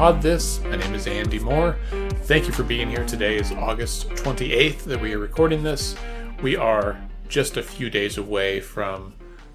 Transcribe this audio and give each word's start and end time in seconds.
Pod 0.00 0.22
This. 0.22 0.60
My 0.64 0.76
name 0.76 0.94
is 0.94 1.06
Andy 1.06 1.38
Moore. 1.38 1.76
Thank 2.22 2.46
you 2.46 2.54
for 2.54 2.62
being 2.62 2.88
here. 2.88 3.04
Today 3.04 3.36
is 3.36 3.52
August 3.52 4.08
28th 4.08 4.84
that 4.84 4.98
we 4.98 5.12
are 5.12 5.18
recording 5.18 5.62
this. 5.62 5.94
We 6.42 6.56
are 6.56 6.98
just 7.28 7.58
a 7.58 7.62
few 7.62 7.90
days 7.90 8.16
away 8.16 8.60
from 8.60 9.12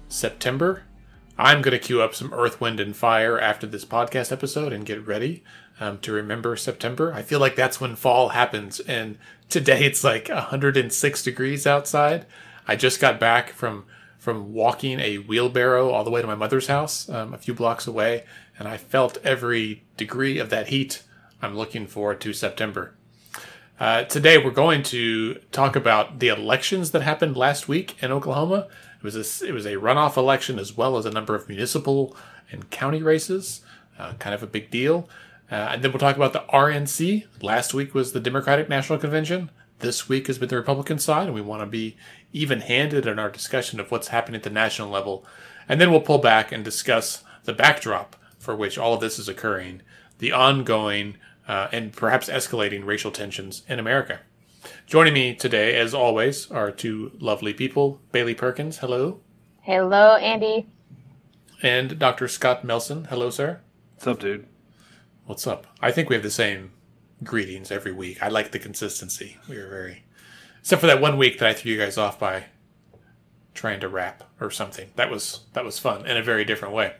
September. 0.08 0.85
I'm 1.38 1.60
going 1.60 1.72
to 1.72 1.78
queue 1.78 2.00
up 2.00 2.14
some 2.14 2.32
Earth, 2.32 2.62
Wind, 2.62 2.80
and 2.80 2.96
Fire 2.96 3.38
after 3.38 3.66
this 3.66 3.84
podcast 3.84 4.32
episode 4.32 4.72
and 4.72 4.86
get 4.86 5.06
ready 5.06 5.44
um, 5.78 5.98
to 5.98 6.12
remember 6.12 6.56
September. 6.56 7.12
I 7.12 7.20
feel 7.20 7.40
like 7.40 7.56
that's 7.56 7.78
when 7.78 7.94
fall 7.94 8.30
happens, 8.30 8.80
and 8.80 9.18
today 9.50 9.84
it's 9.84 10.02
like 10.02 10.30
106 10.30 11.22
degrees 11.22 11.66
outside. 11.66 12.24
I 12.66 12.74
just 12.76 13.00
got 13.00 13.20
back 13.20 13.50
from 13.50 13.84
from 14.18 14.54
walking 14.54 14.98
a 14.98 15.18
wheelbarrow 15.18 15.90
all 15.90 16.02
the 16.02 16.10
way 16.10 16.20
to 16.20 16.26
my 16.26 16.34
mother's 16.34 16.66
house 16.66 17.08
um, 17.08 17.32
a 17.32 17.38
few 17.38 17.52
blocks 17.52 17.86
away, 17.86 18.24
and 18.58 18.66
I 18.66 18.78
felt 18.78 19.18
every 19.22 19.84
degree 19.98 20.38
of 20.38 20.48
that 20.50 20.68
heat. 20.68 21.02
I'm 21.42 21.54
looking 21.54 21.86
forward 21.86 22.20
to 22.22 22.32
September. 22.32 22.94
Uh, 23.78 24.04
today, 24.04 24.38
we're 24.38 24.50
going 24.50 24.82
to 24.84 25.34
talk 25.52 25.76
about 25.76 26.18
the 26.18 26.28
elections 26.28 26.92
that 26.92 27.02
happened 27.02 27.36
last 27.36 27.68
week 27.68 28.02
in 28.02 28.10
Oklahoma. 28.10 28.68
It 28.98 29.04
was 29.04 29.42
a, 29.42 29.46
it 29.46 29.52
was 29.52 29.66
a 29.66 29.74
runoff 29.74 30.16
election 30.16 30.58
as 30.58 30.76
well 30.76 30.96
as 30.96 31.06
a 31.06 31.10
number 31.10 31.34
of 31.34 31.48
municipal 31.48 32.16
and 32.50 32.70
county 32.70 33.02
races, 33.02 33.62
uh, 33.98 34.14
kind 34.14 34.34
of 34.34 34.42
a 34.42 34.46
big 34.46 34.70
deal. 34.70 35.08
Uh, 35.50 35.70
and 35.72 35.82
then 35.82 35.92
we'll 35.92 36.00
talk 36.00 36.16
about 36.16 36.32
the 36.32 36.44
RNC. 36.52 37.26
Last 37.40 37.72
week 37.72 37.94
was 37.94 38.12
the 38.12 38.20
Democratic 38.20 38.68
National 38.68 38.98
Convention. 38.98 39.50
This 39.78 40.08
week 40.08 40.26
has 40.26 40.38
been 40.38 40.48
the 40.48 40.56
Republican 40.56 40.98
side, 40.98 41.26
and 41.26 41.34
we 41.34 41.40
want 41.40 41.62
to 41.62 41.66
be 41.66 41.96
even 42.32 42.60
handed 42.60 43.06
in 43.06 43.18
our 43.18 43.30
discussion 43.30 43.78
of 43.78 43.90
what's 43.90 44.08
happening 44.08 44.36
at 44.36 44.42
the 44.42 44.50
national 44.50 44.88
level. 44.88 45.24
And 45.68 45.80
then 45.80 45.90
we'll 45.90 46.00
pull 46.00 46.18
back 46.18 46.50
and 46.50 46.64
discuss 46.64 47.22
the 47.44 47.52
backdrop 47.52 48.16
for 48.38 48.56
which 48.56 48.78
all 48.78 48.94
of 48.94 49.00
this 49.00 49.18
is 49.18 49.28
occurring, 49.28 49.82
the 50.18 50.32
ongoing 50.32 51.16
uh, 51.46 51.68
and 51.72 51.92
perhaps 51.92 52.28
escalating 52.28 52.84
racial 52.84 53.10
tensions 53.10 53.62
in 53.68 53.78
America. 53.78 54.20
Joining 54.86 55.14
me 55.14 55.34
today, 55.34 55.76
as 55.76 55.94
always, 55.94 56.50
are 56.50 56.70
two 56.70 57.12
lovely 57.18 57.52
people 57.52 58.00
Bailey 58.12 58.34
Perkins, 58.34 58.78
hello. 58.78 59.20
Hello, 59.62 60.16
Andy. 60.16 60.68
And 61.62 61.98
Dr. 61.98 62.28
Scott 62.28 62.64
Melson, 62.64 63.06
hello, 63.06 63.30
sir. 63.30 63.60
What's 63.94 64.06
up, 64.06 64.20
dude? 64.20 64.46
What's 65.24 65.46
up? 65.46 65.66
I 65.80 65.90
think 65.90 66.08
we 66.08 66.14
have 66.14 66.22
the 66.22 66.30
same 66.30 66.72
greetings 67.24 67.70
every 67.70 67.92
week. 67.92 68.22
I 68.22 68.28
like 68.28 68.52
the 68.52 68.58
consistency. 68.58 69.38
We 69.48 69.56
are 69.56 69.68
very, 69.68 70.04
except 70.60 70.80
for 70.80 70.86
that 70.86 71.00
one 71.00 71.16
week 71.16 71.38
that 71.38 71.48
I 71.48 71.52
threw 71.54 71.72
you 71.72 71.78
guys 71.78 71.98
off 71.98 72.18
by 72.18 72.44
trying 73.54 73.80
to 73.80 73.88
rap 73.88 74.22
or 74.40 74.50
something. 74.50 74.90
That 74.96 75.10
was 75.10 75.40
that 75.54 75.64
was 75.64 75.78
fun 75.78 76.06
in 76.06 76.16
a 76.16 76.22
very 76.22 76.44
different 76.44 76.74
way. 76.74 76.94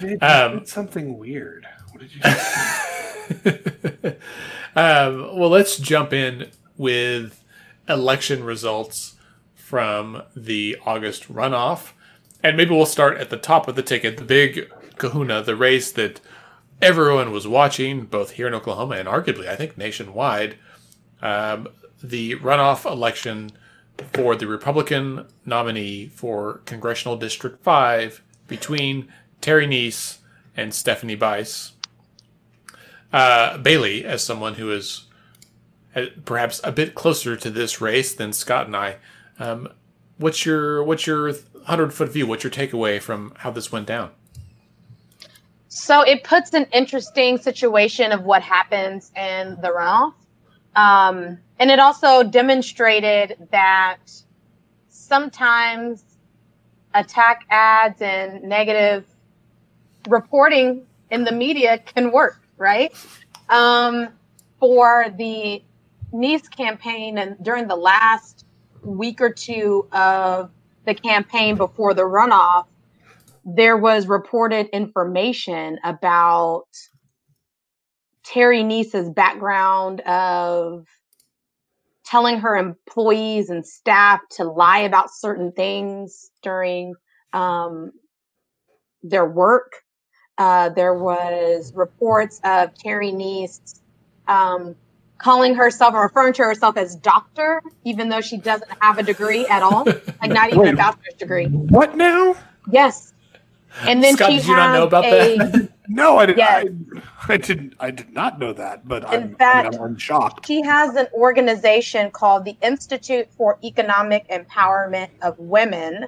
Did, 0.00 0.22
um, 0.22 0.60
did 0.60 0.68
something 0.68 1.18
weird. 1.18 1.66
What 1.90 2.00
did 2.00 2.14
you? 2.14 2.20
um, 4.76 5.38
well, 5.38 5.48
let's 5.48 5.78
jump 5.78 6.12
in 6.12 6.50
with 6.76 7.44
election 7.88 8.44
results 8.44 9.16
from 9.54 10.22
the 10.36 10.76
August 10.84 11.32
runoff, 11.32 11.92
and 12.42 12.56
maybe 12.56 12.74
we'll 12.74 12.86
start 12.86 13.18
at 13.18 13.30
the 13.30 13.36
top 13.36 13.68
of 13.68 13.76
the 13.76 13.82
ticket, 13.82 14.16
the 14.16 14.24
big 14.24 14.70
Kahuna, 14.96 15.42
the 15.42 15.56
race 15.56 15.90
that 15.92 16.20
everyone 16.80 17.30
was 17.32 17.46
watching, 17.46 18.04
both 18.04 18.32
here 18.32 18.46
in 18.46 18.54
Oklahoma 18.54 18.96
and 18.96 19.08
arguably, 19.08 19.48
I 19.48 19.56
think, 19.56 19.78
nationwide, 19.78 20.56
um, 21.22 21.68
the 22.02 22.34
runoff 22.36 22.84
election 22.84 23.52
for 24.12 24.34
the 24.34 24.46
Republican 24.46 25.26
nominee 25.46 26.06
for 26.06 26.60
Congressional 26.64 27.16
District 27.16 27.62
5 27.62 28.22
between 28.48 29.08
Terry 29.40 29.66
Neese 29.66 30.18
and 30.56 30.74
Stephanie 30.74 31.14
Bice. 31.14 31.72
Uh, 33.12 33.58
Bailey, 33.58 34.04
as 34.04 34.24
someone 34.24 34.54
who 34.54 34.72
is 34.72 35.04
perhaps 36.24 36.60
a 36.64 36.72
bit 36.72 36.94
closer 36.94 37.36
to 37.36 37.50
this 37.50 37.80
race 37.80 38.14
than 38.14 38.32
Scott 38.32 38.66
and 38.66 38.76
I, 38.76 38.96
um, 39.38 39.68
what's 40.18 40.46
your 40.46 40.82
what's 40.82 41.06
your 41.06 41.32
hundred 41.66 41.92
foot 41.92 42.10
view? 42.10 42.26
What's 42.26 42.44
your 42.44 42.50
takeaway 42.50 43.00
from 43.00 43.34
how 43.38 43.50
this 43.50 43.70
went 43.70 43.86
down? 43.86 44.10
So 45.68 46.02
it 46.02 46.22
puts 46.22 46.52
an 46.52 46.66
interesting 46.72 47.38
situation 47.38 48.12
of 48.12 48.24
what 48.24 48.42
happens 48.42 49.10
in 49.16 49.56
the 49.62 49.68
runoff. 49.68 50.14
Um, 50.76 51.38
and 51.58 51.70
it 51.70 51.78
also 51.78 52.22
demonstrated 52.22 53.48
that 53.50 53.98
sometimes 54.88 56.04
attack 56.94 57.46
ads 57.50 58.00
and 58.02 58.42
negative 58.42 59.06
reporting 60.08 60.86
in 61.10 61.24
the 61.24 61.32
media 61.32 61.78
can 61.78 62.12
work, 62.12 62.40
right? 62.58 62.94
Um, 63.48 64.08
for 64.58 65.06
the 65.16 65.62
Neese 66.12 66.48
campaign 66.50 67.18
and 67.18 67.36
during 67.42 67.68
the 67.68 67.76
last 67.76 68.44
week 68.82 69.20
or 69.20 69.32
two 69.32 69.88
of 69.92 70.50
the 70.84 70.94
campaign 70.94 71.56
before 71.56 71.94
the 71.94 72.02
runoff, 72.02 72.66
there 73.44 73.76
was 73.76 74.06
reported 74.06 74.68
information 74.68 75.78
about 75.84 76.66
Terry 78.24 78.62
Neese's 78.62 79.10
background 79.10 80.00
of 80.02 80.86
telling 82.04 82.38
her 82.40 82.56
employees 82.56 83.48
and 83.50 83.66
staff 83.66 84.20
to 84.30 84.44
lie 84.44 84.80
about 84.80 85.10
certain 85.10 85.52
things 85.52 86.30
during 86.42 86.94
um, 87.32 87.92
their 89.02 89.26
work. 89.26 89.72
Uh, 90.38 90.68
there 90.68 90.94
was 90.94 91.72
reports 91.74 92.40
of 92.44 92.74
Terry 92.74 93.12
Neese 93.12 93.80
um, 94.28 94.76
calling 95.22 95.54
herself 95.54 95.94
or 95.94 96.02
referring 96.02 96.32
to 96.34 96.42
herself 96.42 96.76
as 96.76 96.96
doctor, 96.96 97.62
even 97.84 98.08
though 98.08 98.20
she 98.20 98.36
doesn't 98.36 98.70
have 98.80 98.98
a 98.98 99.02
degree 99.02 99.46
at 99.46 99.62
all, 99.62 99.84
like 99.84 100.30
not 100.30 100.48
even 100.48 100.60
Wait, 100.60 100.74
a 100.74 100.76
bachelor's 100.76 101.14
degree. 101.14 101.46
What 101.46 101.96
now? 101.96 102.36
Yes, 102.70 103.12
and 103.80 104.02
then 104.02 104.16
Scott, 104.16 104.30
she 104.30 104.36
did 104.38 104.46
you 104.46 104.56
not 104.56 104.74
know 104.74 104.86
about 104.86 105.04
a, 105.04 105.36
that? 105.36 105.68
no, 105.88 106.18
I, 106.18 106.26
did, 106.26 106.36
yes. 106.36 106.66
I, 107.28 107.32
I, 107.32 107.36
didn't. 107.36 107.74
I 107.80 107.90
did 107.90 108.12
not 108.12 108.38
know 108.38 108.52
that. 108.52 108.86
But 108.86 109.04
in 109.04 109.22
I'm, 109.22 109.34
fact, 109.36 109.66
I 109.66 109.70
mean, 109.70 109.80
I'm 109.80 109.96
shocked. 109.96 110.46
She 110.46 110.62
has 110.62 110.94
an 110.96 111.08
organization 111.14 112.10
called 112.10 112.44
the 112.44 112.56
Institute 112.62 113.28
for 113.36 113.58
Economic 113.64 114.28
Empowerment 114.28 115.08
of 115.22 115.38
Women. 115.38 116.06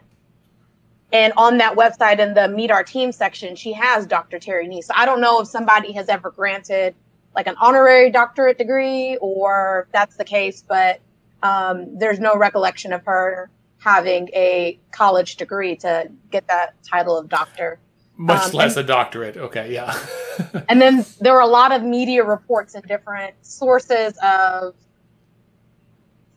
And 1.12 1.32
on 1.36 1.58
that 1.58 1.76
website, 1.76 2.18
in 2.18 2.34
the 2.34 2.48
Meet 2.48 2.70
Our 2.70 2.82
Team 2.82 3.12
section, 3.12 3.54
she 3.56 3.72
has 3.72 4.06
Dr. 4.06 4.38
Terry 4.38 4.66
Neese. 4.66 4.84
So 4.84 4.94
I 4.96 5.06
don't 5.06 5.20
know 5.20 5.40
if 5.40 5.48
somebody 5.48 5.92
has 5.92 6.08
ever 6.08 6.30
granted 6.30 6.94
like 7.34 7.46
an 7.46 7.56
honorary 7.60 8.10
doctorate 8.10 8.58
degree 8.58 9.16
or 9.20 9.84
if 9.86 9.92
that's 9.92 10.16
the 10.16 10.24
case, 10.24 10.64
but 10.66 11.00
um, 11.42 11.98
there's 11.98 12.20
no 12.20 12.36
recollection 12.36 12.92
of 12.92 13.04
her 13.04 13.50
having 13.78 14.28
a 14.28 14.78
college 14.92 15.36
degree 15.36 15.76
to 15.76 16.10
get 16.30 16.46
that 16.48 16.74
title 16.82 17.18
of 17.18 17.28
doctor. 17.28 17.78
Much 18.16 18.46
um, 18.46 18.52
less 18.52 18.76
and, 18.76 18.84
a 18.84 18.86
doctorate. 18.86 19.36
Okay, 19.36 19.72
yeah. 19.72 19.98
and 20.68 20.80
then 20.80 21.04
there 21.20 21.34
were 21.34 21.40
a 21.40 21.46
lot 21.46 21.72
of 21.72 21.82
media 21.82 22.24
reports 22.24 22.74
and 22.74 22.84
different 22.84 23.34
sources 23.42 24.16
of 24.22 24.74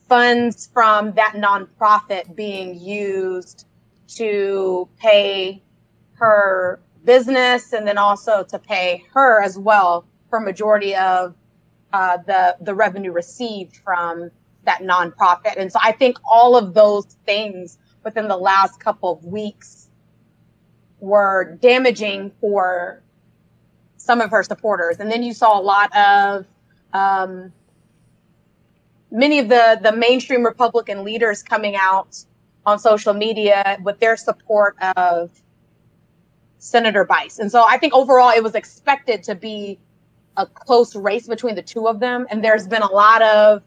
funds 0.09 0.69
from 0.73 1.13
that 1.13 1.33
nonprofit 1.35 2.35
being 2.35 2.79
used 2.79 3.65
to 4.07 4.87
pay 4.99 5.61
her 6.13 6.79
business 7.05 7.73
and 7.73 7.87
then 7.87 7.97
also 7.97 8.43
to 8.43 8.57
pay 8.59 9.03
her 9.13 9.41
as 9.41 9.57
well 9.57 10.05
for 10.29 10.39
majority 10.39 10.95
of 10.95 11.35
uh, 11.93 12.17
the 12.25 12.57
the 12.61 12.75
revenue 12.75 13.11
received 13.11 13.77
from 13.77 14.29
that 14.65 14.81
nonprofit. 14.81 15.55
And 15.57 15.71
so 15.71 15.79
I 15.81 15.93
think 15.93 16.17
all 16.29 16.57
of 16.57 16.73
those 16.73 17.05
things 17.25 17.77
within 18.03 18.27
the 18.27 18.37
last 18.37 18.79
couple 18.79 19.11
of 19.11 19.23
weeks 19.23 19.89
were 20.99 21.57
damaging 21.61 22.31
for 22.41 23.01
some 23.97 24.21
of 24.21 24.31
her 24.31 24.43
supporters. 24.43 24.97
And 24.99 25.11
then 25.11 25.23
you 25.23 25.33
saw 25.33 25.59
a 25.59 25.61
lot 25.61 25.95
of 25.95 26.45
um, 26.93 27.53
many 29.11 29.39
of 29.39 29.49
the 29.49 29.79
the 29.81 29.91
mainstream 29.91 30.45
Republican 30.45 31.03
leaders 31.03 31.43
coming 31.43 31.75
out 31.75 32.17
on 32.65 32.79
social 32.79 33.13
media 33.13 33.77
with 33.83 33.99
their 33.99 34.17
support 34.17 34.75
of 34.97 35.31
Senator 36.59 37.05
Bice. 37.05 37.39
And 37.39 37.51
so 37.51 37.65
I 37.67 37.77
think 37.77 37.93
overall 37.93 38.31
it 38.31 38.43
was 38.43 38.55
expected 38.55 39.23
to 39.23 39.35
be 39.35 39.79
a 40.37 40.45
close 40.45 40.95
race 40.95 41.27
between 41.27 41.55
the 41.55 41.61
two 41.61 41.87
of 41.87 41.99
them. 41.99 42.27
And 42.29 42.43
there's 42.43 42.67
been 42.67 42.83
a 42.83 42.91
lot 42.91 43.21
of 43.21 43.63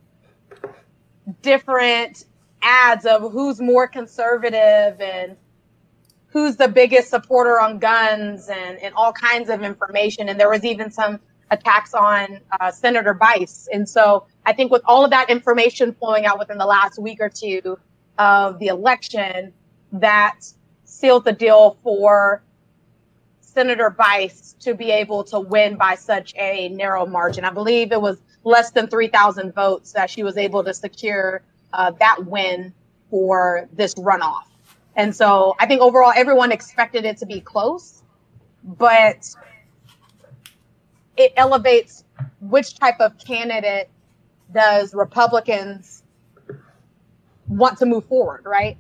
different 1.43 2.25
ads 2.63 3.05
of 3.07 3.33
who's 3.33 3.61
more 3.61 3.87
conservative 3.87 5.01
and 5.01 5.37
who's 6.29 6.57
the 6.57 6.69
biggest 6.69 7.11
supporter 7.11 7.61
on 7.61 7.79
guns 7.79 8.49
and, 8.49 8.79
and 8.79 8.95
all 8.95 9.13
kinds 9.13 9.51
of 9.51 9.63
information. 9.63 10.29
And 10.29 10.39
there 10.39 10.49
was 10.49 10.65
even 10.65 10.91
some 10.91 11.19
attacks 11.51 11.93
on 11.93 12.41
uh, 12.61 12.71
Senator 12.71 13.15
Bice. 13.15 13.69
And 13.73 13.89
so 13.89 14.27
I 14.47 14.53
think 14.53 14.71
with 14.71 14.83
all 14.85 15.05
of 15.05 15.11
that 15.11 15.29
information 15.29 15.93
flowing 15.93 16.25
out 16.25 16.39
within 16.39 16.59
the 16.59 16.67
last 16.67 17.01
week 17.01 17.19
or 17.21 17.29
two 17.29 17.79
of 18.19 18.61
the 18.61 18.69
election, 18.69 19.53
that 19.93 20.39
sealed 20.85 21.25
the 21.25 21.33
deal 21.33 21.79
for 21.83 22.45
Senator 23.53 23.91
Bice 23.91 24.55
to 24.61 24.75
be 24.75 24.91
able 24.91 25.25
to 25.25 25.41
win 25.41 25.77
by 25.77 25.97
such 25.97 26.33
a 26.37 26.69
narrow 26.69 27.05
margin. 27.05 27.45
I 27.45 27.51
believe 27.51 27.91
it 27.91 28.01
was 28.01 28.23
less 28.45 28.71
than 28.71 28.87
3,000 28.87 29.53
votes 29.53 29.93
that 29.93 30.09
she 30.09 30.23
was 30.23 30.37
able 30.37 30.63
to 30.65 30.73
secure 30.73 31.43
uh, 31.73 31.91
that 31.99 32.25
win 32.27 32.73
for 33.11 33.69
this 33.73 33.95
runoff. 33.95 34.45
And 34.97 35.15
so 35.15 35.57
I 35.59 35.67
think 35.67 35.81
overall 35.81 36.13
everyone 36.15 36.53
expected 36.53 37.05
it 37.05 37.17
to 37.19 37.27
be 37.27 37.41
close, 37.41 38.03
but 38.63 39.29
it 41.17 41.33
elevates 41.37 42.05
which 42.41 42.79
type 42.79 43.01
of 43.01 43.19
candidate 43.19 43.91
does 44.53 44.95
Republicans 44.95 46.03
want 47.49 47.79
to 47.79 47.87
move 47.87 48.05
forward, 48.07 48.43
right? 48.45 48.79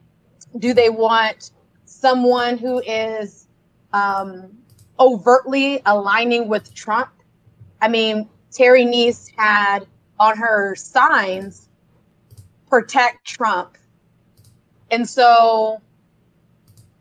Do 0.58 0.74
they 0.74 0.90
want 0.90 1.50
someone 1.86 2.56
who 2.56 2.80
is 2.80 3.48
um, 3.92 4.59
overtly 5.00 5.80
aligning 5.86 6.48
with 6.48 6.72
Trump? 6.74 7.10
I 7.80 7.88
mean, 7.88 8.28
Terry 8.52 8.84
Neese 8.84 9.32
had 9.36 9.86
on 10.18 10.36
her 10.36 10.76
signs, 10.76 11.68
protect 12.68 13.26
Trump. 13.26 13.78
And 14.90 15.08
so 15.08 15.80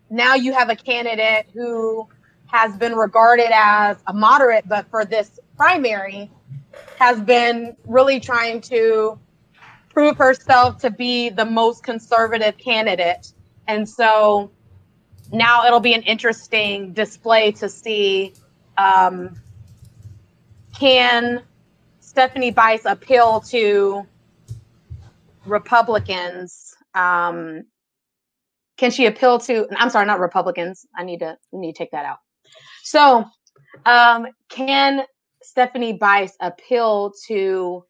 now 0.10 0.36
you 0.36 0.54
have 0.54 0.70
a 0.70 0.76
candidate 0.76 1.48
who 1.54 2.08
has 2.48 2.76
been 2.78 2.96
regarded 2.96 3.52
as 3.54 3.98
a 4.08 4.14
moderate, 4.14 4.68
but 4.68 4.90
for 4.90 5.06
this 5.06 5.40
primary, 5.58 6.32
has 6.98 7.20
been 7.22 7.76
really 7.86 8.20
trying 8.20 8.62
to 8.62 9.20
prove 9.90 10.18
herself 10.18 10.78
to 10.80 10.90
be 10.90 11.30
the 11.30 11.46
most 11.46 11.84
conservative 11.84 12.58
candidate. 12.58 13.34
And 13.68 13.88
so 13.88 14.52
now 15.32 15.66
it'll 15.66 15.80
be 15.80 15.94
an 15.94 16.04
interesting 16.04 16.94
display 16.94 17.52
to 17.54 17.70
see 17.70 18.34
um, 18.78 19.36
can 20.78 21.44
Stephanie 22.00 22.52
Bice 22.52 22.86
appeal 22.86 23.42
to 23.42 24.06
Republicans? 25.46 26.76
Um, 26.94 27.66
can 28.80 28.92
she 28.92 29.06
appeal 29.06 29.38
to 29.40 29.68
i'm 29.78 29.90
sorry 29.90 30.08
not 30.08 30.20
republicans. 30.20 30.86
I 30.96 31.04
need 31.04 31.20
to 31.20 31.38
need 31.52 31.74
to 31.74 31.78
take 31.78 31.92
that 31.92 32.06
out. 32.06 32.20
So 32.84 33.26
um, 33.86 34.28
can 34.50 35.04
stephanie 35.44 35.94
bice 35.94 36.36
appeal 36.40 37.12
to 37.28 37.84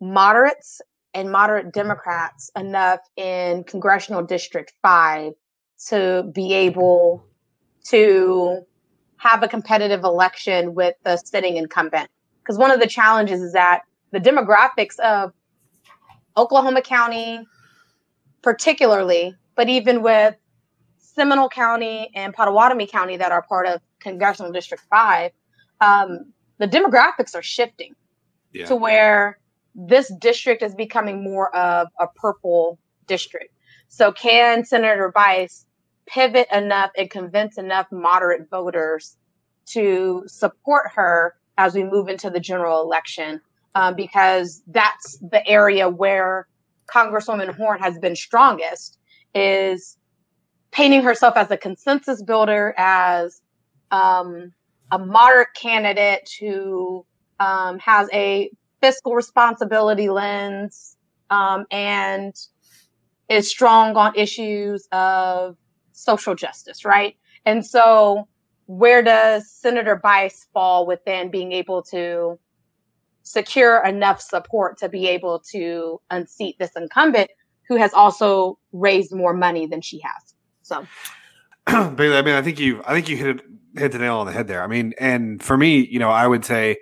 moderates 0.00 0.80
and 1.14 1.32
moderate 1.32 1.72
democrats 1.72 2.50
enough 2.54 3.00
in 3.16 3.64
congressional 3.64 4.22
district 4.22 4.74
5 4.82 5.32
to 5.88 6.24
be 6.32 6.52
able 6.52 7.24
to 7.84 8.64
have 9.18 9.42
a 9.42 9.48
competitive 9.48 10.04
election 10.04 10.74
with 10.74 10.94
the 11.04 11.16
sitting 11.16 11.56
incumbent 11.56 12.08
because 12.42 12.58
one 12.58 12.70
of 12.70 12.80
the 12.80 12.86
challenges 12.86 13.40
is 13.40 13.52
that 13.52 13.82
the 14.12 14.20
demographics 14.20 14.98
of 15.00 15.32
oklahoma 16.36 16.82
county 16.82 17.40
particularly 18.42 19.34
but 19.54 19.68
even 19.68 20.02
with 20.02 20.36
Seminole 21.16 21.48
County 21.48 22.10
and 22.14 22.34
Pottawatomie 22.34 22.88
County 22.88 23.16
that 23.16 23.32
are 23.32 23.42
part 23.42 23.66
of 23.66 23.80
Congressional 24.00 24.52
District 24.52 24.84
5, 24.90 25.32
um, 25.80 26.32
the 26.58 26.68
demographics 26.68 27.34
are 27.34 27.42
shifting 27.42 27.94
yeah. 28.52 28.66
to 28.66 28.76
where 28.76 29.38
this 29.74 30.12
district 30.18 30.62
is 30.62 30.74
becoming 30.74 31.24
more 31.24 31.54
of 31.56 31.88
a 31.98 32.06
purple 32.06 32.78
district. 33.06 33.52
So, 33.88 34.12
can 34.12 34.64
Senator 34.64 35.10
Bice 35.14 35.64
pivot 36.06 36.48
enough 36.52 36.90
and 36.96 37.10
convince 37.10 37.58
enough 37.58 37.86
moderate 37.90 38.48
voters 38.50 39.16
to 39.66 40.22
support 40.26 40.92
her 40.94 41.34
as 41.58 41.74
we 41.74 41.84
move 41.84 42.08
into 42.08 42.30
the 42.30 42.40
general 42.40 42.82
election? 42.82 43.40
Um, 43.74 43.94
because 43.94 44.62
that's 44.68 45.18
the 45.18 45.46
area 45.46 45.88
where 45.88 46.48
Congresswoman 46.86 47.54
Horn 47.54 47.78
has 47.80 47.98
been 47.98 48.16
strongest 48.16 48.98
is 49.34 49.98
painting 50.70 51.02
herself 51.02 51.36
as 51.36 51.50
a 51.50 51.56
consensus 51.56 52.22
builder, 52.22 52.74
as 52.78 53.42
um, 53.90 54.52
a 54.90 54.98
moderate 54.98 55.48
candidate 55.54 56.30
who 56.40 57.04
um, 57.40 57.78
has 57.78 58.08
a 58.12 58.50
fiscal 58.80 59.14
responsibility 59.14 60.08
lens 60.08 60.96
um, 61.30 61.66
and 61.70 62.34
is 63.28 63.50
strong 63.50 63.96
on 63.96 64.14
issues 64.14 64.86
of 64.92 65.56
social 65.96 66.34
justice, 66.34 66.84
right? 66.84 67.16
And 67.44 67.64
so, 67.64 68.28
where 68.66 69.02
does 69.02 69.50
Senator 69.50 69.96
Bice 69.96 70.46
fall 70.52 70.86
within 70.86 71.30
being 71.30 71.52
able 71.52 71.82
to 71.84 72.38
secure 73.22 73.84
enough 73.84 74.20
support 74.20 74.78
to 74.78 74.88
be 74.88 75.08
able 75.08 75.40
to 75.40 76.00
unseat 76.10 76.58
this 76.58 76.70
incumbent 76.76 77.30
who 77.68 77.76
has 77.76 77.92
also 77.92 78.58
raised 78.72 79.12
more 79.12 79.34
money 79.34 79.66
than 79.66 79.80
she 79.80 80.00
has. 80.00 80.34
So, 80.62 80.86
Bailey, 81.96 82.16
I 82.16 82.22
mean, 82.22 82.34
I 82.34 82.42
think 82.42 82.60
you, 82.60 82.82
I 82.86 82.94
think 82.94 83.08
you 83.08 83.16
hit 83.16 83.36
it, 83.36 83.42
hit 83.76 83.92
the 83.92 83.98
nail 83.98 84.18
on 84.18 84.26
the 84.26 84.32
head 84.32 84.46
there. 84.46 84.62
I 84.62 84.68
mean, 84.68 84.94
and 84.98 85.42
for 85.42 85.56
me, 85.56 85.84
you 85.86 85.98
know, 85.98 86.10
I 86.10 86.26
would 86.26 86.44
say, 86.44 86.76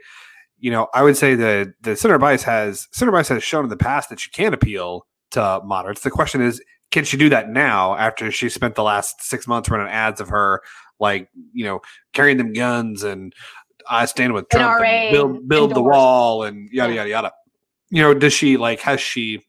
you 0.59 0.71
know, 0.71 0.89
I 0.95 1.03
would 1.03 1.17
say 1.17 1.35
that 1.35 1.73
the 1.81 1.97
Senator 1.97 2.19
Bice 2.19 2.43
has 2.43 2.89
Senator 2.93 3.13
Bice 3.17 3.29
has 3.29 3.43
shown 3.43 3.65
in 3.65 3.71
the 3.71 3.77
past 3.77 4.11
that 4.11 4.21
she 4.21 4.31
can 4.31 4.53
appeal 4.53 5.07
to 5.31 5.61
moderates. 5.65 6.03
The 6.03 6.11
question 6.11 6.43
is, 6.43 6.63
can 6.95 7.05
she 7.05 7.17
do 7.17 7.29
that 7.29 7.51
now 7.51 7.97
after 7.97 8.31
she 8.31 8.49
spent 8.49 8.77
the 8.77 8.83
last 8.85 9.21
six 9.21 9.49
months 9.49 9.69
running 9.69 9.89
ads 9.89 10.21
of 10.21 10.29
her 10.29 10.63
like 11.01 11.29
you 11.53 11.65
know 11.65 11.81
carrying 12.13 12.39
them 12.39 12.53
guns 12.53 13.03
and 13.03 13.35
I 13.91 14.05
stand 14.05 14.33
with 14.33 14.49
Trump 14.49 14.81
and 14.81 15.13
build 15.13 15.49
build 15.49 15.75
the 15.75 15.83
wall 15.83 16.45
and 16.45 16.69
yada 16.71 16.95
yada 16.95 17.11
yada. 17.11 17.33
You 17.91 18.03
know, 18.03 18.15
does 18.15 18.33
she 18.33 18.57
like 18.57 18.79
has 18.83 19.01
she 19.01 19.45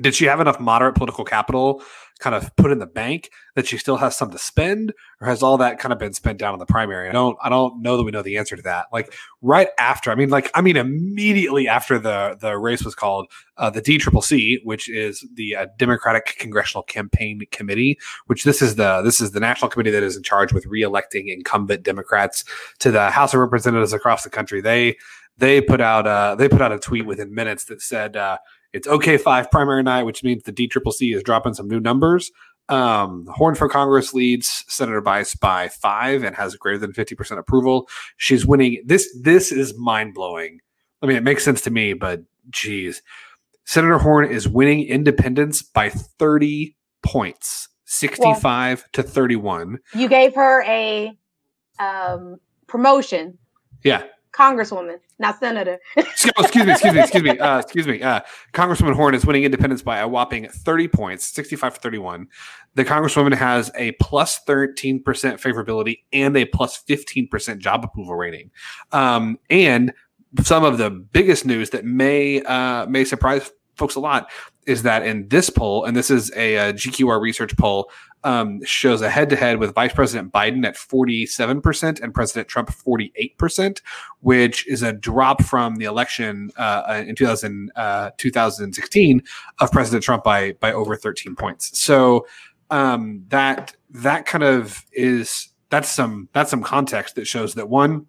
did 0.00 0.14
she 0.14 0.24
have 0.26 0.40
enough 0.40 0.60
moderate 0.60 0.94
political 0.94 1.24
capital 1.24 1.82
kind 2.18 2.34
of 2.34 2.54
put 2.56 2.72
in 2.72 2.80
the 2.80 2.86
bank 2.86 3.30
that 3.54 3.64
she 3.64 3.78
still 3.78 3.96
has 3.96 4.16
some 4.16 4.30
to 4.30 4.38
spend? 4.38 4.92
Or 5.20 5.28
has 5.28 5.42
all 5.42 5.56
that 5.58 5.78
kind 5.78 5.92
of 5.92 6.00
been 6.00 6.12
spent 6.12 6.38
down 6.38 6.52
in 6.52 6.58
the 6.58 6.66
primary? 6.66 7.08
I 7.08 7.12
don't 7.12 7.36
i 7.42 7.48
don't 7.48 7.82
know 7.82 7.96
that 7.96 8.04
we 8.04 8.10
know 8.10 8.22
the 8.22 8.38
answer 8.38 8.56
to 8.56 8.62
that. 8.62 8.86
Like 8.92 9.12
right 9.40 9.68
after 9.78 10.10
i 10.10 10.14
mean 10.14 10.30
like 10.30 10.50
i 10.54 10.60
mean 10.60 10.76
immediately 10.76 11.68
after 11.68 11.98
the 11.98 12.36
the 12.40 12.58
race 12.58 12.84
was 12.84 12.94
called 12.94 13.30
uh, 13.56 13.70
the 13.70 13.80
dccc 13.80 14.56
which 14.64 14.88
is 14.88 15.24
the 15.34 15.54
uh, 15.54 15.66
democratic 15.78 16.36
congressional 16.38 16.82
campaign 16.82 17.40
committee 17.52 17.96
which 18.26 18.42
this 18.42 18.60
is 18.60 18.74
the 18.74 19.00
this 19.02 19.20
is 19.20 19.30
the 19.30 19.40
national 19.40 19.70
committee 19.70 19.90
that 19.90 20.02
is 20.02 20.16
in 20.16 20.22
charge 20.24 20.52
with 20.52 20.66
reelecting 20.66 21.32
incumbent 21.32 21.84
democrats 21.84 22.44
to 22.80 22.90
the 22.90 23.10
house 23.10 23.34
of 23.34 23.40
representatives 23.40 23.92
across 23.92 24.24
the 24.24 24.30
country. 24.30 24.60
They 24.60 24.96
they 25.36 25.60
put 25.60 25.80
out 25.80 26.06
uh 26.06 26.34
they 26.34 26.48
put 26.48 26.60
out 26.60 26.72
a 26.72 26.78
tweet 26.78 27.06
within 27.06 27.34
minutes 27.34 27.64
that 27.66 27.80
said 27.82 28.16
uh 28.16 28.38
it's 28.72 28.86
OK 28.86 29.16
five 29.18 29.50
primary 29.50 29.82
night, 29.82 30.04
which 30.04 30.22
means 30.22 30.42
the 30.42 30.52
DCCC 30.52 31.14
is 31.14 31.22
dropping 31.22 31.54
some 31.54 31.68
new 31.68 31.80
numbers. 31.80 32.30
Um, 32.68 33.26
Horn 33.30 33.54
for 33.54 33.68
Congress 33.68 34.12
leads 34.12 34.64
Senator 34.68 35.00
Bice 35.00 35.34
by 35.34 35.68
five 35.68 36.22
and 36.22 36.36
has 36.36 36.54
greater 36.54 36.78
than 36.78 36.92
50% 36.92 37.38
approval. 37.38 37.88
She's 38.18 38.46
winning. 38.46 38.82
This 38.84 39.08
this 39.20 39.50
is 39.50 39.76
mind 39.78 40.14
blowing. 40.14 40.60
I 41.02 41.06
mean, 41.06 41.16
it 41.16 41.22
makes 41.22 41.44
sense 41.44 41.60
to 41.62 41.70
me, 41.70 41.94
but 41.94 42.22
geez. 42.50 43.02
Senator 43.64 43.98
Horn 43.98 44.30
is 44.30 44.48
winning 44.48 44.82
independents 44.86 45.62
by 45.62 45.90
30 45.90 46.74
points, 47.02 47.68
65 47.84 48.78
well, 48.78 48.86
to 48.94 49.02
31. 49.02 49.78
You 49.94 50.08
gave 50.08 50.34
her 50.34 50.62
a 50.64 51.16
um, 51.78 52.38
promotion. 52.66 53.38
Yeah. 53.84 54.04
Congresswoman, 54.32 54.98
not 55.18 55.38
senator. 55.38 55.78
excuse 55.96 56.32
me, 56.66 56.72
excuse 56.72 56.94
me, 56.94 57.00
excuse 57.00 57.22
me, 57.22 57.38
uh, 57.38 57.58
excuse 57.58 57.86
me. 57.86 58.02
Uh, 58.02 58.20
Congresswoman 58.52 58.94
Horn 58.94 59.14
is 59.14 59.24
winning 59.24 59.44
independents 59.44 59.82
by 59.82 59.98
a 59.98 60.08
whopping 60.08 60.48
30 60.48 60.88
points, 60.88 61.24
65 61.26 61.74
to 61.74 61.80
31. 61.80 62.28
The 62.74 62.84
Congresswoman 62.84 63.34
has 63.34 63.70
a 63.74 63.92
plus 63.92 64.40
13% 64.44 65.02
favorability 65.02 66.02
and 66.12 66.36
a 66.36 66.44
plus 66.44 66.82
15% 66.88 67.58
job 67.58 67.84
approval 67.84 68.14
rating. 68.14 68.50
Um, 68.92 69.38
and 69.50 69.92
some 70.42 70.64
of 70.64 70.78
the 70.78 70.90
biggest 70.90 71.46
news 71.46 71.70
that 71.70 71.84
may 71.84 72.42
uh, 72.42 72.86
may 72.86 73.04
surprise 73.04 73.50
folks 73.76 73.94
a 73.94 74.00
lot 74.00 74.30
is 74.68 74.82
that 74.82 75.04
in 75.04 75.26
this 75.28 75.48
poll, 75.48 75.84
and 75.84 75.96
this 75.96 76.10
is 76.10 76.30
a, 76.36 76.56
a 76.56 76.72
GQR 76.74 77.20
research 77.20 77.56
poll 77.56 77.90
um, 78.22 78.62
shows 78.64 79.00
a 79.00 79.08
head 79.08 79.30
to 79.30 79.36
head 79.36 79.58
with 79.58 79.74
Vice 79.74 79.94
President 79.94 80.30
Biden 80.30 80.66
at 80.66 80.76
47% 80.76 82.00
and 82.02 82.12
President 82.12 82.48
Trump 82.48 82.68
48%, 82.68 83.80
which 84.20 84.68
is 84.68 84.82
a 84.82 84.92
drop 84.92 85.42
from 85.42 85.76
the 85.76 85.86
election 85.86 86.50
uh, 86.58 86.82
uh 86.86 87.04
in 87.06 87.14
2000, 87.14 87.72
uh, 87.76 88.10
2016 88.18 89.22
of 89.60 89.72
President 89.72 90.04
Trump 90.04 90.22
by, 90.22 90.52
by 90.60 90.70
over 90.72 90.96
13 90.96 91.34
points. 91.34 91.78
So, 91.78 92.26
um, 92.70 93.24
that 93.28 93.74
that 93.88 94.26
kind 94.26 94.44
of 94.44 94.84
is 94.92 95.48
that's 95.70 95.88
some 95.88 96.28
that's 96.34 96.50
some 96.50 96.62
context 96.62 97.14
that 97.14 97.26
shows 97.26 97.54
that 97.54 97.70
one 97.70 98.06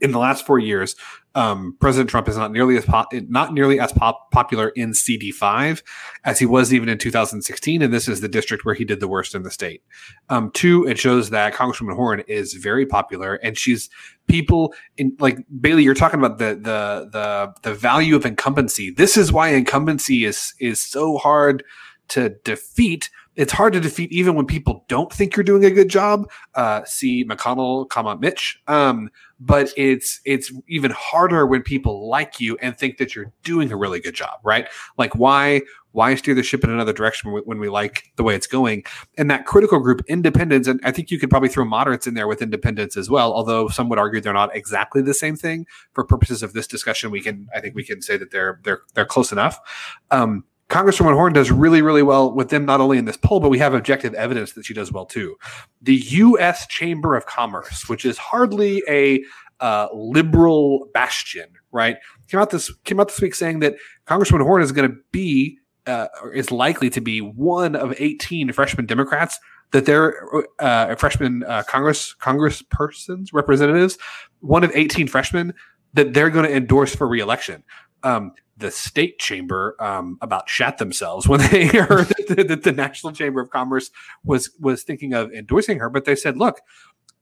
in 0.00 0.12
the 0.12 0.18
last 0.18 0.46
four 0.46 0.58
years, 0.58 0.96
um, 1.34 1.76
President 1.80 2.10
Trump 2.10 2.28
is 2.28 2.36
not 2.36 2.50
nearly 2.50 2.76
as 2.76 2.84
pop, 2.84 3.12
not 3.12 3.54
nearly 3.54 3.78
as 3.78 3.92
pop, 3.92 4.30
popular 4.32 4.70
in 4.70 4.90
CD5 4.90 5.82
as 6.24 6.38
he 6.38 6.46
was 6.46 6.74
even 6.74 6.88
in 6.88 6.98
2016, 6.98 7.82
and 7.82 7.92
this 7.92 8.08
is 8.08 8.20
the 8.20 8.28
district 8.28 8.64
where 8.64 8.74
he 8.74 8.84
did 8.84 9.00
the 9.00 9.08
worst 9.08 9.34
in 9.34 9.42
the 9.42 9.50
state. 9.50 9.82
Um, 10.28 10.50
two, 10.52 10.86
it 10.86 10.98
shows 10.98 11.30
that 11.30 11.54
Congresswoman 11.54 11.94
Horn 11.94 12.22
is 12.26 12.54
very 12.54 12.84
popular, 12.84 13.36
and 13.36 13.56
she's 13.56 13.88
people 14.26 14.74
in 14.96 15.16
like 15.20 15.38
Bailey. 15.60 15.84
You're 15.84 15.94
talking 15.94 16.18
about 16.18 16.38
the 16.38 16.54
the 16.54 17.08
the 17.12 17.54
the 17.62 17.74
value 17.74 18.16
of 18.16 18.26
incumbency. 18.26 18.90
This 18.90 19.16
is 19.16 19.32
why 19.32 19.50
incumbency 19.50 20.24
is 20.24 20.54
is 20.58 20.82
so 20.82 21.18
hard 21.18 21.62
to 22.08 22.30
defeat 22.44 23.08
it's 23.36 23.52
hard 23.52 23.72
to 23.72 23.80
defeat 23.80 24.12
even 24.12 24.34
when 24.34 24.46
people 24.46 24.84
don't 24.88 25.12
think 25.12 25.36
you're 25.36 25.44
doing 25.44 25.64
a 25.64 25.70
good 25.70 25.88
job. 25.88 26.28
Uh, 26.54 26.84
see 26.84 27.24
McConnell, 27.24 27.88
comma 27.88 28.16
Mitch. 28.16 28.60
Um, 28.66 29.10
but 29.38 29.72
it's 29.76 30.20
it's 30.24 30.52
even 30.68 30.90
harder 30.90 31.46
when 31.46 31.62
people 31.62 32.08
like 32.08 32.40
you 32.40 32.58
and 32.60 32.76
think 32.76 32.98
that 32.98 33.14
you're 33.14 33.32
doing 33.42 33.72
a 33.72 33.76
really 33.76 34.00
good 34.00 34.14
job, 34.14 34.40
right? 34.44 34.68
Like 34.98 35.14
why 35.14 35.62
why 35.92 36.14
steer 36.14 36.34
the 36.34 36.42
ship 36.42 36.62
in 36.62 36.70
another 36.70 36.92
direction 36.92 37.32
when 37.32 37.58
we 37.58 37.68
like 37.68 38.12
the 38.16 38.22
way 38.22 38.34
it's 38.34 38.46
going? 38.46 38.84
And 39.16 39.30
that 39.30 39.46
critical 39.46 39.80
group, 39.80 40.02
independents, 40.06 40.68
and 40.68 40.80
I 40.84 40.92
think 40.92 41.10
you 41.10 41.18
could 41.18 41.30
probably 41.30 41.48
throw 41.48 41.64
moderates 41.64 42.06
in 42.06 42.14
there 42.14 42.28
with 42.28 42.42
independents 42.42 42.96
as 42.96 43.08
well. 43.08 43.32
Although 43.32 43.68
some 43.68 43.88
would 43.88 43.98
argue 43.98 44.20
they're 44.20 44.32
not 44.32 44.54
exactly 44.54 45.02
the 45.02 45.14
same 45.14 45.36
thing. 45.36 45.66
For 45.94 46.04
purposes 46.04 46.42
of 46.42 46.52
this 46.52 46.66
discussion, 46.66 47.10
we 47.10 47.20
can 47.20 47.48
I 47.54 47.60
think 47.60 47.74
we 47.74 47.84
can 47.84 48.02
say 48.02 48.16
that 48.18 48.30
they're 48.32 48.60
they're 48.64 48.82
they're 48.94 49.06
close 49.06 49.32
enough. 49.32 49.58
Um, 50.10 50.44
Congresswoman 50.70 51.14
Horn 51.14 51.32
does 51.32 51.50
really, 51.50 51.82
really 51.82 52.02
well 52.02 52.32
with 52.32 52.48
them, 52.50 52.64
not 52.64 52.80
only 52.80 52.96
in 52.96 53.04
this 53.04 53.16
poll, 53.16 53.40
but 53.40 53.48
we 53.48 53.58
have 53.58 53.74
objective 53.74 54.14
evidence 54.14 54.52
that 54.52 54.64
she 54.64 54.72
does 54.72 54.92
well 54.92 55.04
too. 55.04 55.36
The 55.82 55.96
U.S. 55.96 56.66
Chamber 56.68 57.16
of 57.16 57.26
Commerce, 57.26 57.88
which 57.88 58.04
is 58.04 58.16
hardly 58.16 58.82
a 58.88 59.22
uh, 59.58 59.88
liberal 59.92 60.88
bastion, 60.94 61.46
right? 61.72 61.96
Came 62.28 62.40
out 62.40 62.50
this 62.50 62.72
came 62.84 63.00
out 63.00 63.08
this 63.08 63.20
week 63.20 63.34
saying 63.34 63.58
that 63.60 63.74
Congresswoman 64.06 64.42
Horn 64.42 64.62
is 64.62 64.70
going 64.70 64.88
to 64.88 64.96
be 65.10 65.58
uh, 65.86 66.06
is 66.32 66.52
likely 66.52 66.88
to 66.90 67.00
be 67.00 67.20
one 67.20 67.74
of 67.74 67.92
18 67.98 68.52
freshman 68.52 68.86
Democrats 68.86 69.40
that 69.72 69.86
they're 69.86 70.14
uh, 70.60 70.94
freshman 70.94 71.42
uh, 71.44 71.64
Congress 71.64 72.14
Congresspersons 72.20 73.32
representatives, 73.32 73.98
one 74.40 74.62
of 74.62 74.70
18 74.72 75.08
freshmen 75.08 75.52
that 75.94 76.14
they're 76.14 76.30
going 76.30 76.48
to 76.48 76.56
endorse 76.56 76.94
for 76.94 77.08
reelection. 77.08 77.64
Um, 78.02 78.32
the 78.60 78.70
state 78.70 79.18
chamber 79.18 79.74
um, 79.80 80.18
about 80.20 80.48
shat 80.48 80.78
themselves 80.78 81.26
when 81.26 81.40
they 81.50 81.66
heard 81.66 82.06
that 82.06 82.46
the, 82.48 82.56
the, 82.56 82.72
National 82.72 83.12
Chamber 83.12 83.40
of 83.40 83.50
Commerce 83.50 83.90
was 84.24 84.50
was 84.60 84.82
thinking 84.82 85.14
of 85.14 85.32
endorsing 85.32 85.78
her. 85.78 85.90
But 85.90 86.04
they 86.04 86.14
said, 86.14 86.36
look, 86.36 86.60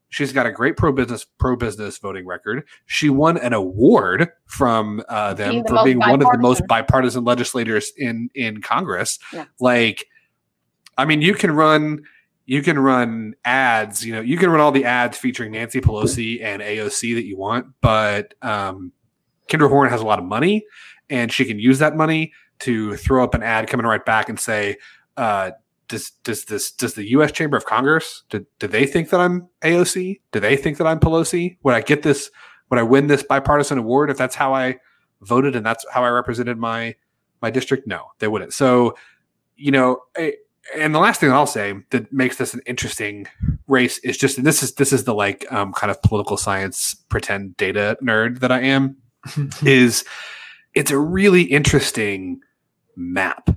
she's 0.09 0.33
got 0.33 0.47
a 0.47 0.52
great 0.52 0.76
pro 0.76 0.92
business 0.92 1.25
pro 1.25 1.57
business 1.57 1.99
voting 1.99 2.26
record. 2.26 2.66
She 2.87 3.09
won 3.09 3.38
an 3.38 3.52
award 3.52 4.28
from 4.47 5.02
uh, 5.09 5.35
them 5.35 5.50
being 5.50 5.62
the 5.62 5.68
for 5.68 5.85
being 5.85 5.99
one 5.99 6.23
of 6.23 6.28
the 6.30 6.38
most 6.38 6.66
bipartisan 6.66 7.25
legislators 7.25 7.92
in 7.97 8.28
in 8.35 8.61
Congress. 8.61 9.18
Yes. 9.33 9.47
Like, 9.61 10.07
I 10.97 11.04
mean, 11.04 11.23
you 11.23 11.35
can 11.35 11.52
run. 11.52 12.04
You 12.47 12.62
can 12.62 12.78
run 12.78 13.35
ads, 13.45 14.07
you 14.07 14.14
know, 14.14 14.23
you 14.23 14.38
can 14.38 14.49
run 14.49 14.59
all 14.59 14.73
the 14.73 14.87
ads 14.87 15.18
featuring 15.18 15.52
Nancy 15.52 15.83
Pelosi 15.83 16.42
and 16.42 16.62
AOC 16.62 17.16
that 17.16 17.26
you 17.26 17.37
want, 17.37 17.66
but 17.83 18.33
um, 18.40 18.90
Kendra 19.50 19.68
Horn 19.68 19.90
has 19.90 20.00
a 20.00 20.07
lot 20.07 20.18
of 20.18 20.25
money 20.25 20.64
and 21.11 21.33
she 21.33 21.45
can 21.45 21.59
use 21.59 21.79
that 21.79 21.97
money 21.97 22.33
to 22.61 22.97
throw 22.97 23.23
up 23.23 23.35
an 23.35 23.43
ad 23.43 23.69
coming 23.69 23.87
right 23.87 24.05
back 24.05 24.29
and 24.29 24.38
say, 24.38 24.77
uh, 25.17 25.53
does 25.88 26.11
does 26.23 26.45
this 26.45 26.71
does 26.71 26.95
the 26.95 27.09
U.S. 27.11 27.33
Chamber 27.33 27.57
of 27.57 27.65
Congress 27.65 28.23
do, 28.29 28.47
do 28.59 28.69
they 28.69 28.87
think 28.87 29.11
that 29.11 29.21
I'm 29.21 29.49
AOC? 29.62 30.21
Do 30.33 30.41
they 30.41 30.57
think 30.57 30.77
that 30.79 30.87
I'm 30.87 31.00
Pelosi? 31.00 31.57
Would 31.62 31.75
I 31.75 31.81
get 31.81 32.03
this? 32.03 32.31
Would 32.71 32.79
I 32.79 32.83
win 32.83 33.07
this 33.07 33.23
bipartisan 33.23 33.79
award 33.79 34.11
if 34.11 34.19
that's 34.19 34.35
how 34.35 34.55
I 34.55 34.79
voted 35.23 35.57
and 35.57 35.65
that's 35.65 35.85
how 35.91 36.05
I 36.05 36.11
represented 36.11 36.59
my 36.59 36.95
my 37.41 37.50
district? 37.50 37.87
No, 37.87 38.09
they 38.19 38.29
wouldn't. 38.29 38.53
So, 38.53 38.97
you 39.57 39.73
know, 39.73 40.03
I, 40.17 40.35
and 40.77 40.95
the 40.95 40.99
last 40.99 41.21
thing 41.21 41.31
that 41.31 41.35
I'll 41.35 41.47
say 41.47 41.75
that 41.91 42.12
makes 42.12 42.37
this 42.37 42.53
an 42.53 42.61
interesting 42.67 43.27
race 43.67 43.99
is 43.99 44.19
just 44.19 44.43
this 44.45 44.62
is 44.62 44.75
this 44.75 44.93
is 44.93 45.05
the 45.05 45.15
like 45.15 45.50
um, 45.50 45.73
kind 45.73 45.91
of 45.91 46.03
political 46.03 46.37
science 46.37 46.95
pretend 46.95 47.57
data 47.57 47.97
nerd 48.03 48.41
that 48.41 48.53
I 48.53 48.61
am 48.61 48.97
is 49.62 50.05
it's 50.78 50.92
a 50.92 50.99
really 50.99 51.42
interesting 51.42 52.40
map. 52.94 53.50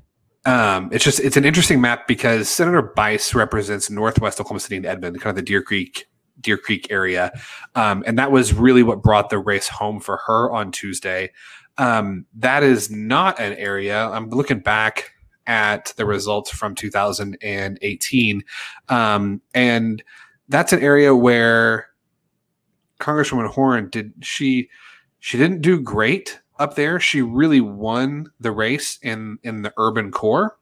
Um, 0.43 0.89
it's 0.91 1.03
just 1.03 1.19
it's 1.19 1.37
an 1.37 1.45
interesting 1.45 1.79
map 1.79 2.07
because 2.07 2.49
Senator 2.49 2.81
Bice 2.81 3.35
represents 3.35 3.91
Northwest 3.91 4.41
Oklahoma 4.41 4.59
City 4.59 4.77
and 4.77 4.87
Edmond, 4.87 5.21
kind 5.21 5.29
of 5.29 5.35
the 5.35 5.43
Deer 5.43 5.61
Creek 5.61 6.07
Deer 6.39 6.57
Creek 6.57 6.87
area, 6.89 7.31
um, 7.75 8.03
and 8.07 8.17
that 8.17 8.31
was 8.31 8.55
really 8.55 8.81
what 8.81 9.03
brought 9.03 9.29
the 9.29 9.37
race 9.37 9.67
home 9.67 9.99
for 9.99 10.17
her 10.25 10.51
on 10.51 10.71
Tuesday. 10.71 11.31
Um, 11.77 12.25
that 12.37 12.63
is 12.63 12.89
not 12.89 13.39
an 13.39 13.53
area. 13.53 14.09
I'm 14.09 14.31
looking 14.31 14.59
back 14.59 15.11
at 15.45 15.93
the 15.97 16.07
results 16.07 16.49
from 16.49 16.73
2018, 16.73 18.43
um, 18.89 19.41
and 19.53 20.03
that's 20.49 20.73
an 20.73 20.81
area 20.81 21.15
where 21.15 21.85
Congresswoman 22.99 23.47
Horn 23.47 23.89
did 23.91 24.11
she 24.21 24.69
she 25.19 25.37
didn't 25.37 25.61
do 25.61 25.79
great 25.79 26.40
up 26.61 26.75
there. 26.75 26.99
She 26.99 27.21
really 27.21 27.59
won 27.59 28.31
the 28.39 28.51
race 28.51 28.99
in 29.01 29.39
in 29.43 29.63
the 29.63 29.73
urban 29.77 30.11
core. 30.11 30.57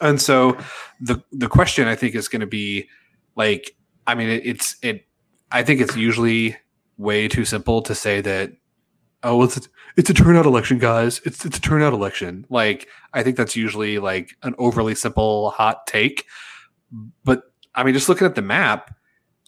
And 0.00 0.20
so 0.20 0.56
the 1.00 1.22
the 1.30 1.48
question 1.48 1.86
I 1.86 1.94
think 1.94 2.14
is 2.14 2.28
going 2.28 2.40
to 2.40 2.46
be 2.46 2.88
like 3.36 3.76
I 4.06 4.14
mean 4.14 4.30
it, 4.30 4.46
it's 4.46 4.76
it 4.82 5.04
I 5.52 5.62
think 5.62 5.80
it's 5.80 5.96
usually 5.96 6.56
way 6.96 7.28
too 7.28 7.44
simple 7.44 7.82
to 7.82 7.94
say 7.94 8.20
that 8.22 8.52
oh 9.22 9.42
it's 9.42 9.68
it's 9.96 10.08
a 10.08 10.14
turnout 10.14 10.46
election 10.46 10.78
guys 10.78 11.20
it's 11.24 11.44
it's 11.44 11.58
a 11.58 11.60
turnout 11.60 11.92
election 11.92 12.46
like 12.48 12.88
I 13.12 13.22
think 13.22 13.36
that's 13.36 13.56
usually 13.56 13.98
like 13.98 14.30
an 14.42 14.54
overly 14.58 14.94
simple 14.94 15.50
hot 15.50 15.86
take 15.86 16.24
but 17.24 17.42
I 17.74 17.84
mean 17.84 17.92
just 17.92 18.08
looking 18.08 18.26
at 18.26 18.34
the 18.34 18.42
map 18.42 18.94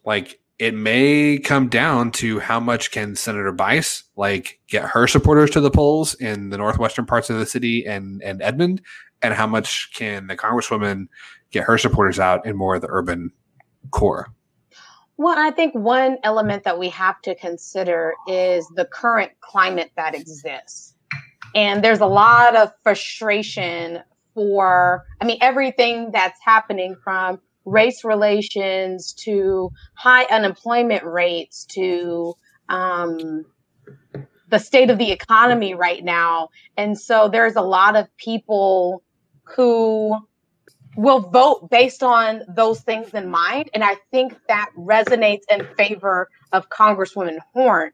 like 0.04 0.38
it 0.62 0.74
may 0.74 1.38
come 1.38 1.68
down 1.68 2.12
to 2.12 2.38
how 2.38 2.60
much 2.60 2.92
can 2.92 3.16
Senator 3.16 3.50
Bice 3.50 4.04
like 4.14 4.60
get 4.68 4.84
her 4.84 5.08
supporters 5.08 5.50
to 5.50 5.60
the 5.60 5.72
polls 5.72 6.14
in 6.14 6.50
the 6.50 6.56
northwestern 6.56 7.04
parts 7.04 7.28
of 7.30 7.36
the 7.36 7.46
city 7.46 7.84
and 7.84 8.22
and 8.22 8.40
Edmond, 8.40 8.80
and 9.22 9.34
how 9.34 9.48
much 9.48 9.90
can 9.92 10.28
the 10.28 10.36
Congresswoman 10.36 11.08
get 11.50 11.64
her 11.64 11.78
supporters 11.78 12.20
out 12.20 12.46
in 12.46 12.56
more 12.56 12.76
of 12.76 12.80
the 12.80 12.86
urban 12.90 13.32
core. 13.90 14.28
Well, 15.16 15.36
I 15.36 15.50
think 15.50 15.74
one 15.74 16.18
element 16.22 16.62
that 16.62 16.78
we 16.78 16.88
have 16.90 17.20
to 17.22 17.34
consider 17.34 18.14
is 18.28 18.64
the 18.76 18.84
current 18.84 19.32
climate 19.40 19.90
that 19.96 20.14
exists. 20.14 20.94
And 21.56 21.82
there's 21.82 22.00
a 22.00 22.06
lot 22.06 22.54
of 22.54 22.72
frustration 22.84 23.98
for, 24.32 25.04
I 25.20 25.24
mean, 25.24 25.38
everything 25.40 26.12
that's 26.12 26.38
happening 26.44 26.94
from 27.02 27.40
race 27.64 28.04
relations 28.04 29.12
to 29.12 29.70
high 29.94 30.24
unemployment 30.24 31.04
rates 31.04 31.64
to 31.66 32.34
um, 32.68 33.44
the 34.48 34.58
state 34.58 34.90
of 34.90 34.98
the 34.98 35.12
economy 35.12 35.74
right 35.74 36.04
now. 36.04 36.48
And 36.76 36.98
so 36.98 37.28
there's 37.28 37.56
a 37.56 37.62
lot 37.62 37.96
of 37.96 38.06
people 38.16 39.02
who 39.56 40.16
will 40.96 41.20
vote 41.20 41.70
based 41.70 42.02
on 42.02 42.42
those 42.48 42.80
things 42.80 43.14
in 43.14 43.30
mind. 43.30 43.70
And 43.74 43.82
I 43.82 43.96
think 44.10 44.36
that 44.48 44.70
resonates 44.76 45.42
in 45.50 45.66
favor 45.76 46.28
of 46.52 46.68
Congresswoman 46.68 47.38
Horn, 47.54 47.90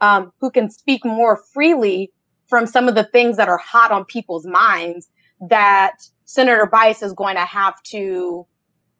um, 0.00 0.32
who 0.40 0.50
can 0.50 0.70
speak 0.70 1.04
more 1.04 1.42
freely 1.52 2.12
from 2.48 2.66
some 2.66 2.88
of 2.88 2.94
the 2.94 3.04
things 3.04 3.36
that 3.38 3.48
are 3.48 3.58
hot 3.58 3.90
on 3.90 4.04
people's 4.04 4.46
minds 4.46 5.08
that 5.48 5.96
Senator 6.24 6.66
Bice 6.66 7.02
is 7.02 7.12
going 7.12 7.36
to 7.36 7.44
have 7.44 7.82
to 7.90 8.46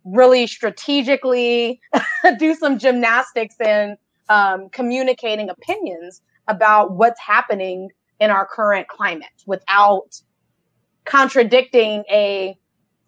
really 0.07 0.47
strategically 0.47 1.81
do 2.39 2.55
some 2.55 2.79
gymnastics 2.79 3.57
in 3.61 3.97
um, 4.29 4.69
communicating 4.71 5.51
opinions 5.51 6.23
about 6.49 6.93
what's 6.93 7.21
happening 7.21 7.91
in 8.21 8.31
our 8.31 8.47
current 8.47 8.89
climate 8.89 9.29
without 9.47 10.21
contradicting 11.05 12.05
a 12.11 12.57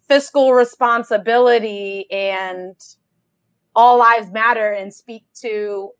fiscal 0.07 0.53
responsibility 0.53 2.05
and 2.11 2.75
all 3.75 3.97
lives 3.97 4.31
matter 4.31 4.71
and 4.71 4.93
speak 4.93 5.23
to 5.41 5.91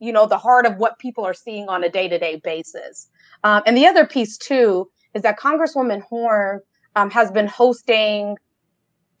you 0.00 0.12
know 0.12 0.26
the 0.26 0.36
heart 0.36 0.66
of 0.66 0.76
what 0.76 0.98
people 0.98 1.24
are 1.24 1.34
seeing 1.34 1.68
on 1.68 1.82
a 1.84 1.88
day-to-day 1.88 2.40
basis. 2.44 3.08
Um, 3.44 3.62
and 3.66 3.76
the 3.76 3.86
other 3.86 4.06
piece 4.06 4.36
too 4.36 4.90
is 5.14 5.22
that 5.22 5.38
congresswoman 5.38 6.02
horn 6.02 6.60
um, 6.96 7.10
has 7.10 7.30
been 7.30 7.46
hosting 7.46 8.36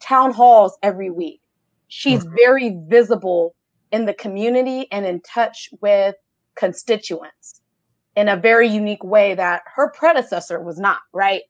town 0.04 0.32
halls 0.32 0.76
every 0.82 1.10
week. 1.10 1.40
She's 1.88 2.24
mm-hmm. 2.24 2.36
very 2.36 2.76
visible 2.88 3.54
in 3.90 4.06
the 4.06 4.14
community 4.14 4.86
and 4.90 5.06
in 5.06 5.20
touch 5.20 5.68
with 5.80 6.14
constituents 6.56 7.60
in 8.16 8.28
a 8.28 8.36
very 8.36 8.68
unique 8.68 9.02
way 9.02 9.34
that 9.34 9.62
her 9.74 9.90
predecessor 9.90 10.60
was 10.60 10.78
not, 10.78 10.98
right? 11.12 11.42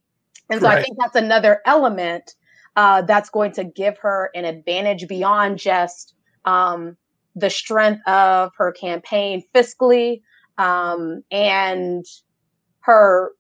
And 0.51 0.61
so 0.61 0.69
right. 0.69 0.79
I 0.79 0.83
think 0.83 0.97
that's 0.99 1.17
another 1.17 1.61
element 1.67 2.35
uh, 2.77 3.03
that's 3.03 3.31
going 3.31 3.53
to 3.53 3.65
give 3.65 3.99
her 3.99 4.31
an 4.35 4.45
advantage 4.45 5.07
beyond 5.09 5.59
just 5.59 6.15
um, 6.45 6.97
the 7.35 7.51
strength 7.51 8.07
of 8.07 8.53
her 8.57 8.73
campaign 8.73 9.43
fiscally 9.55 10.23
um, 10.59 11.23
and 11.31 12.05
her 12.81 13.33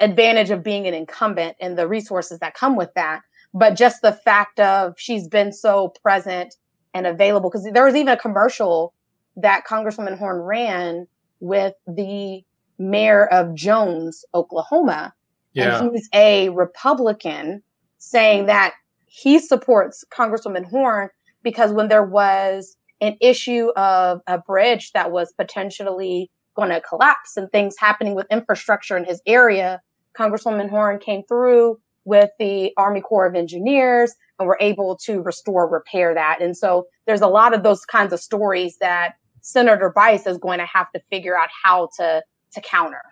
advantage 0.00 0.50
of 0.50 0.62
being 0.62 0.86
an 0.86 0.94
incumbent 0.94 1.56
and 1.60 1.78
the 1.78 1.88
resources 1.88 2.38
that 2.40 2.54
come 2.54 2.76
with 2.76 2.92
that. 2.94 3.20
But 3.58 3.74
just 3.74 4.02
the 4.02 4.12
fact 4.12 4.60
of 4.60 4.96
she's 4.98 5.28
been 5.28 5.50
so 5.50 5.94
present 6.02 6.54
and 6.92 7.06
available, 7.06 7.48
because 7.48 7.66
there 7.72 7.86
was 7.86 7.94
even 7.94 8.08
a 8.08 8.16
commercial 8.18 8.92
that 9.36 9.64
Congresswoman 9.66 10.18
Horn 10.18 10.40
ran 10.40 11.06
with 11.40 11.72
the 11.86 12.44
mayor 12.78 13.26
of 13.26 13.54
Jones, 13.54 14.26
Oklahoma. 14.34 15.14
Yeah. 15.54 15.80
And 15.80 15.90
he's 15.90 16.06
a 16.12 16.50
Republican 16.50 17.62
saying 17.96 18.46
that 18.46 18.74
he 19.06 19.38
supports 19.38 20.04
Congresswoman 20.10 20.66
Horn 20.66 21.08
because 21.42 21.72
when 21.72 21.88
there 21.88 22.04
was 22.04 22.76
an 23.00 23.16
issue 23.22 23.70
of 23.74 24.20
a 24.26 24.36
bridge 24.36 24.92
that 24.92 25.12
was 25.12 25.32
potentially 25.32 26.30
going 26.54 26.68
to 26.68 26.82
collapse 26.82 27.38
and 27.38 27.50
things 27.50 27.74
happening 27.78 28.14
with 28.14 28.26
infrastructure 28.30 28.98
in 28.98 29.04
his 29.04 29.22
area, 29.26 29.80
Congresswoman 30.14 30.68
Horn 30.68 30.98
came 30.98 31.22
through 31.22 31.78
with 32.06 32.30
the 32.38 32.72
Army 32.78 33.02
Corps 33.02 33.26
of 33.26 33.34
Engineers 33.34 34.14
and 34.38 34.48
were 34.48 34.56
able 34.60 34.96
to 35.04 35.20
restore, 35.20 35.68
repair 35.68 36.14
that. 36.14 36.38
And 36.40 36.56
so 36.56 36.86
there's 37.06 37.20
a 37.20 37.28
lot 37.28 37.52
of 37.52 37.62
those 37.62 37.84
kinds 37.84 38.12
of 38.12 38.20
stories 38.20 38.78
that 38.78 39.16
Senator 39.42 39.92
Bice 39.94 40.26
is 40.26 40.38
going 40.38 40.58
to 40.58 40.66
have 40.66 40.90
to 40.92 41.00
figure 41.10 41.38
out 41.38 41.48
how 41.62 41.90
to 41.98 42.22
to 42.52 42.60
counter. 42.62 43.02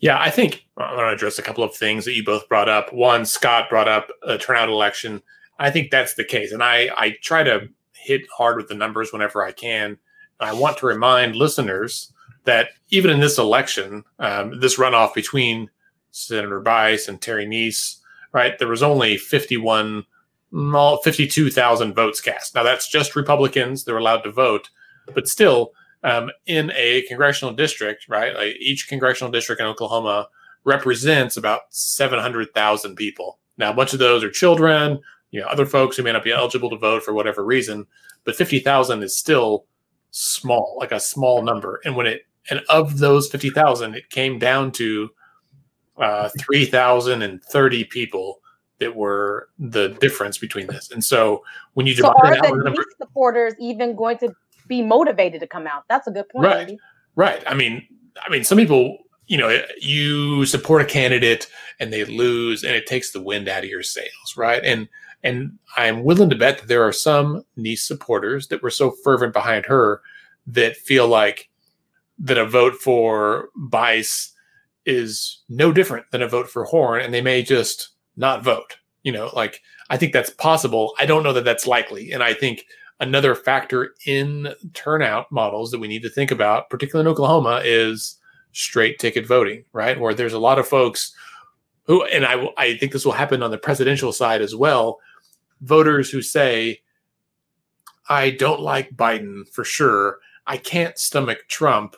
Yeah, 0.00 0.20
I 0.20 0.30
think 0.30 0.64
I 0.76 0.94
want 0.94 1.08
to 1.08 1.14
address 1.14 1.38
a 1.38 1.42
couple 1.42 1.64
of 1.64 1.74
things 1.74 2.04
that 2.04 2.14
you 2.14 2.24
both 2.24 2.48
brought 2.48 2.68
up. 2.68 2.92
One, 2.92 3.24
Scott 3.24 3.68
brought 3.70 3.88
up 3.88 4.08
a 4.22 4.38
turnout 4.38 4.68
election. 4.68 5.22
I 5.58 5.70
think 5.70 5.90
that's 5.90 6.14
the 6.14 6.24
case, 6.24 6.52
and 6.52 6.62
I 6.62 6.90
I 6.96 7.16
try 7.22 7.42
to 7.42 7.68
hit 7.92 8.22
hard 8.36 8.56
with 8.56 8.68
the 8.68 8.74
numbers 8.74 9.12
whenever 9.12 9.44
I 9.44 9.52
can. 9.52 9.98
I 10.38 10.54
want 10.54 10.78
to 10.78 10.86
remind 10.86 11.36
listeners 11.36 12.12
that 12.44 12.70
even 12.88 13.10
in 13.10 13.20
this 13.20 13.36
election, 13.36 14.04
um, 14.18 14.58
this 14.60 14.78
runoff 14.78 15.12
between 15.12 15.70
Senator 16.10 16.60
Bice 16.60 17.08
and 17.08 17.20
Terry 17.20 17.46
Neese, 17.46 17.96
right, 18.32 18.58
there 18.58 18.68
was 18.68 18.82
only 18.82 19.16
51, 19.16 20.04
52,000 20.52 21.94
votes 21.94 22.20
cast. 22.20 22.54
Now, 22.54 22.62
that's 22.62 22.88
just 22.88 23.16
Republicans. 23.16 23.84
They're 23.84 23.98
allowed 23.98 24.22
to 24.22 24.30
vote. 24.30 24.70
But 25.14 25.28
still, 25.28 25.72
um, 26.02 26.30
in 26.46 26.72
a 26.74 27.02
congressional 27.02 27.54
district, 27.54 28.06
right, 28.08 28.34
like 28.34 28.56
each 28.58 28.88
congressional 28.88 29.30
district 29.30 29.60
in 29.60 29.66
Oklahoma 29.66 30.28
represents 30.64 31.36
about 31.36 31.62
700,000 31.70 32.94
people. 32.94 33.38
Now, 33.56 33.70
a 33.70 33.74
bunch 33.74 33.92
of 33.92 33.98
those 33.98 34.24
are 34.24 34.30
children, 34.30 35.00
you 35.30 35.40
know, 35.40 35.46
other 35.46 35.66
folks 35.66 35.96
who 35.96 36.02
may 36.02 36.12
not 36.12 36.24
be 36.24 36.32
eligible 36.32 36.70
to 36.70 36.76
vote 36.76 37.02
for 37.02 37.12
whatever 37.12 37.44
reason, 37.44 37.86
but 38.24 38.36
50,000 38.36 39.02
is 39.02 39.16
still 39.16 39.66
small, 40.10 40.76
like 40.80 40.92
a 40.92 41.00
small 41.00 41.42
number. 41.42 41.80
And 41.84 41.96
when 41.96 42.06
it, 42.06 42.26
and 42.48 42.60
of 42.68 42.98
those 42.98 43.28
50,000, 43.28 43.94
it 43.94 44.10
came 44.10 44.38
down 44.38 44.72
to 44.72 45.10
uh, 46.00 46.30
3,030 46.38 47.84
people 47.84 48.40
that 48.78 48.96
were 48.96 49.48
the 49.58 49.88
difference 50.00 50.38
between 50.38 50.66
this. 50.66 50.90
And 50.90 51.04
so 51.04 51.44
when 51.74 51.86
you 51.86 51.94
divide 51.94 52.14
so 52.14 52.28
are 52.28 52.58
the 52.58 52.64
number, 52.64 52.82
supporters 52.98 53.54
even 53.60 53.94
going 53.94 54.18
to 54.18 54.34
be 54.66 54.82
motivated 54.82 55.40
to 55.40 55.46
come 55.46 55.66
out? 55.66 55.84
That's 55.88 56.06
a 56.06 56.10
good 56.10 56.28
point. 56.30 56.46
Right. 56.46 56.60
Andy. 56.60 56.78
Right. 57.14 57.42
I 57.46 57.54
mean, 57.54 57.86
I 58.26 58.30
mean, 58.30 58.42
some 58.42 58.56
people, 58.56 58.98
you 59.26 59.36
know, 59.36 59.60
you 59.80 60.46
support 60.46 60.82
a 60.82 60.86
candidate 60.86 61.48
and 61.78 61.92
they 61.92 62.04
lose, 62.04 62.64
and 62.64 62.74
it 62.74 62.86
takes 62.86 63.12
the 63.12 63.20
wind 63.20 63.48
out 63.48 63.62
of 63.62 63.70
your 63.70 63.82
sails, 63.82 64.36
right? 64.36 64.64
And 64.64 64.88
and 65.22 65.58
I'm 65.76 66.02
willing 66.02 66.30
to 66.30 66.36
bet 66.36 66.58
that 66.58 66.68
there 66.68 66.82
are 66.82 66.92
some 66.92 67.44
Neese 67.58 67.80
supporters 67.80 68.48
that 68.48 68.62
were 68.62 68.70
so 68.70 68.90
fervent 68.90 69.34
behind 69.34 69.66
her 69.66 70.00
that 70.46 70.76
feel 70.76 71.06
like 71.06 71.50
that 72.18 72.38
a 72.38 72.46
vote 72.46 72.74
for 72.74 73.50
Bice 73.54 74.32
is 74.86 75.42
no 75.48 75.72
different 75.72 76.10
than 76.10 76.22
a 76.22 76.28
vote 76.28 76.48
for 76.48 76.64
Horn, 76.64 77.02
and 77.02 77.12
they 77.12 77.20
may 77.20 77.42
just 77.42 77.90
not 78.16 78.44
vote. 78.44 78.76
You 79.02 79.12
know, 79.12 79.30
like 79.34 79.62
I 79.88 79.96
think 79.96 80.12
that's 80.12 80.30
possible. 80.30 80.94
I 80.98 81.06
don't 81.06 81.22
know 81.22 81.32
that 81.32 81.44
that's 81.44 81.66
likely, 81.66 82.12
and 82.12 82.22
I 82.22 82.34
think 82.34 82.64
another 83.00 83.34
factor 83.34 83.94
in 84.06 84.54
turnout 84.74 85.32
models 85.32 85.70
that 85.70 85.80
we 85.80 85.88
need 85.88 86.02
to 86.02 86.10
think 86.10 86.30
about, 86.30 86.68
particularly 86.68 87.08
in 87.08 87.12
Oklahoma, 87.12 87.62
is 87.64 88.18
straight 88.52 88.98
ticket 88.98 89.26
voting, 89.26 89.64
right? 89.72 89.98
Where 89.98 90.14
there's 90.14 90.34
a 90.34 90.38
lot 90.38 90.58
of 90.58 90.68
folks 90.68 91.14
who, 91.84 92.04
and 92.04 92.26
I, 92.26 92.48
I 92.58 92.76
think 92.76 92.92
this 92.92 93.04
will 93.04 93.12
happen 93.12 93.42
on 93.42 93.50
the 93.50 93.58
presidential 93.58 94.12
side 94.12 94.42
as 94.42 94.54
well, 94.54 95.00
voters 95.62 96.10
who 96.10 96.20
say, 96.20 96.82
I 98.08 98.30
don't 98.30 98.60
like 98.60 98.96
Biden 98.96 99.48
for 99.48 99.64
sure. 99.64 100.18
I 100.46 100.56
can't 100.56 100.98
stomach 100.98 101.38
Trump. 101.48 101.96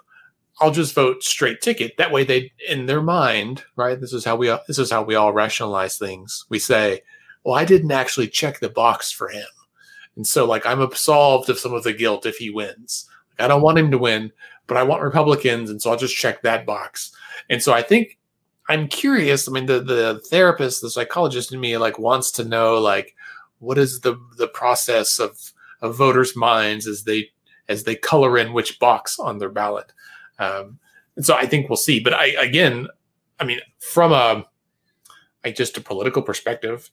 I'll 0.60 0.70
just 0.70 0.94
vote 0.94 1.24
straight 1.24 1.60
ticket. 1.60 1.96
That 1.96 2.12
way, 2.12 2.24
they 2.24 2.52
in 2.68 2.86
their 2.86 3.02
mind, 3.02 3.64
right? 3.76 4.00
This 4.00 4.12
is 4.12 4.24
how 4.24 4.36
we 4.36 4.54
this 4.68 4.78
is 4.78 4.90
how 4.90 5.02
we 5.02 5.14
all 5.14 5.32
rationalize 5.32 5.98
things. 5.98 6.44
We 6.48 6.58
say, 6.58 7.02
"Well, 7.44 7.54
I 7.54 7.64
didn't 7.64 7.92
actually 7.92 8.28
check 8.28 8.60
the 8.60 8.68
box 8.68 9.10
for 9.10 9.28
him, 9.28 9.46
and 10.16 10.26
so 10.26 10.44
like 10.44 10.66
I'm 10.66 10.80
absolved 10.80 11.48
of 11.48 11.58
some 11.58 11.74
of 11.74 11.84
the 11.84 11.92
guilt 11.92 12.26
if 12.26 12.36
he 12.36 12.50
wins. 12.50 13.08
Like, 13.30 13.44
I 13.44 13.48
don't 13.48 13.62
want 13.62 13.78
him 13.78 13.90
to 13.90 13.98
win, 13.98 14.30
but 14.66 14.76
I 14.76 14.82
want 14.82 15.02
Republicans, 15.02 15.70
and 15.70 15.80
so 15.80 15.90
I'll 15.90 15.96
just 15.96 16.16
check 16.16 16.42
that 16.42 16.66
box." 16.66 17.12
And 17.48 17.62
so 17.62 17.72
I 17.72 17.82
think 17.82 18.18
I'm 18.68 18.88
curious. 18.88 19.48
I 19.48 19.52
mean, 19.52 19.66
the 19.66 19.80
the 19.80 20.20
therapist, 20.30 20.82
the 20.82 20.90
psychologist 20.90 21.52
in 21.52 21.60
me, 21.60 21.76
like 21.78 21.98
wants 21.98 22.30
to 22.32 22.44
know 22.44 22.78
like 22.78 23.14
what 23.58 23.78
is 23.78 24.00
the 24.00 24.16
the 24.36 24.48
process 24.48 25.18
of 25.18 25.38
of 25.80 25.96
voters' 25.96 26.36
minds 26.36 26.86
as 26.86 27.04
they 27.04 27.30
as 27.68 27.84
they 27.84 27.96
color 27.96 28.38
in 28.38 28.52
which 28.52 28.78
box 28.78 29.18
on 29.18 29.38
their 29.38 29.48
ballot. 29.48 29.92
Um, 30.38 30.78
and 31.16 31.24
so 31.24 31.34
I 31.34 31.46
think 31.46 31.68
we'll 31.68 31.76
see. 31.76 32.00
But 32.00 32.14
I 32.14 32.26
again, 32.26 32.88
I 33.38 33.44
mean, 33.44 33.60
from 33.78 34.12
a 34.12 34.44
I 35.44 35.50
just 35.50 35.76
a 35.76 35.80
political 35.80 36.22
perspective, 36.22 36.90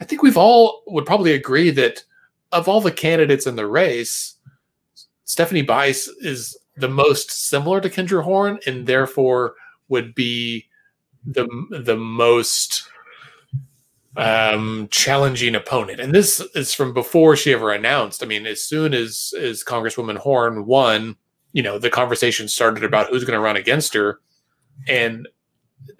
I 0.00 0.04
think 0.04 0.22
we've 0.22 0.36
all 0.36 0.82
would 0.86 1.06
probably 1.06 1.32
agree 1.32 1.70
that 1.70 2.04
of 2.52 2.68
all 2.68 2.80
the 2.80 2.92
candidates 2.92 3.46
in 3.46 3.56
the 3.56 3.66
race, 3.66 4.34
Stephanie 5.24 5.62
Bice 5.62 6.08
is 6.08 6.56
the 6.76 6.88
most 6.88 7.30
similar 7.30 7.80
to 7.80 7.90
Kendra 7.90 8.22
Horn, 8.22 8.58
and 8.66 8.86
therefore 8.86 9.54
would 9.88 10.14
be 10.14 10.66
the 11.24 11.46
the 11.70 11.96
most 11.96 12.88
um, 14.16 14.88
challenging 14.90 15.54
opponent. 15.54 16.00
And 16.00 16.14
this 16.14 16.40
is 16.54 16.72
from 16.72 16.94
before 16.94 17.36
she 17.36 17.52
ever 17.52 17.72
announced. 17.72 18.22
I 18.22 18.26
mean, 18.26 18.46
as 18.46 18.62
soon 18.62 18.94
as 18.94 19.34
as 19.40 19.64
Congresswoman 19.64 20.18
Horn 20.18 20.66
won, 20.66 21.16
you 21.52 21.62
know, 21.62 21.78
the 21.78 21.90
conversation 21.90 22.48
started 22.48 22.84
about 22.84 23.08
who's 23.08 23.24
going 23.24 23.36
to 23.36 23.40
run 23.40 23.56
against 23.56 23.94
her, 23.94 24.20
and 24.88 25.28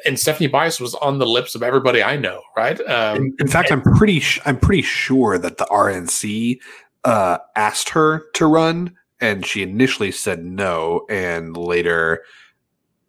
and 0.05 0.19
Stephanie 0.19 0.49
Bice 0.49 0.81
was 0.81 0.95
on 0.97 1.19
the 1.19 1.27
lips 1.27 1.55
of 1.55 1.63
everybody 1.63 2.03
I 2.03 2.17
know, 2.17 2.43
right? 2.57 2.79
Um, 2.89 3.17
in, 3.17 3.37
in, 3.41 3.49
fact, 3.49 3.71
and, 3.71 3.83
I'm 3.83 3.95
pretty 3.97 4.21
sh- 4.21 4.41
I'm 4.45 4.59
pretty 4.59 4.83
sure 4.83 5.39
that 5.39 5.59
the 5.59 5.67
RNC 5.67 6.59
uh, 7.05 7.39
asked 7.55 7.91
her 7.91 8.25
to 8.35 8.47
run, 8.47 8.95
and 9.21 9.47
she 9.47 9.63
initially 9.63 10.13
said 10.13 10.45
no, 10.45 11.07
and 11.09 11.57
later 11.57 12.25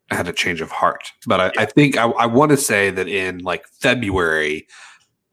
had 0.10 0.28
a 0.28 0.34
change 0.34 0.62
of 0.62 0.72
heart. 0.72 1.12
But 1.26 1.40
I, 1.40 1.46
yeah. 1.46 1.52
I 1.62 1.66
think 1.66 1.98
I, 1.98 2.06
I 2.10 2.26
want 2.28 2.52
to 2.52 2.58
say 2.58 2.92
that 2.92 3.08
in 3.08 3.40
like 3.40 3.68
February, 3.68 4.68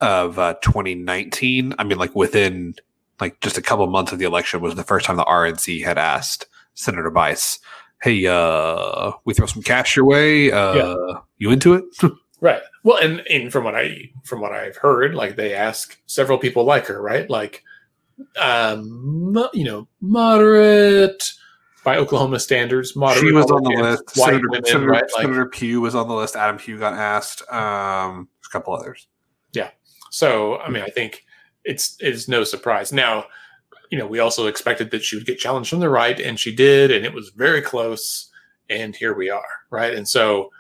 of 0.05 0.39
uh, 0.39 0.55
2019. 0.63 1.75
I 1.79 1.85
mean, 1.85 1.99
like 1.99 2.15
within 2.15 2.75
like 3.21 3.41
just 3.41 3.59
a 3.59 3.63
couple 3.63 3.87
months 3.87 4.13
of 4.13 4.19
the 4.19 4.27
election 4.27 4.61
was 4.61 4.75
the 4.75 4.85
first 4.85 5.07
time 5.07 5.17
the 5.17 5.25
RNC 5.25 5.85
had 5.85 5.99
asked 5.99 6.47
Senator 6.75 7.11
Bice, 7.11 7.59
"Hey, 8.03 8.27
uh, 8.27 9.13
we 9.25 9.35
throw 9.35 9.47
some 9.47 9.63
cash 9.63 9.97
your 9.97 10.05
way. 10.05 10.51
Uh, 10.51 10.75
yeah. 10.75 10.95
You 11.39 11.51
into 11.51 11.75
it?" 11.75 11.85
right. 12.41 12.63
Well, 12.83 12.99
and, 12.99 13.23
and 13.31 13.51
from 13.51 13.65
what 13.65 13.75
I 13.75 14.11
from 14.25 14.41
what 14.41 14.53
I've 14.53 14.77
heard, 14.77 15.15
like 15.15 15.37
they 15.37 15.55
ask 15.55 15.99
several 16.07 16.39
people 16.39 16.65
like 16.65 16.87
her, 16.87 17.01
right? 17.01 17.29
Like, 17.29 17.63
um, 18.41 19.35
you 19.55 19.65
know, 19.65 19.89
moderate 20.01 21.33
by 21.85 21.97
Oklahoma 21.97 22.41
standards. 22.41 22.97
Moderate 22.97 23.25
she 23.25 23.33
was 23.33 23.51
on 23.51 23.63
the 23.63 23.71
list. 23.71 24.11
Senator, 24.11 24.49
women, 24.49 24.65
Senator, 24.65 24.89
right? 24.89 25.11
Senator 25.11 25.43
like, 25.43 25.53
Pugh 25.53 25.81
was 25.81 25.95
on 25.95 26.09
the 26.09 26.15
list. 26.15 26.37
Adam 26.37 26.59
Pugh 26.59 26.79
got 26.79 26.95
asked. 26.95 27.43
Um, 27.53 28.29
a 28.45 28.49
couple 28.51 28.75
others. 28.75 29.07
Yeah. 29.53 29.71
So, 30.11 30.59
I 30.59 30.71
mean, 30.71 30.83
I 30.83 30.89
think 30.89 31.25
it's 31.65 31.97
it's 32.01 32.29
no 32.29 32.45
surprise. 32.45 32.93
Now, 32.93 33.27
you 33.91 33.99
know, 33.99 34.07
we 34.07 34.19
also 34.19 34.47
expected 34.47 34.91
that 34.91 35.03
she 35.03 35.17
would 35.17 35.27
get 35.27 35.39
challenged 35.39 35.71
from 35.71 35.81
the 35.81 35.89
right, 35.89 36.19
and 36.19 36.39
she 36.39 36.55
did, 36.55 36.91
and 36.91 37.05
it 37.05 37.13
was 37.13 37.31
very 37.31 37.63
close. 37.63 38.31
And 38.71 38.97
here 38.97 39.15
we 39.15 39.31
are, 39.31 39.47
right? 39.71 39.95
And 39.95 40.09
so 40.09 40.51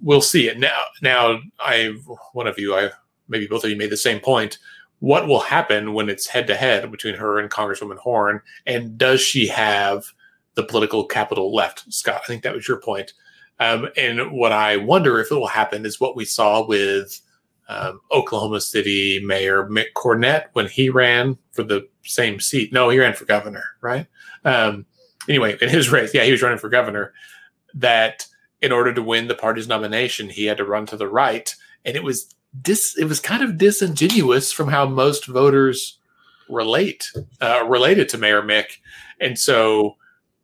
we'll 0.00 0.20
see 0.20 0.48
it 0.48 0.58
now. 0.58 0.82
Now, 1.02 1.40
I 1.58 1.94
one 2.32 2.46
of 2.46 2.58
you, 2.58 2.74
I 2.74 2.90
maybe 3.28 3.46
both 3.46 3.64
of 3.64 3.70
you 3.70 3.76
made 3.76 3.90
the 3.90 3.96
same 3.96 4.20
point. 4.20 4.58
What 5.00 5.26
will 5.26 5.40
happen 5.40 5.94
when 5.94 6.08
it's 6.08 6.26
head 6.26 6.46
to 6.48 6.54
head 6.54 6.90
between 6.90 7.14
her 7.14 7.38
and 7.38 7.50
Congresswoman 7.50 7.96
Horn? 7.96 8.42
And 8.66 8.98
does 8.98 9.20
she 9.20 9.46
have 9.48 10.12
the 10.54 10.62
political 10.62 11.06
capital 11.06 11.54
left, 11.54 11.90
Scott? 11.92 12.20
I 12.22 12.26
think 12.26 12.42
that 12.42 12.54
was 12.54 12.68
your 12.68 12.80
point. 12.80 13.14
Um, 13.58 13.88
and 13.96 14.32
what 14.32 14.52
I 14.52 14.76
wonder 14.76 15.18
if 15.20 15.30
it 15.30 15.34
will 15.34 15.46
happen 15.46 15.86
is 15.86 16.00
what 16.00 16.16
we 16.16 16.24
saw 16.24 16.66
with 16.66 17.20
um, 17.70 18.00
Oklahoma 18.10 18.60
City 18.60 19.20
Mayor 19.24 19.64
Mick 19.66 19.92
Cornett 19.94 20.46
when 20.54 20.66
he 20.66 20.90
ran 20.90 21.38
for 21.52 21.62
the 21.62 21.88
same 22.02 22.40
seat. 22.40 22.72
No, 22.72 22.88
he 22.88 22.98
ran 22.98 23.14
for 23.14 23.26
governor, 23.26 23.62
right? 23.80 24.08
Um, 24.44 24.86
anyway, 25.28 25.56
in 25.60 25.68
his 25.68 25.90
race, 25.90 26.12
yeah, 26.12 26.24
he 26.24 26.32
was 26.32 26.42
running 26.42 26.58
for 26.58 26.68
governor. 26.68 27.12
That 27.72 28.26
in 28.60 28.72
order 28.72 28.92
to 28.92 29.02
win 29.02 29.28
the 29.28 29.36
party's 29.36 29.68
nomination, 29.68 30.28
he 30.28 30.46
had 30.46 30.56
to 30.56 30.64
run 30.64 30.84
to 30.86 30.96
the 30.96 31.06
right, 31.06 31.54
and 31.84 31.94
it 31.94 32.02
was 32.02 32.34
dis. 32.60 32.98
It 32.98 33.04
was 33.04 33.20
kind 33.20 33.44
of 33.44 33.56
disingenuous 33.56 34.50
from 34.50 34.66
how 34.66 34.86
most 34.86 35.26
voters 35.28 36.00
relate 36.48 37.12
uh, 37.40 37.64
related 37.68 38.08
to 38.08 38.18
Mayor 38.18 38.42
Mick, 38.42 38.78
and 39.20 39.38
so 39.38 39.94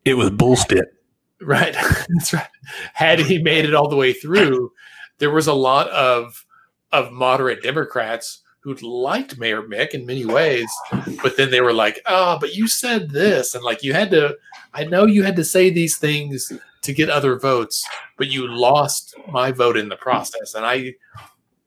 it 0.05 0.15
was 0.15 0.31
bullshit. 0.31 0.87
Right, 1.41 1.73
that's 2.09 2.33
right. 2.33 2.47
Had 2.95 3.19
he 3.19 3.43
made 3.43 3.65
it 3.65 3.75
all 3.75 3.89
the 3.89 3.97
way 3.97 4.13
through, 4.13 4.71
there 5.19 5.33
was 5.33 5.49
a 5.49 5.53
lot 5.53 5.89
of 5.89 6.46
of 6.93 7.13
moderate 7.13 7.63
Democrats 7.63 8.43
who 8.67 8.75
liked 8.75 9.39
Mayor 9.39 9.63
Mick 9.63 9.91
in 9.91 10.05
many 10.05 10.25
ways, 10.25 10.69
but 11.23 11.37
then 11.37 11.53
they 11.53 11.61
were 11.61 11.73
like, 11.73 12.01
"Oh, 12.07 12.37
but 12.41 12.57
you 12.57 12.67
said 12.67 13.11
this," 13.11 13.55
and 13.55 13.63
like 13.63 13.85
you 13.85 13.93
had 13.93 14.11
to. 14.11 14.37
I 14.75 14.83
know 14.85 15.07
you 15.07 15.23
had 15.23 15.37
to 15.37 15.45
say 15.45 15.71
these 15.71 15.99
things 15.99 16.53
to 16.83 16.93
get 16.93 17.09
other 17.09 17.39
votes, 17.39 17.87
but 18.17 18.27
you 18.27 18.49
lost 18.49 19.15
my 19.29 19.53
vote 19.53 19.77
in 19.77 19.89
the 19.89 19.97
process, 19.97 20.55
and 20.55 20.67
I. 20.67 20.95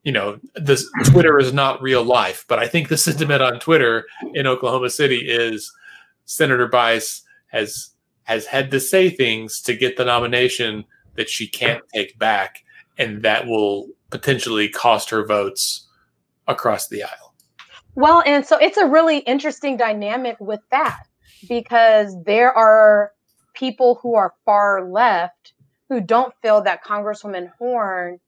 You 0.02 0.12
know, 0.12 0.40
this 0.54 0.90
Twitter 1.04 1.38
is 1.38 1.52
not 1.52 1.82
real 1.82 2.02
life, 2.02 2.46
but 2.48 2.58
I 2.58 2.66
think 2.66 2.88
the 2.88 2.96
sentiment 2.96 3.42
on 3.42 3.60
Twitter 3.60 4.06
in 4.32 4.46
Oklahoma 4.46 4.88
City 4.88 5.18
is 5.28 5.70
Senator 6.24 6.66
Bice 6.66 7.22
has 7.48 7.90
has 8.22 8.46
had 8.46 8.70
to 8.70 8.80
say 8.80 9.10
things 9.10 9.60
to 9.62 9.74
get 9.74 9.98
the 9.98 10.06
nomination 10.06 10.86
that 11.16 11.28
she 11.28 11.46
can't 11.46 11.82
take 11.94 12.18
back, 12.18 12.64
and 12.96 13.22
that 13.22 13.46
will 13.46 13.88
potentially 14.10 14.68
cost 14.68 15.10
her 15.10 15.24
votes 15.24 15.88
across 16.46 16.88
the 16.88 17.02
aisle. 17.02 17.34
Well, 17.94 18.22
and 18.24 18.46
so 18.46 18.56
it's 18.56 18.76
a 18.76 18.86
really 18.86 19.18
interesting 19.18 19.76
dynamic 19.76 20.36
with 20.40 20.60
that 20.70 21.02
because 21.48 22.16
there 22.24 22.52
are 22.52 23.12
people 23.54 23.98
who 24.02 24.14
are 24.14 24.34
far 24.44 24.88
left 24.88 25.52
who 25.88 26.00
don't 26.00 26.32
feel 26.40 26.62
that 26.62 26.84
Congresswoman 26.84 27.50
Horn 27.58 28.20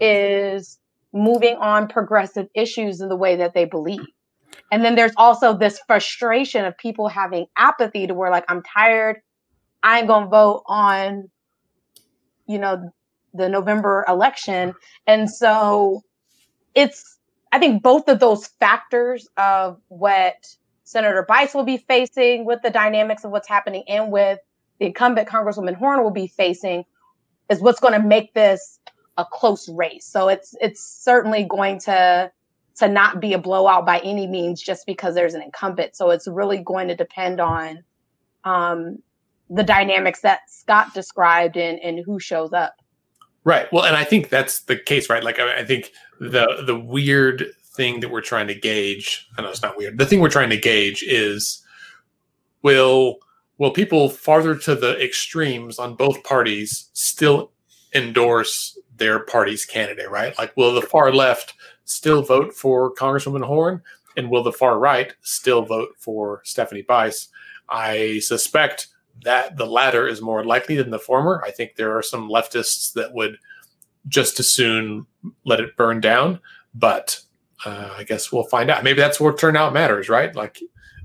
is 0.00 0.78
moving 1.12 1.56
on 1.56 1.86
progressive 1.86 2.48
issues 2.54 3.00
in 3.00 3.08
the 3.08 3.16
way 3.16 3.36
that 3.36 3.54
they 3.54 3.64
believe. 3.64 4.00
And 4.72 4.84
then 4.84 4.96
there's 4.96 5.12
also 5.16 5.56
this 5.56 5.78
frustration 5.86 6.64
of 6.64 6.76
people 6.76 7.08
having 7.08 7.46
apathy 7.56 8.08
to 8.08 8.14
where, 8.14 8.30
like, 8.30 8.44
I'm 8.48 8.62
tired. 8.62 9.20
I 9.82 10.00
ain't 10.00 10.08
gonna 10.08 10.26
vote 10.26 10.64
on, 10.66 11.30
you 12.48 12.58
know, 12.58 12.90
the 13.34 13.48
November 13.48 14.04
election. 14.08 14.74
And 15.06 15.30
so 15.30 16.02
it's, 16.74 17.18
I 17.52 17.58
think 17.58 17.82
both 17.82 18.08
of 18.08 18.20
those 18.20 18.46
factors 18.46 19.28
of 19.36 19.80
what 19.88 20.34
Senator 20.84 21.24
Bice 21.28 21.54
will 21.54 21.64
be 21.64 21.78
facing 21.78 22.44
with 22.44 22.62
the 22.62 22.70
dynamics 22.70 23.24
of 23.24 23.30
what's 23.30 23.48
happening 23.48 23.84
and 23.88 24.10
with 24.12 24.38
the 24.78 24.86
incumbent 24.86 25.28
Congresswoman 25.28 25.74
Horn 25.74 26.02
will 26.02 26.10
be 26.10 26.26
facing 26.26 26.84
is 27.48 27.60
what's 27.60 27.80
going 27.80 28.00
to 28.00 28.06
make 28.06 28.34
this 28.34 28.78
a 29.16 29.24
close 29.24 29.68
race. 29.68 30.06
So 30.06 30.28
it's 30.28 30.54
it's 30.60 30.82
certainly 30.82 31.44
going 31.44 31.78
to 31.80 32.30
to 32.76 32.88
not 32.88 33.20
be 33.20 33.32
a 33.32 33.38
blowout 33.38 33.86
by 33.86 34.00
any 34.00 34.26
means 34.26 34.60
just 34.60 34.84
because 34.86 35.14
there's 35.14 35.34
an 35.34 35.42
incumbent. 35.42 35.94
So 35.94 36.10
it's 36.10 36.26
really 36.26 36.58
going 36.58 36.88
to 36.88 36.96
depend 36.96 37.40
on 37.40 37.84
um, 38.42 38.98
the 39.48 39.62
dynamics 39.62 40.22
that 40.22 40.40
Scott 40.48 40.92
described 40.92 41.56
and, 41.56 41.78
and 41.78 42.04
who 42.04 42.18
shows 42.18 42.52
up. 42.52 42.74
Right. 43.44 43.70
Well, 43.72 43.84
and 43.84 43.96
I 43.96 44.04
think 44.04 44.30
that's 44.30 44.60
the 44.60 44.76
case, 44.76 45.10
right? 45.10 45.22
Like, 45.22 45.38
I, 45.38 45.60
I 45.60 45.64
think 45.64 45.92
the 46.18 46.62
the 46.66 46.78
weird 46.78 47.44
thing 47.62 48.00
that 48.00 48.10
we're 48.10 48.22
trying 48.22 48.46
to 48.48 48.54
gauge. 48.54 49.28
I 49.36 49.42
know 49.42 49.50
it's 49.50 49.62
not 49.62 49.76
weird. 49.76 49.98
The 49.98 50.06
thing 50.06 50.20
we're 50.20 50.30
trying 50.30 50.50
to 50.50 50.56
gauge 50.56 51.02
is 51.02 51.62
will 52.62 53.18
will 53.58 53.70
people 53.70 54.08
farther 54.08 54.56
to 54.56 54.74
the 54.74 55.02
extremes 55.02 55.78
on 55.78 55.94
both 55.94 56.24
parties 56.24 56.88
still 56.94 57.52
endorse 57.94 58.78
their 58.96 59.20
party's 59.20 59.64
candidate, 59.64 60.10
right? 60.10 60.36
Like, 60.38 60.56
will 60.56 60.74
the 60.74 60.82
far 60.82 61.12
left 61.12 61.54
still 61.84 62.22
vote 62.22 62.54
for 62.54 62.94
Congresswoman 62.94 63.44
Horn, 63.44 63.82
and 64.16 64.30
will 64.30 64.42
the 64.42 64.52
far 64.52 64.78
right 64.78 65.12
still 65.20 65.62
vote 65.62 65.90
for 65.98 66.40
Stephanie 66.44 66.82
Bice? 66.82 67.28
I 67.68 68.20
suspect 68.20 68.88
that 69.22 69.56
the 69.56 69.66
latter 69.66 70.06
is 70.06 70.20
more 70.20 70.44
likely 70.44 70.76
than 70.76 70.90
the 70.90 70.98
former. 70.98 71.42
I 71.44 71.50
think 71.50 71.76
there 71.76 71.96
are 71.96 72.02
some 72.02 72.28
leftists 72.28 72.92
that 72.94 73.12
would 73.14 73.38
just 74.08 74.38
as 74.40 74.52
soon 74.52 75.06
let 75.44 75.60
it 75.60 75.76
burn 75.76 76.00
down, 76.00 76.40
but 76.74 77.20
uh, 77.64 77.94
I 77.96 78.04
guess 78.04 78.30
we'll 78.30 78.44
find 78.44 78.70
out. 78.70 78.84
Maybe 78.84 79.00
that's 79.00 79.20
where 79.20 79.32
turnout 79.32 79.72
matters, 79.72 80.08
right? 80.08 80.34
Like, 80.34 80.60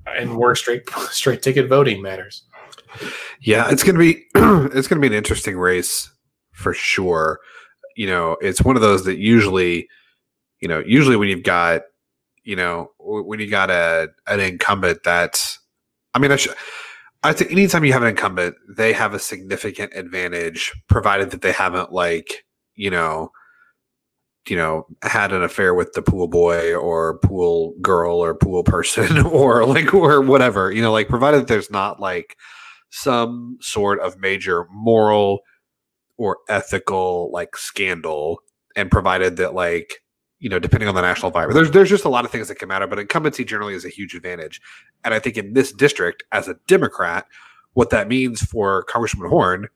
and 0.05 0.37
where 0.37 0.55
straight 0.55 0.89
straight 1.11 1.41
ticket 1.41 1.69
voting 1.69 2.01
matters. 2.01 2.43
Yeah, 3.41 3.69
it's 3.69 3.83
gonna 3.83 3.99
be 3.99 4.25
it's 4.35 4.87
gonna 4.87 5.01
be 5.01 5.07
an 5.07 5.13
interesting 5.13 5.57
race 5.57 6.09
for 6.51 6.73
sure. 6.73 7.39
You 7.95 8.07
know, 8.07 8.37
it's 8.41 8.61
one 8.61 8.75
of 8.75 8.81
those 8.81 9.05
that 9.05 9.17
usually, 9.17 9.87
you 10.59 10.67
know, 10.67 10.79
usually 10.85 11.15
when 11.15 11.29
you've 11.29 11.43
got, 11.43 11.81
you 12.43 12.55
know, 12.55 12.91
when 12.99 13.39
you 13.39 13.49
got 13.49 13.69
a 13.69 14.09
an 14.27 14.39
incumbent 14.39 15.03
that's, 15.03 15.59
I 16.13 16.19
mean, 16.19 16.31
I 16.31 16.37
should 16.37 16.55
I 17.23 17.33
think 17.33 17.51
anytime 17.51 17.83
you 17.83 17.93
have 17.93 18.01
an 18.01 18.09
incumbent, 18.09 18.55
they 18.69 18.93
have 18.93 19.13
a 19.13 19.19
significant 19.19 19.93
advantage, 19.93 20.73
provided 20.87 21.31
that 21.31 21.41
they 21.41 21.51
haven't 21.51 21.91
like 21.91 22.45
you 22.75 22.89
know, 22.89 23.31
you 24.47 24.55
know, 24.55 24.87
had 25.03 25.33
an 25.33 25.43
affair 25.43 25.73
with 25.73 25.93
the 25.93 26.01
pool 26.01 26.27
boy 26.29 26.73
or 26.73 27.19
pool 27.19 27.73
girl 27.81 28.23
or 28.23 28.33
pool 28.33 28.63
person 28.63 29.19
or 29.25 29.65
like 29.65 29.93
or 29.93 30.21
whatever, 30.21 30.71
you 30.71 30.81
know, 30.81 30.91
like 30.93 31.09
provided 31.09 31.41
that 31.41 31.47
there's 31.47 31.69
not 31.69 31.99
like 31.99 32.37
some 32.89 33.57
sort 33.61 33.99
of 33.99 34.17
major 34.17 34.65
moral 34.71 35.41
or 36.17 36.37
ethical 36.47 37.29
like 37.33 37.57
scandal, 37.57 38.39
and 38.75 38.89
provided 38.89 39.35
that 39.37 39.53
like 39.53 40.01
you 40.39 40.49
know, 40.49 40.59
depending 40.59 40.87
on 40.87 40.95
the 40.95 41.01
national 41.01 41.29
environment. 41.29 41.55
There's 41.55 41.71
there's 41.71 41.89
just 41.89 42.05
a 42.05 42.09
lot 42.09 42.25
of 42.25 42.31
things 42.31 42.47
that 42.47 42.55
come 42.55 42.69
can 42.69 42.69
matter, 42.69 42.87
but 42.87 42.99
incumbency 42.99 43.43
generally 43.43 43.73
is 43.73 43.85
a 43.85 43.89
huge 43.89 44.15
advantage. 44.15 44.61
And 45.03 45.13
I 45.13 45.19
think 45.19 45.37
in 45.37 45.53
this 45.53 45.71
district, 45.71 46.23
as 46.31 46.47
a 46.47 46.55
Democrat, 46.67 47.25
what 47.73 47.89
that 47.89 48.07
means 48.07 48.41
for 48.41 48.85
Congresswoman 48.85 49.29
Horn 49.29 49.67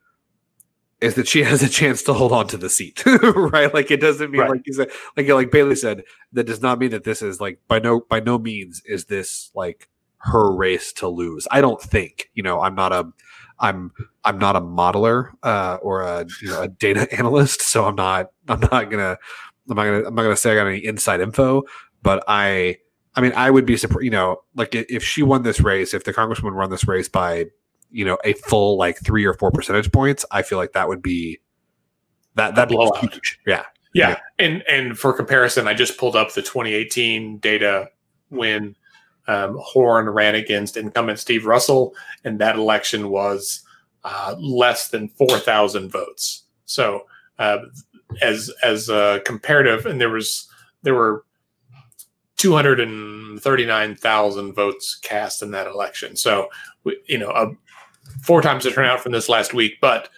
is 1.02 1.15
that 1.15 1.28
she 1.28 1.43
has 1.43 1.62
a 1.62 1.69
chance 1.69 2.02
to 2.04 2.13
hold 2.13 2.32
on 2.32 2.47
to 2.47 2.58
the 2.58 2.69
seat, 2.69 3.04
right? 3.06 3.73
Like 3.73 3.91
it 3.91 3.99
doesn't 3.99 4.32
mean 4.32 4.41
right. 4.41 4.52
like 4.52 4.65
you 4.65 4.73
said, 4.73 4.89
like 5.17 5.28
like 5.28 5.52
Bailey 5.52 5.76
said, 5.76 6.04
that 6.32 6.45
does 6.45 6.62
not 6.62 6.80
mean 6.80 6.91
that 6.91 7.04
this 7.04 7.21
is 7.21 7.41
like 7.41 7.60
by 7.67 7.80
no 7.80 8.02
by 8.02 8.19
no 8.19 8.38
means 8.38 8.82
is 8.86 9.06
this 9.06 9.52
like 9.54 9.89
her 10.17 10.54
race 10.56 10.93
to 10.93 11.08
lose. 11.08 11.47
I 11.52 11.60
don't 11.60 11.82
think. 11.82 12.30
You 12.34 12.43
know, 12.43 12.62
I'm 12.62 12.76
not 12.76 12.93
a 12.93 13.12
I'm 13.60 13.91
I'm 14.23 14.39
not 14.39 14.56
a 14.56 14.62
modeler 14.62 15.32
uh, 15.43 15.78
or 15.82 16.02
a 16.02 16.26
you 16.41 16.49
know 16.49 16.62
a 16.62 16.67
data 16.67 17.08
analyst, 17.17 17.62
so 17.62 17.86
I'm 17.86 17.95
not 17.95 18.32
I'm 18.47 18.62
not 18.62 18.89
gonna 18.89 19.17
I'm 19.69 19.76
not 19.76 19.84
gonna 19.86 20.08
I'm 20.08 20.15
not 20.15 20.23
gonna 20.23 20.38
say 20.38 20.52
I 20.52 20.56
got 20.56 20.67
any 20.67 20.84
inside 20.86 21.21
info, 21.21 21.63
but 22.02 22.23
I 22.28 22.78
I 23.15 23.21
mean 23.21 23.34
I 23.36 23.49
would 23.49 23.65
be 23.65 23.78
surprised. 23.78 24.04
You 24.04 24.12
know, 24.12 24.41
like 24.56 24.76
if 24.76 25.04
she 25.04 25.23
won 25.23 25.43
this 25.43 25.60
race, 25.60 25.93
if 25.93 26.04
the 26.04 26.13
congresswoman 26.13 26.56
won 26.56 26.69
this 26.69 26.88
race 26.88 27.08
by 27.08 27.45
you 27.91 28.06
know 28.06 28.17
a 28.23 28.34
full 28.34 28.78
like 28.78 28.97
three 28.99 29.26
or 29.26 29.34
four 29.34 29.52
percentage 29.52 29.91
points, 29.91 30.26
I 30.32 30.41
feel 30.41 30.58
like 30.58 30.73
that 30.73 30.88
would 30.88 31.02
be 31.02 31.39
that 32.36 32.56
that 32.56 32.69
blowout. 32.69 32.99
Huge. 32.99 33.39
Yeah. 33.45 33.63
yeah, 33.93 34.10
yeah, 34.10 34.17
and 34.39 34.63
and 34.67 34.97
for 34.97 35.13
comparison, 35.13 35.67
I 35.67 35.73
just 35.73 35.97
pulled 35.97 36.15
up 36.15 36.34
the 36.34 36.41
2018 36.41 37.38
data 37.38 37.89
when 38.30 38.76
um, 39.28 39.58
Horn 39.62 40.10
ran 40.10 40.36
against 40.36 40.78
incumbent 40.78 41.19
Steve 41.19 41.45
Russell, 41.45 41.93
and 42.23 42.39
that 42.39 42.56
election 42.56 43.10
was 43.10 43.63
uh, 44.04 44.36
less 44.38 44.89
than 44.89 45.08
4,000 45.10 45.89
votes. 45.89 46.43
So 46.65 47.06
uh, 47.39 47.60
as 48.21 48.49
as 48.63 48.89
a 48.89 49.21
comparative, 49.26 49.86
and 49.86 49.99
there 49.99 50.10
was 50.10 50.47
there 50.84 50.93
were 50.93 51.26
239,000 52.38 54.54
votes 54.54 54.99
cast 55.02 55.41
in 55.41 55.52
that 55.52 55.67
election. 55.67 56.15
So, 56.17 56.49
you 57.08 57.17
know, 57.17 57.30
a, 57.30 57.54
four 58.21 58.41
times 58.41 58.65
the 58.65 58.71
turnout 58.71 58.99
from 58.99 59.13
this 59.13 59.30
last 59.30 59.54
week, 59.54 59.76
but 59.80 60.10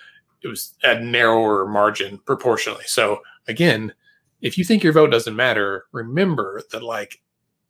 it 0.42 0.48
was 0.48 0.74
a 0.82 1.00
narrower 1.00 1.68
margin 1.68 2.18
proportionally. 2.26 2.86
So, 2.88 3.22
again, 3.48 3.94
if 4.42 4.58
you 4.58 4.64
think 4.64 4.82
your 4.82 4.94
vote 4.94 5.12
doesn't 5.12 5.36
matter, 5.36 5.86
remember 5.92 6.64
that 6.72 6.82
like 6.82 7.22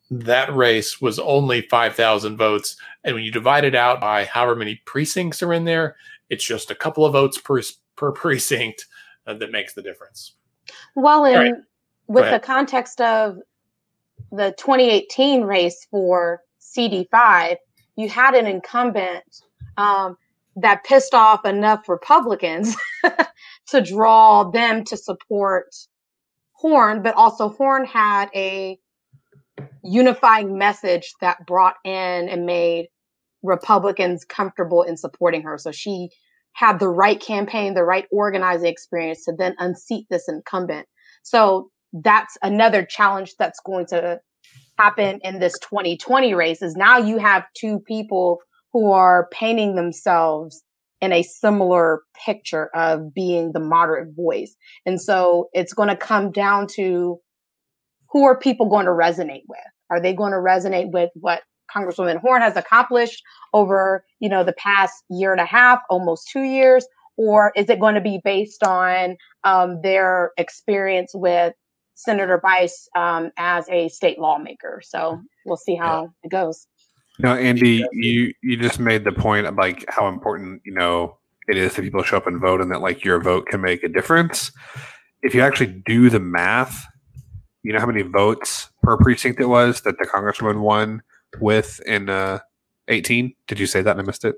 that 0.10 0.56
race 0.56 1.02
was 1.02 1.20
only 1.20 1.60
5,000 1.62 2.38
votes. 2.38 2.78
And 3.04 3.16
when 3.16 3.26
you 3.26 3.32
divide 3.32 3.66
it 3.66 3.76
out 3.76 4.00
by 4.00 4.24
however 4.24 4.56
many 4.56 4.82
precincts 4.86 5.44
are 5.44 5.52
in 5.52 5.66
there, 5.66 5.98
it's 6.30 6.46
just 6.46 6.72
a 6.72 6.76
couple 6.76 7.06
of 7.06 7.14
votes 7.14 7.38
per, 7.38 7.62
per 7.96 8.12
precinct 8.12 8.86
uh, 9.28 9.34
that 9.36 9.52
makes 9.52 9.74
the 9.74 9.82
difference. 9.82 10.34
Well, 10.96 11.26
in 11.26 11.38
right. 11.38 11.54
with 12.08 12.32
the 12.32 12.40
context 12.40 13.02
of 13.02 13.38
the 14.32 14.54
2018 14.58 15.44
race 15.44 15.88
for 15.90 16.42
CD5, 16.62 17.58
you 17.96 18.10
had 18.10 18.36
an 18.36 18.46
incumbent 18.46 19.24
um, 19.78 20.18
that 20.56 20.84
pissed 20.84 21.14
off 21.14 21.46
enough 21.46 21.88
Republicans 21.90 22.76
to 23.68 23.82
draw 23.82 24.50
them 24.50 24.84
to 24.86 24.98
support 24.98 25.76
Horn, 26.54 27.02
but 27.02 27.16
also 27.16 27.50
Horn 27.50 27.86
had 27.86 28.30
a 28.34 28.80
unifying 29.84 30.58
message 30.58 31.14
that 31.22 31.46
brought 31.46 31.76
in 31.84 32.30
and 32.30 32.46
made 32.46 32.88
Republicans 33.44 34.26
comfortable 34.26 34.82
in 34.82 34.98
supporting 34.98 35.44
her. 35.44 35.58
So 35.58 35.72
she 35.72 36.10
had 36.56 36.80
the 36.80 36.88
right 36.88 37.20
campaign, 37.20 37.74
the 37.74 37.84
right 37.84 38.06
organizing 38.12 38.68
experience 38.68 39.26
to 39.26 39.34
then 39.38 39.56
unseat 39.60 40.08
this 40.10 40.28
incumbent. 40.28 40.88
So 41.24 41.70
that's 41.92 42.38
another 42.42 42.86
challenge 42.86 43.36
that's 43.38 43.60
going 43.66 43.88
to 43.88 44.20
happen 44.78 45.20
in 45.24 45.40
this 45.40 45.58
2020 45.60 46.34
race 46.34 46.62
is 46.62 46.76
now 46.76 46.98
you 46.98 47.18
have 47.18 47.44
two 47.58 47.80
people 47.80 48.40
who 48.74 48.92
are 48.92 49.28
painting 49.32 49.76
themselves 49.76 50.64
in 51.02 51.12
a 51.12 51.24
similar 51.24 52.02
picture 52.26 52.70
of 52.74 53.14
being 53.14 53.52
the 53.52 53.60
moderate 53.60 54.16
voice. 54.16 54.56
And 54.86 55.00
so 55.00 55.50
it's 55.54 55.74
going 55.74 55.90
to 55.90 55.98
come 55.98 56.32
down 56.32 56.68
to 56.76 57.20
who 58.12 58.24
are 58.26 58.40
people 58.40 58.70
going 58.70 58.86
to 58.86 58.92
resonate 58.92 59.44
with? 59.48 59.60
Are 59.90 60.02
they 60.02 60.14
going 60.14 60.32
to 60.32 60.38
resonate 60.38 60.92
with 60.92 61.10
what 61.16 61.42
Congresswoman 61.74 62.20
Horn 62.20 62.42
has 62.42 62.56
accomplished 62.56 63.24
over, 63.54 64.06
you 64.20 64.30
know, 64.30 64.44
the 64.44 64.54
past 64.54 65.04
year 65.10 65.32
and 65.32 65.42
a 65.42 65.46
half, 65.46 65.80
almost 65.90 66.30
two 66.30 66.44
years? 66.44 66.86
Or 67.18 67.54
is 67.56 67.70
it 67.70 67.80
going 67.80 67.96
to 67.96 68.02
be 68.02 68.20
based 68.24 68.64
on 68.64 69.18
um, 69.44 69.82
their 69.82 70.32
experience 70.38 71.12
with 71.14 71.54
Senator 71.94 72.38
Bice 72.38 72.90
um, 72.96 73.32
as 73.38 73.70
a 73.70 73.88
state 73.90 74.20
lawmaker? 74.20 74.82
So 74.84 75.22
we'll 75.46 75.58
see 75.58 75.76
how 75.76 76.04
yeah. 76.04 76.10
it 76.24 76.32
goes. 76.32 76.68
No, 77.20 77.34
Andy, 77.34 77.86
you 77.94 78.34
you 78.44 78.58
just 78.58 78.80
made 78.80 79.06
the 79.06 79.12
point 79.14 79.48
of 79.48 79.56
like 79.56 79.86
how 79.88 80.10
important 80.10 80.62
you 80.66 80.74
know 80.74 81.18
it 81.48 81.58
is 81.58 81.76
that 81.76 81.82
people 81.82 82.04
show 82.04 82.18
up 82.18 82.28
and 82.28 82.42
vote, 82.42 82.60
and 82.60 82.70
that 82.72 82.82
like 82.82 83.06
your 83.06 83.22
vote 83.22 83.48
can 83.48 83.62
make 83.62 83.84
a 83.84 83.88
difference. 83.88 84.52
If 85.22 85.34
you 85.34 85.42
actually 85.42 85.82
do 85.86 86.10
the 86.10 86.20
math, 86.20 86.86
you 87.64 87.72
know 87.72 87.80
how 87.80 87.86
many 87.86 88.02
votes 88.02 88.70
per 88.84 88.98
precinct 88.98 89.40
it 89.40 89.46
was 89.46 89.82
that 89.82 89.98
the 89.98 90.06
congresswoman 90.06 90.60
won 90.60 91.02
with 91.42 91.82
in 91.86 92.10
uh, 92.10 92.40
18? 92.88 93.34
Did 93.48 93.60
you 93.60 93.66
say 93.66 93.82
that 93.82 93.92
and 93.92 94.02
I 94.02 94.04
missed 94.04 94.26
it? 94.26 94.36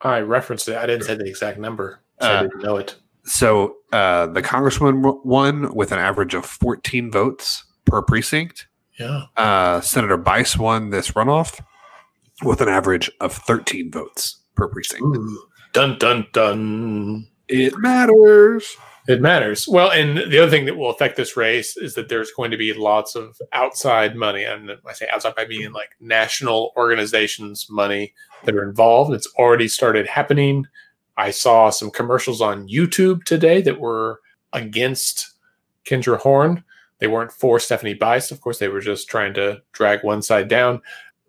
I 0.00 0.20
referenced 0.20 0.68
it. 0.68 0.76
I 0.76 0.86
didn't 0.86 1.04
say 1.04 1.14
the 1.14 1.26
exact 1.26 1.58
number, 1.58 2.00
so 2.20 2.28
uh, 2.28 2.32
I 2.32 2.42
didn't 2.42 2.62
know 2.62 2.76
it. 2.76 2.96
So 3.24 3.76
uh, 3.92 4.26
the 4.26 4.42
congressman 4.42 5.02
won 5.24 5.74
with 5.74 5.92
an 5.92 5.98
average 5.98 6.34
of 6.34 6.44
14 6.44 7.10
votes 7.10 7.64
per 7.86 8.02
precinct. 8.02 8.68
Yeah. 8.98 9.24
Uh, 9.36 9.80
Senator 9.80 10.16
Bice 10.16 10.58
won 10.58 10.90
this 10.90 11.12
runoff 11.12 11.60
with 12.42 12.60
an 12.60 12.68
average 12.68 13.10
of 13.20 13.32
13 13.32 13.90
votes 13.90 14.40
per 14.54 14.68
precinct. 14.68 15.02
Ooh. 15.02 15.46
Dun 15.72 15.98
dun 15.98 16.26
dun. 16.32 17.26
It 17.48 17.76
matters. 17.78 18.76
It 19.06 19.20
matters. 19.20 19.68
Well, 19.68 19.90
and 19.90 20.16
the 20.16 20.38
other 20.38 20.50
thing 20.50 20.64
that 20.64 20.78
will 20.78 20.90
affect 20.90 21.16
this 21.16 21.36
race 21.36 21.76
is 21.76 21.94
that 21.94 22.08
there's 22.08 22.30
going 22.30 22.50
to 22.52 22.56
be 22.56 22.72
lots 22.72 23.14
of 23.14 23.36
outside 23.52 24.16
money. 24.16 24.44
And 24.44 24.70
I 24.86 24.92
say 24.94 25.06
outside, 25.12 25.34
I 25.36 25.46
mean 25.46 25.72
like 25.72 25.90
national 26.00 26.72
organizations' 26.76 27.68
money 27.68 28.14
that 28.44 28.54
are 28.54 28.66
involved. 28.66 29.12
It's 29.12 29.30
already 29.38 29.68
started 29.68 30.06
happening. 30.06 30.66
I 31.18 31.32
saw 31.32 31.68
some 31.68 31.90
commercials 31.90 32.40
on 32.40 32.68
YouTube 32.68 33.24
today 33.24 33.60
that 33.62 33.78
were 33.78 34.20
against 34.54 35.34
Kendra 35.84 36.18
Horn. 36.18 36.64
They 36.98 37.06
weren't 37.06 37.32
for 37.32 37.60
Stephanie 37.60 37.94
Bice. 37.94 38.30
Of 38.30 38.40
course, 38.40 38.58
they 38.58 38.68
were 38.68 38.80
just 38.80 39.08
trying 39.08 39.34
to 39.34 39.60
drag 39.72 40.02
one 40.02 40.22
side 40.22 40.48
down 40.48 40.80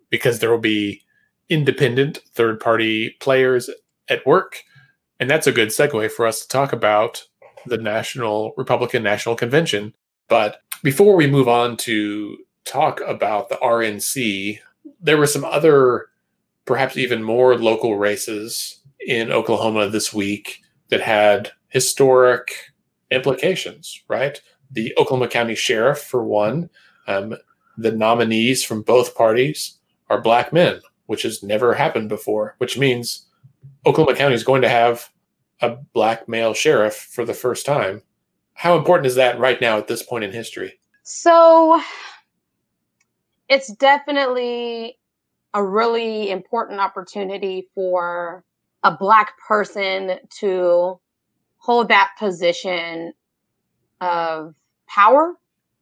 because 0.08 0.38
there 0.38 0.50
will 0.50 0.58
be 0.58 1.02
independent 1.50 2.20
third 2.32 2.58
party 2.58 3.16
players 3.20 3.68
at 4.08 4.26
work. 4.26 4.62
And 5.20 5.30
that's 5.30 5.46
a 5.46 5.52
good 5.52 5.68
segue 5.68 6.10
for 6.12 6.26
us 6.26 6.40
to 6.40 6.48
talk 6.48 6.72
about 6.72 7.24
the 7.66 7.78
National 7.78 8.52
Republican 8.56 9.02
National 9.02 9.36
Convention. 9.36 9.94
But 10.28 10.60
before 10.82 11.16
we 11.16 11.26
move 11.26 11.48
on 11.48 11.76
to 11.78 12.38
talk 12.64 13.00
about 13.06 13.48
the 13.48 13.56
RNC, 13.56 14.58
there 15.00 15.16
were 15.16 15.26
some 15.26 15.44
other, 15.44 16.06
perhaps 16.64 16.96
even 16.96 17.22
more 17.22 17.56
local 17.56 17.96
races 17.96 18.80
in 19.06 19.30
Oklahoma 19.30 19.88
this 19.88 20.12
week 20.12 20.62
that 20.88 21.00
had 21.00 21.52
historic 21.68 22.72
implications, 23.10 24.02
right? 24.08 24.40
The 24.70 24.92
Oklahoma 24.98 25.28
County 25.28 25.54
Sheriff, 25.54 25.98
for 25.98 26.24
one, 26.24 26.70
um, 27.06 27.36
the 27.78 27.92
nominees 27.92 28.64
from 28.64 28.82
both 28.82 29.14
parties 29.14 29.78
are 30.08 30.20
black 30.20 30.52
men, 30.52 30.80
which 31.06 31.22
has 31.22 31.42
never 31.42 31.74
happened 31.74 32.08
before, 32.08 32.54
which 32.58 32.78
means 32.78 33.26
Oklahoma 33.84 34.16
County 34.16 34.34
is 34.34 34.44
going 34.44 34.62
to 34.62 34.68
have 34.68 35.10
a 35.60 35.76
black 35.94 36.28
male 36.28 36.54
sheriff 36.54 36.94
for 36.94 37.24
the 37.24 37.34
first 37.34 37.66
time. 37.66 38.02
How 38.54 38.76
important 38.76 39.06
is 39.06 39.14
that 39.16 39.38
right 39.38 39.60
now 39.60 39.78
at 39.78 39.86
this 39.86 40.02
point 40.02 40.24
in 40.24 40.32
history? 40.32 40.78
So 41.02 41.80
it's 43.48 43.72
definitely 43.74 44.98
a 45.54 45.62
really 45.62 46.30
important 46.30 46.80
opportunity 46.80 47.68
for 47.74 48.44
a 48.82 48.96
black 48.96 49.34
person 49.46 50.18
to 50.40 51.00
hold 51.58 51.88
that 51.88 52.10
position 52.18 53.12
of 54.00 54.54
power, 54.88 55.34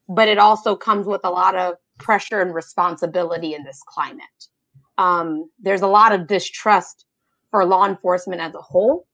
but 0.09 0.29
it 0.29 0.39
also 0.39 0.77
comes 0.77 1.07
with 1.07 1.21
a 1.25 1.31
lot 1.31 1.57
of 1.57 1.75
pressure 1.99 2.41
and 2.41 2.55
responsibility 2.55 3.55
in 3.55 3.65
this 3.65 3.83
climate. 3.87 4.49
Um, 4.99 5.51
there's 5.61 5.83
a 5.83 5.89
lot 5.89 6.13
of 6.13 6.27
distrust 6.27 7.05
for 7.51 7.65
law 7.65 7.87
enforcement 7.87 8.41
as 8.41 8.55
a 8.55 8.61
whole 8.61 9.07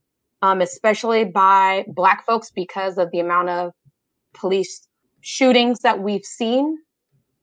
um, 0.43 0.61
especially 0.61 1.25
by 1.25 1.85
Black 1.89 2.25
folks 2.27 2.51
because 2.51 2.99
of 2.99 3.11
the 3.11 3.21
amount 3.21 3.49
of 3.51 3.73
police 4.35 4.87
shootings 5.21 5.81
that 5.81 6.01
we've 6.03 6.25
seen, 6.25 6.79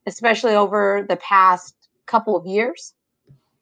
especially 0.06 0.54
over 0.54 1.06
the 1.08 1.16
past 1.16 1.74
couple 2.06 2.36
of 2.36 2.46
years. 2.46 2.94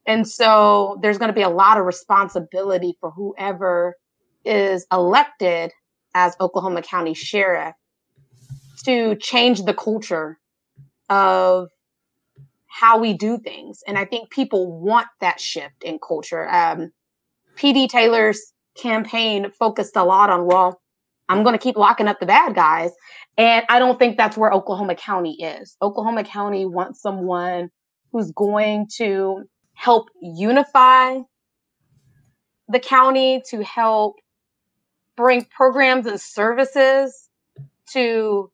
And 0.07 0.27
so 0.27 0.99
there's 1.03 1.19
going 1.19 1.29
to 1.29 1.35
be 1.35 1.43
a 1.43 1.51
lot 1.51 1.79
of 1.79 1.85
responsibility 1.85 2.97
for 3.01 3.11
whoever 3.11 3.97
is 4.45 4.87
elected 4.93 5.73
as 6.15 6.37
Oklahoma 6.41 6.83
County 6.83 7.13
Sheriff 7.13 7.75
to 8.85 9.17
change 9.17 9.63
the 9.63 9.75
culture 9.75 10.39
of 11.11 11.69
how 12.69 12.99
we 12.99 13.15
do 13.15 13.39
things. 13.39 13.83
And 13.87 13.99
I 13.99 14.05
think 14.05 14.31
people 14.31 14.81
want 14.81 15.09
that 15.21 15.41
shift 15.41 15.83
in 15.83 15.99
culture. 15.99 16.49
Um, 16.49 16.93
PD 17.57 17.89
Taylor's 17.89 18.53
campaign 18.79 19.51
focused 19.59 19.97
a 19.97 20.05
lot 20.05 20.31
on, 20.31 20.47
well, 20.47 20.81
I'm 21.29 21.43
going 21.43 21.55
to 21.55 21.63
keep 21.63 21.77
locking 21.77 22.09
up 22.09 22.21
the 22.21 22.27
bad 22.27 22.55
guys. 22.55 22.93
And 23.37 23.65
I 23.69 23.79
don't 23.79 23.99
think 23.99 24.17
that's 24.17 24.37
where 24.37 24.53
Oklahoma 24.53 24.95
County 24.95 25.43
is. 25.43 25.77
Oklahoma 25.83 26.25
County 26.25 26.67
wants 26.67 27.03
someone 27.03 27.71
who's 28.13 28.31
going 28.33 28.87
to 28.97 29.43
help 29.75 30.09
unify 30.23 31.19
the 32.69 32.81
county, 32.81 33.43
to 33.51 33.63
help 33.63 34.17
bring 35.17 35.45
programs 35.45 36.07
and 36.07 36.21
services 36.21 37.29
to 37.93 38.51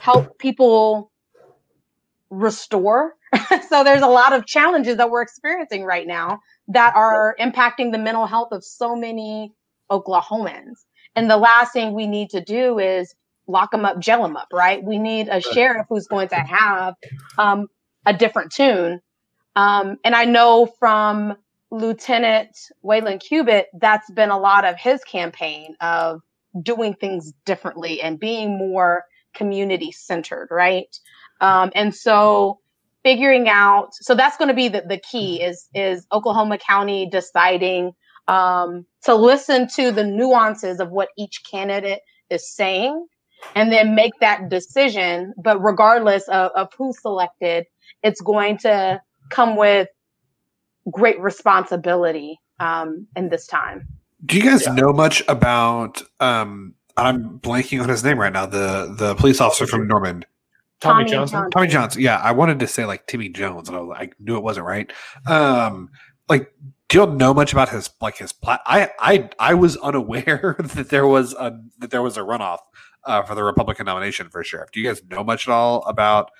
help 0.00 0.38
people 0.38 1.10
restore. 2.30 3.14
so 3.68 3.84
there's 3.84 4.02
a 4.02 4.08
lot 4.08 4.32
of 4.32 4.46
challenges 4.46 4.96
that 4.98 5.10
we're 5.10 5.22
experiencing 5.22 5.84
right 5.84 6.06
now 6.06 6.40
that 6.68 6.94
are 6.94 7.34
impacting 7.40 7.92
the 7.92 7.98
mental 7.98 8.26
health 8.26 8.48
of 8.52 8.64
so 8.64 8.94
many 8.94 9.52
Oklahomans. 9.90 10.84
And 11.14 11.30
the 11.30 11.36
last 11.36 11.72
thing 11.72 11.94
we 11.94 12.06
need 12.06 12.30
to 12.30 12.42
do 12.42 12.78
is 12.78 13.14
lock 13.46 13.70
them 13.70 13.84
up, 13.84 13.98
jail 13.98 14.22
them 14.22 14.36
up, 14.36 14.48
right? 14.52 14.82
We 14.82 14.98
need 14.98 15.28
a 15.28 15.40
sheriff 15.40 15.86
who's 15.88 16.06
going 16.06 16.28
to 16.28 16.36
have 16.36 16.94
um, 17.38 17.68
a 18.06 18.12
different 18.12 18.52
tune. 18.52 19.00
Um, 19.56 19.96
and 20.04 20.14
I 20.14 20.24
know 20.24 20.66
from 20.78 21.36
Lieutenant 21.70 22.56
Wayland 22.82 23.20
Cubit, 23.20 23.66
that's 23.78 24.10
been 24.10 24.30
a 24.30 24.38
lot 24.38 24.64
of 24.64 24.76
his 24.78 25.02
campaign 25.04 25.74
of 25.80 26.20
doing 26.62 26.94
things 26.94 27.32
differently 27.44 28.00
and 28.00 28.18
being 28.18 28.58
more 28.58 29.04
community 29.34 29.92
centered, 29.92 30.48
right? 30.50 30.94
Um, 31.40 31.72
and 31.74 31.94
so 31.94 32.60
figuring 33.02 33.48
out 33.48 33.88
so 33.94 34.14
that's 34.14 34.36
going 34.36 34.48
to 34.48 34.54
be 34.54 34.68
the, 34.68 34.82
the 34.88 34.98
key 34.98 35.42
is 35.42 35.68
is 35.74 36.06
oklahoma 36.12 36.58
county 36.58 37.08
deciding 37.10 37.92
um, 38.28 38.86
to 39.02 39.14
listen 39.14 39.66
to 39.76 39.90
the 39.90 40.04
nuances 40.04 40.78
of 40.78 40.90
what 40.90 41.08
each 41.18 41.42
candidate 41.50 42.00
is 42.30 42.48
saying 42.54 43.06
and 43.56 43.72
then 43.72 43.96
make 43.96 44.12
that 44.20 44.48
decision. 44.48 45.34
But 45.36 45.60
regardless 45.60 46.28
of, 46.28 46.52
of 46.54 46.68
who's 46.78 47.00
selected 47.02 47.66
it's 48.02 48.20
going 48.20 48.58
to 48.58 49.00
come 49.30 49.56
with 49.56 49.88
great 50.90 51.20
responsibility 51.20 52.38
um, 52.60 53.06
in 53.16 53.28
this 53.28 53.46
time. 53.46 53.86
Do 54.24 54.36
you 54.36 54.42
guys 54.42 54.66
yeah. 54.66 54.74
know 54.74 54.92
much 54.92 55.22
about 55.28 56.02
um, 56.20 56.74
i'm 56.96 57.38
blanking 57.40 57.82
on 57.82 57.88
his 57.88 58.04
name 58.04 58.18
right 58.18 58.32
now 58.32 58.44
the 58.44 58.94
the 58.98 59.14
police 59.14 59.40
officer 59.40 59.66
from 59.66 59.88
norman 59.88 60.24
Tommy, 60.82 61.04
Tommy 61.04 61.10
Johnson. 61.10 61.34
Johnson. 61.34 61.50
Tommy 61.50 61.68
Johnson. 61.68 62.02
Yeah, 62.02 62.18
I 62.18 62.32
wanted 62.32 62.58
to 62.58 62.66
say 62.66 62.84
like 62.84 63.06
Timmy 63.06 63.28
Jones, 63.28 63.68
and 63.68 63.78
I, 63.78 63.80
was, 63.80 63.96
I 63.98 64.10
knew 64.18 64.36
it 64.36 64.42
wasn't 64.42 64.66
right. 64.66 64.92
Um, 65.26 65.90
like, 66.28 66.52
do 66.88 67.00
you 67.00 67.06
know 67.06 67.32
much 67.32 67.52
about 67.52 67.68
his 67.68 67.90
like 68.00 68.18
his 68.18 68.32
plat? 68.32 68.60
I 68.66 68.90
I 68.98 69.30
I 69.38 69.54
was 69.54 69.76
unaware 69.78 70.56
that 70.74 70.88
there 70.90 71.06
was 71.06 71.34
a 71.34 71.58
that 71.78 71.90
there 71.90 72.02
was 72.02 72.16
a 72.16 72.20
runoff 72.20 72.58
uh, 73.04 73.22
for 73.22 73.34
the 73.34 73.44
Republican 73.44 73.86
nomination 73.86 74.28
for 74.28 74.42
sheriff. 74.42 74.70
Do 74.72 74.80
you 74.80 74.88
guys 74.88 75.02
know 75.04 75.22
much 75.22 75.46
at 75.48 75.52
all 75.52 75.82
about 75.84 76.30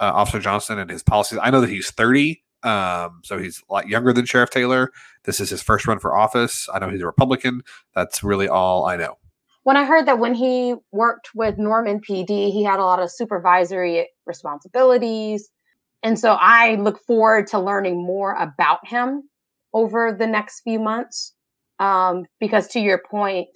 uh, 0.00 0.12
Officer 0.14 0.38
Johnson 0.38 0.78
and 0.78 0.90
his 0.90 1.02
policies? 1.02 1.38
I 1.42 1.50
know 1.50 1.60
that 1.60 1.70
he's 1.70 1.90
30, 1.90 2.42
um, 2.62 3.20
so 3.24 3.38
he's 3.38 3.62
a 3.68 3.72
lot 3.72 3.88
younger 3.88 4.12
than 4.12 4.24
Sheriff 4.24 4.50
Taylor. 4.50 4.90
This 5.24 5.40
is 5.40 5.50
his 5.50 5.62
first 5.62 5.86
run 5.86 5.98
for 5.98 6.16
office. 6.16 6.68
I 6.72 6.78
know 6.78 6.90
he's 6.90 7.02
a 7.02 7.06
Republican. 7.06 7.62
That's 7.94 8.22
really 8.22 8.48
all 8.48 8.86
I 8.86 8.96
know. 8.96 9.18
When 9.64 9.76
I 9.78 9.84
heard 9.84 10.06
that 10.06 10.18
when 10.18 10.34
he 10.34 10.74
worked 10.92 11.30
with 11.34 11.58
Norman 11.58 12.00
PD, 12.00 12.52
he 12.52 12.62
had 12.64 12.78
a 12.78 12.84
lot 12.84 13.00
of 13.02 13.10
supervisory 13.10 14.08
responsibilities. 14.26 15.48
And 16.02 16.18
so 16.18 16.36
I 16.38 16.74
look 16.76 17.00
forward 17.06 17.46
to 17.48 17.58
learning 17.58 17.96
more 17.96 18.34
about 18.34 18.86
him 18.86 19.22
over 19.72 20.14
the 20.16 20.26
next 20.26 20.60
few 20.60 20.78
months. 20.78 21.34
Um, 21.80 22.26
because 22.38 22.68
to 22.68 22.80
your 22.80 23.00
point, 23.10 23.48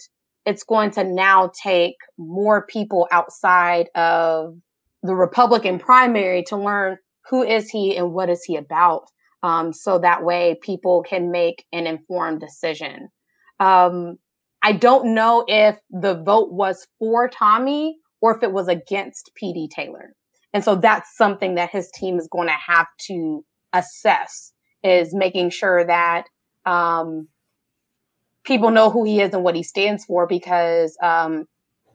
it's 0.47 0.65
going 0.65 0.93
to 0.93 1.05
now 1.05 1.53
take 1.63 1.97
more 2.17 2.67
people 2.67 3.07
outside 3.13 3.91
of 3.95 4.57
the 5.03 5.15
Republican 5.15 5.79
primary 5.79 6.43
to 6.45 6.57
learn 6.57 6.97
who 7.29 7.43
is 7.43 7.69
he 7.69 7.97
and 7.97 8.15
what 8.15 8.31
is 8.31 8.43
he 8.43 8.57
about. 8.57 9.05
Um, 9.43 9.75
so 9.75 9.99
that 9.99 10.25
way 10.25 10.57
people 10.63 11.05
can 11.07 11.31
make 11.31 11.67
an 11.71 11.87
informed 11.87 12.41
decision. 12.41 13.11
Um, 13.61 14.17
I 14.63 14.73
don't 14.73 15.15
know 15.15 15.45
if 15.47 15.79
the 15.91 16.15
vote 16.15 16.53
was 16.53 16.87
for 16.99 17.29
Tommy 17.29 17.99
or 18.21 18.37
if 18.37 18.43
it 18.43 18.53
was 18.53 18.69
against 18.69 19.31
PD 19.41 19.69
Taylor. 19.71 20.15
And 20.53 20.65
so 20.65 20.77
that's 20.77 21.17
something 21.17 21.57
that 21.57 21.71
his 21.71 21.91
team 21.91 22.19
is 22.19 22.29
going 22.31 22.49
to 22.49 22.55
have 22.55 22.87
to 23.07 23.45
assess 23.73 24.53
is 24.83 25.15
making 25.15 25.51
sure 25.51 25.85
that 25.85 26.25
um, 26.65 27.29
people 28.45 28.71
know 28.71 28.91
who 28.91 29.05
he 29.05 29.21
is 29.21 29.35
and 29.35 29.45
what 29.45 29.55
he 29.55 29.63
stands 29.63 30.05
for 30.05 30.27
because 30.27 30.97
um, 31.03 31.47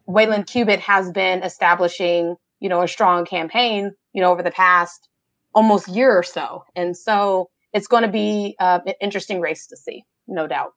Wayland 0.06 0.48
Cubit 0.48 0.80
has 0.82 1.12
been 1.12 1.44
establishing, 1.44 2.36
you 2.60 2.70
know, 2.70 2.84
a 2.84 2.88
strong 2.88 3.26
campaign, 3.26 3.92
you 4.14 4.22
know, 4.22 4.32
over 4.32 4.44
the 4.44 4.52
past 4.52 5.10
almost 5.54 5.88
year 5.88 6.16
or 6.18 6.24
so. 6.24 6.64
And 6.76 6.96
so 6.96 7.50
it's 7.74 7.88
going 7.88 8.04
to 8.04 8.10
be 8.10 8.56
uh, 8.60 8.80
an 8.86 8.94
interesting 9.02 9.42
race 9.42 9.68
to 9.68 9.78
see, 9.78 10.04
no 10.28 10.48
doubt. 10.48 10.74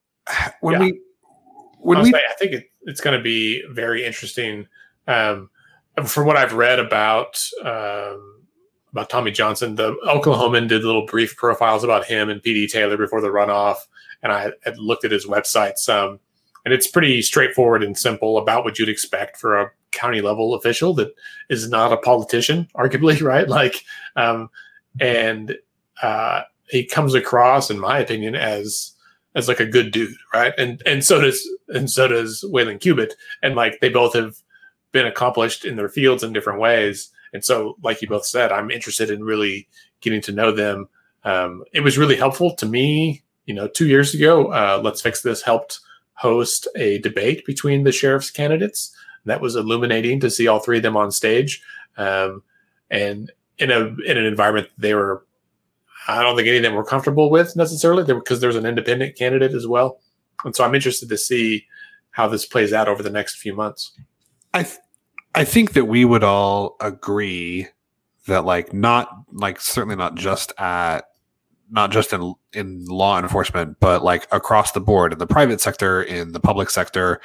When 0.61 0.75
yeah. 0.75 0.81
we, 0.81 1.01
when 1.87 2.03
we, 2.03 2.14
I 2.14 2.35
think 2.38 2.53
it, 2.53 2.70
it's 2.83 3.01
going 3.01 3.16
to 3.16 3.22
be 3.22 3.62
very 3.70 4.05
interesting. 4.05 4.66
Um, 5.09 5.51
from 6.05 6.27
what 6.27 6.37
I've 6.37 6.53
read 6.53 6.79
about 6.79 7.42
um, 7.64 8.42
about 8.92 9.09
Tommie 9.09 9.31
Johnson, 9.31 9.75
the 9.75 9.96
Oklahoman 10.07 10.68
did 10.68 10.85
little 10.85 11.07
brief 11.07 11.37
profiles 11.37 11.85
about 11.85 12.05
him 12.05 12.29
and 12.29 12.42
PD 12.42 12.70
Taylor 12.70 12.96
before 12.96 13.20
the 13.20 13.29
runoff 13.29 13.79
and 14.22 14.33
I 14.33 14.53
had 14.64 14.79
looked 14.79 15.05
at 15.05 15.11
his 15.11 15.27
website 15.27 15.77
some, 15.77 16.18
and 16.64 16.75
it's 16.75 16.88
pretty 16.88 17.22
straightforward 17.22 17.83
and 17.83 17.96
simple 17.96 18.38
about 18.38 18.64
what 18.64 18.79
you'd 18.79 18.88
expect 18.88 19.37
for 19.37 19.61
a 19.61 19.70
county 19.92 20.20
level 20.20 20.55
official 20.55 20.94
that 20.94 21.14
is 21.49 21.68
not 21.68 21.92
a 21.92 21.96
politician, 21.96 22.68
arguably, 22.77 23.22
right? 23.22 23.49
Like, 23.49 23.85
um, 24.16 24.51
and 25.01 25.57
uh, 26.03 26.42
he 26.68 26.85
comes 26.85 27.14
across, 27.14 27.70
in 27.70 27.79
my 27.79 27.99
opinion, 27.99 28.35
as 28.35 28.92
as 29.37 29.46
like 29.46 29.61
a 29.61 29.66
good 29.66 29.92
dude, 29.92 30.16
right? 30.35 30.53
And 30.59 30.83
and 30.85 31.05
so 31.05 31.20
does 31.20 31.49
and 31.68 31.88
so 31.88 32.09
does 32.09 32.44
Wayland 32.49 32.81
Cubit, 32.81 33.14
and 33.42 33.55
like 33.55 33.79
they 33.81 33.88
both 33.88 34.14
have 34.14 34.37
been 34.90 35.07
accomplished 35.07 35.64
in 35.64 35.77
their 35.77 35.88
fields 35.88 36.25
in 36.25 36.33
different 36.33 36.59
ways. 36.59 37.11
And 37.33 37.44
so, 37.44 37.77
like 37.83 38.03
you 38.03 38.09
both 38.09 38.27
said, 38.27 38.51
I'm 38.51 38.70
interested 38.70 39.11
in 39.11 39.22
really 39.22 39.68
getting 40.01 40.22
to 40.22 40.33
know 40.33 40.51
them. 40.51 40.88
Um, 41.22 41.62
it 41.72 41.81
was 41.81 41.99
really 41.99 42.16
helpful 42.16 42.55
to 42.57 42.66
me 42.66 43.22
you 43.46 43.55
know, 43.55 43.68
two 43.68 43.87
years 43.87 44.12
ago, 44.12 44.49
uh, 44.49 44.81
Let's 44.83 45.01
Fix 45.01 45.22
This 45.22 45.40
helped 45.40 45.81
host 46.14 46.68
a 46.77 46.99
debate 46.99 47.46
between 47.46 47.85
the 47.85 47.92
sheriff's 47.92 48.31
candidates. 48.31 48.94
That 49.25 49.40
was 49.40 49.57
illuminating 49.57 50.20
to 50.20 50.31
see 50.31 50.46
all 50.49 50.59
three 50.59 50.77
of 50.77 50.83
them 50.83 50.96
on 50.96 51.11
stage, 51.11 51.62
um, 51.96 52.42
and 52.90 53.33
in 53.59 53.70
a 53.70 53.81
in 54.05 54.18
an 54.18 54.27
environment 54.27 54.68
they 54.77 54.94
were. 54.94 55.25
I 56.09 56.23
don't 56.23 56.37
think 56.37 56.49
any 56.49 56.59
of 56.59 56.62
them 56.62 56.75
were 56.75 56.85
comfortable 56.85 57.31
with 57.31 57.57
necessarily 57.57 58.05
because 58.05 58.40
there's 58.40 58.57
an 58.57 58.66
independent 58.66 59.16
candidate 59.16 59.53
as 59.53 59.66
well, 59.66 60.01
and 60.45 60.55
so 60.55 60.64
I'm 60.64 60.75
interested 60.75 61.09
to 61.09 61.19
see 61.19 61.66
how 62.11 62.29
this 62.29 62.47
plays 62.47 62.73
out 62.73 62.88
over 62.88 63.03
the 63.03 63.11
next 63.11 63.37
few 63.37 63.55
months. 63.55 63.92
I 64.55 64.62
th- 64.62 64.79
I 65.35 65.45
think 65.45 65.75
that 65.75 65.85
we 65.85 66.05
would 66.05 66.25
all 66.25 66.77
agree 66.81 67.69
that 68.27 68.45
like 68.45 68.73
not 68.73 69.09
like 69.33 69.61
certainly 69.61 69.97
not 69.97 70.14
just 70.14 70.53
at 70.59 71.05
not 71.71 71.90
just 71.90 72.12
in 72.12 72.35
in 72.53 72.85
law 72.87 73.19
enforcement, 73.19 73.79
but 73.81 74.03
like 74.03 74.27
across 74.33 74.73
the 74.73 74.81
board 74.81 75.12
in 75.12 75.19
the 75.19 75.27
private 75.27 75.61
sector, 75.61 76.03
in 76.03 76.33
the 76.33 76.40
public 76.40 76.71
sector. 76.71 77.21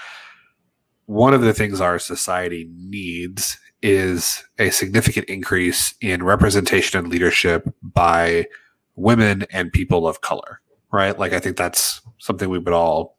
One 1.05 1.33
of 1.33 1.41
the 1.41 1.53
things 1.53 1.81
our 1.81 1.99
society 1.99 2.69
needs 2.73 3.57
is 3.81 4.43
a 4.59 4.69
significant 4.69 5.27
increase 5.27 5.95
in 6.01 6.23
representation 6.23 6.99
and 6.99 7.07
leadership 7.09 7.67
by 7.81 8.45
women 8.95 9.45
and 9.51 9.71
people 9.71 10.07
of 10.07 10.21
color, 10.21 10.61
right? 10.91 11.17
Like 11.17 11.33
I 11.33 11.39
think 11.39 11.57
that's 11.57 12.01
something 12.19 12.49
we 12.49 12.59
would 12.59 12.73
all 12.73 13.17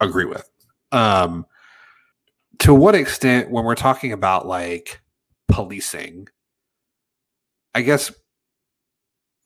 agree 0.00 0.24
with. 0.24 0.48
Um, 0.92 1.46
to 2.60 2.74
what 2.74 2.94
extent, 2.94 3.50
when 3.50 3.64
we're 3.64 3.74
talking 3.74 4.12
about 4.12 4.46
like 4.46 5.00
policing, 5.48 6.28
I 7.74 7.82
guess 7.82 8.12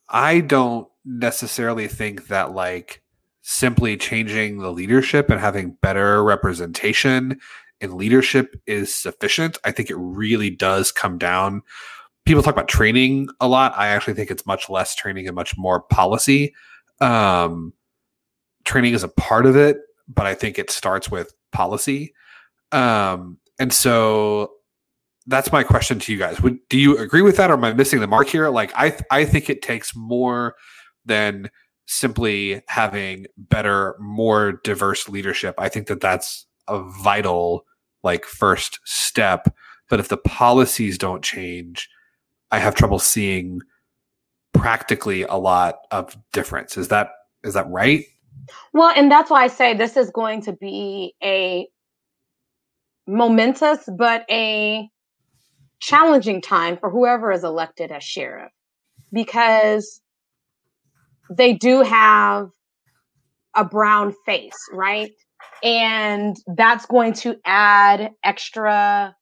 I 0.09 0.41
don't 0.41 0.89
necessarily 1.05 1.89
think 1.89 2.29
that 2.29 2.53
like 2.53 3.03
simply 3.43 3.97
changing 3.97 4.59
the 4.59 4.73
leadership 4.73 5.29
and 5.29 5.41
having 5.41 5.77
better 5.83 6.23
representation 6.23 7.41
in 7.81 7.97
leadership 7.97 8.55
is 8.67 8.95
sufficient. 8.95 9.59
I 9.65 9.73
think 9.73 9.91
it 9.91 9.97
really 9.97 10.51
does 10.51 10.93
come 10.93 11.19
down. 11.19 11.63
People 12.25 12.43
talk 12.43 12.55
about 12.55 12.69
training 12.69 13.29
a 13.41 13.49
lot. 13.49 13.73
I 13.77 13.89
actually 13.89 14.15
think 14.15 14.31
it's 14.31 14.47
much 14.47 14.71
less 14.71 14.95
training 14.95 15.27
and 15.27 15.35
much 15.35 15.57
more 15.59 15.81
policy. 15.81 16.55
Um, 17.01 17.73
training 18.65 18.95
is 18.95 19.03
a 19.03 19.09
part 19.09 19.47
of 19.47 19.57
it, 19.57 19.79
but 20.09 20.27
I 20.27 20.35
think 20.35 20.59
it 20.59 20.71
starts 20.71 21.11
with 21.11 21.35
policy. 21.51 22.15
Um, 22.71 23.39
and 23.59 23.73
so 23.73 24.53
that's 25.27 25.53
my 25.53 25.63
question 25.63 25.99
to 26.01 26.13
you 26.13 26.19
guys. 26.19 26.41
Would 26.41 26.59
do 26.69 26.79
you 26.79 26.99
agree 26.99 27.23
with 27.23 27.37
that, 27.37 27.51
or 27.51 27.55
am 27.55 27.65
I 27.65 27.73
missing 27.73 28.01
the 28.01 28.07
mark 28.07 28.29
here? 28.29 28.49
Like 28.49 28.73
I, 28.77 28.91
th- 28.91 29.03
I 29.11 29.25
think 29.25 29.51
it 29.51 29.63
takes 29.63 29.95
more 29.95 30.55
than 31.05 31.51
simply 31.87 32.63
having 32.69 33.27
better, 33.37 33.97
more 34.01 34.61
diverse 34.65 35.09
leadership. 35.09 35.55
I 35.59 35.69
think 35.69 35.89
that 35.89 36.01
that's 36.01 36.47
a 36.69 36.83
vital 37.03 37.65
like 38.03 38.25
first 38.25 38.81
step. 38.85 39.55
But 39.89 40.01
if 40.01 40.09
the 40.09 40.17
policies 40.17 40.97
don't 40.97 41.23
change, 41.23 41.89
I 42.53 42.59
have 42.59 42.75
trouble 42.75 42.99
seeing 42.99 43.63
practically 44.53 45.23
a 45.23 45.37
lot 45.37 45.79
of 45.91 46.17
difference. 46.33 46.77
Is 46.77 46.89
that 46.89 47.11
is 47.43 47.55
that 47.55 47.69
right? 47.69 48.05
Well, 48.73 48.93
and 48.95 49.11
that's 49.11 49.31
why 49.31 49.45
I 49.45 49.49
say 49.49 49.75
this 49.75 49.97
is 49.97 50.11
going 50.11 50.43
to 50.43 50.53
be 50.53 51.15
a 51.23 51.67
momentous 53.07 53.89
but 53.99 54.25
a 54.31 54.89
challenging 55.81 56.41
time 56.41 56.77
for 56.77 56.91
whoever 56.91 57.33
is 57.33 57.43
elected 57.43 57.91
as 57.91 58.05
sheriff 58.05 58.53
because 59.13 60.01
they 61.31 61.55
do 61.55 61.83
have 61.83 62.51
a 63.57 63.65
brown 63.65 64.15
face, 64.25 64.57
right? 64.73 65.11
And 65.63 66.37
that's 66.57 66.87
going 66.87 67.15
to 67.15 67.37
add 67.45 68.13
extra 68.23 69.17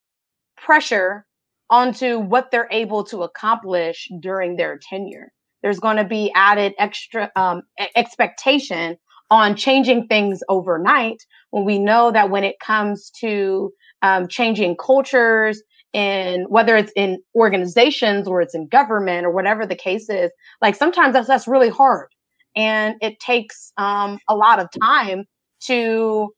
pressure 0.58 1.24
onto 1.70 2.18
what 2.18 2.50
they're 2.50 2.68
able 2.70 3.04
to 3.04 3.22
accomplish 3.22 4.08
during 4.20 4.56
their 4.56 4.78
tenure. 4.78 5.32
There's 5.62 5.78
going 5.78 5.98
to 5.98 6.04
be 6.04 6.32
added 6.34 6.74
extra 6.78 7.30
um, 7.36 7.62
expectation 7.94 8.96
on 9.30 9.54
changing 9.54 10.08
things 10.08 10.40
overnight 10.48 11.22
when 11.50 11.64
we 11.64 11.78
know 11.78 12.10
that 12.10 12.30
when 12.30 12.44
it 12.44 12.58
comes 12.58 13.10
to 13.20 13.72
um, 14.02 14.26
changing 14.28 14.76
cultures 14.76 15.62
and 15.92 16.46
whether 16.48 16.76
it's 16.76 16.92
in 16.96 17.18
organizations 17.34 18.26
or 18.26 18.40
it's 18.40 18.54
in 18.54 18.68
government 18.68 19.26
or 19.26 19.30
whatever 19.30 19.66
the 19.66 19.76
case 19.76 20.08
is 20.08 20.30
like 20.62 20.74
sometimes 20.74 21.12
that's 21.12 21.26
that's 21.26 21.48
really 21.48 21.68
hard 21.68 22.08
and 22.56 22.94
it 23.00 23.18
takes 23.20 23.72
um, 23.76 24.18
a 24.28 24.34
lot 24.34 24.60
of 24.60 24.68
time 24.80 25.24
to 25.60 26.28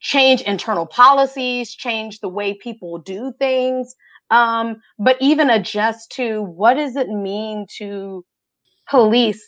change 0.00 0.42
internal 0.42 0.86
policies 0.86 1.74
change 1.74 2.20
the 2.20 2.28
way 2.28 2.54
people 2.54 2.98
do 2.98 3.32
things 3.38 3.94
um, 4.30 4.76
but 4.98 5.16
even 5.20 5.50
adjust 5.50 6.12
to 6.12 6.42
what 6.42 6.74
does 6.74 6.96
it 6.96 7.08
mean 7.08 7.66
to 7.78 8.24
police 8.88 9.44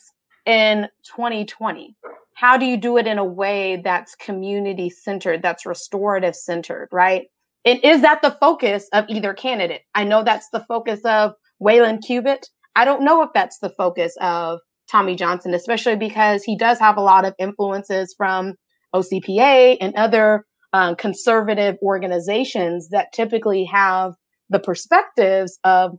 in 0.47 0.89
2020 1.17 1.97
how 2.35 2.57
do 2.57 2.67
you 2.67 2.77
do 2.77 2.97
it 2.97 3.07
in 3.07 3.19
a 3.19 3.25
way 3.25 3.81
that's 3.85 4.17
community 4.17 4.91
centered 4.91 5.41
that's 5.43 5.65
restorative 5.65 6.35
centered 6.35 6.89
right 6.91 7.27
and 7.65 7.81
is 7.85 8.03
that 8.03 8.23
the 8.23 8.37
focus 8.41 8.89
of 8.93 9.05
either 9.09 9.35
candidate? 9.35 9.83
I 9.95 10.05
know 10.05 10.25
that's 10.25 10.49
the 10.51 10.65
focus 10.67 11.01
of 11.05 11.33
Wayland 11.59 12.03
Cubit. 12.05 12.49
I 12.75 12.85
don't 12.85 13.05
know 13.05 13.23
if 13.23 13.31
that's 13.35 13.59
the 13.59 13.71
focus 13.71 14.17
of 14.21 14.59
Tommie 14.91 15.17
Johnson, 15.17 15.55
especially 15.55 15.97
because 15.97 16.43
he 16.43 16.57
does 16.57 16.79
have 16.81 16.97
a 16.97 17.03
lot 17.03 17.25
of 17.25 17.35
influences 17.39 18.15
from 18.17 18.55
OCPA 18.95 19.79
and 19.81 19.95
other 19.95 20.45
um, 20.73 20.97
conservative 20.97 21.77
organizations 21.83 22.89
that 22.89 23.13
typically 23.13 23.65
have 23.65 24.15
the 24.53 24.61
perspectives 24.61 25.59
of 25.65 25.99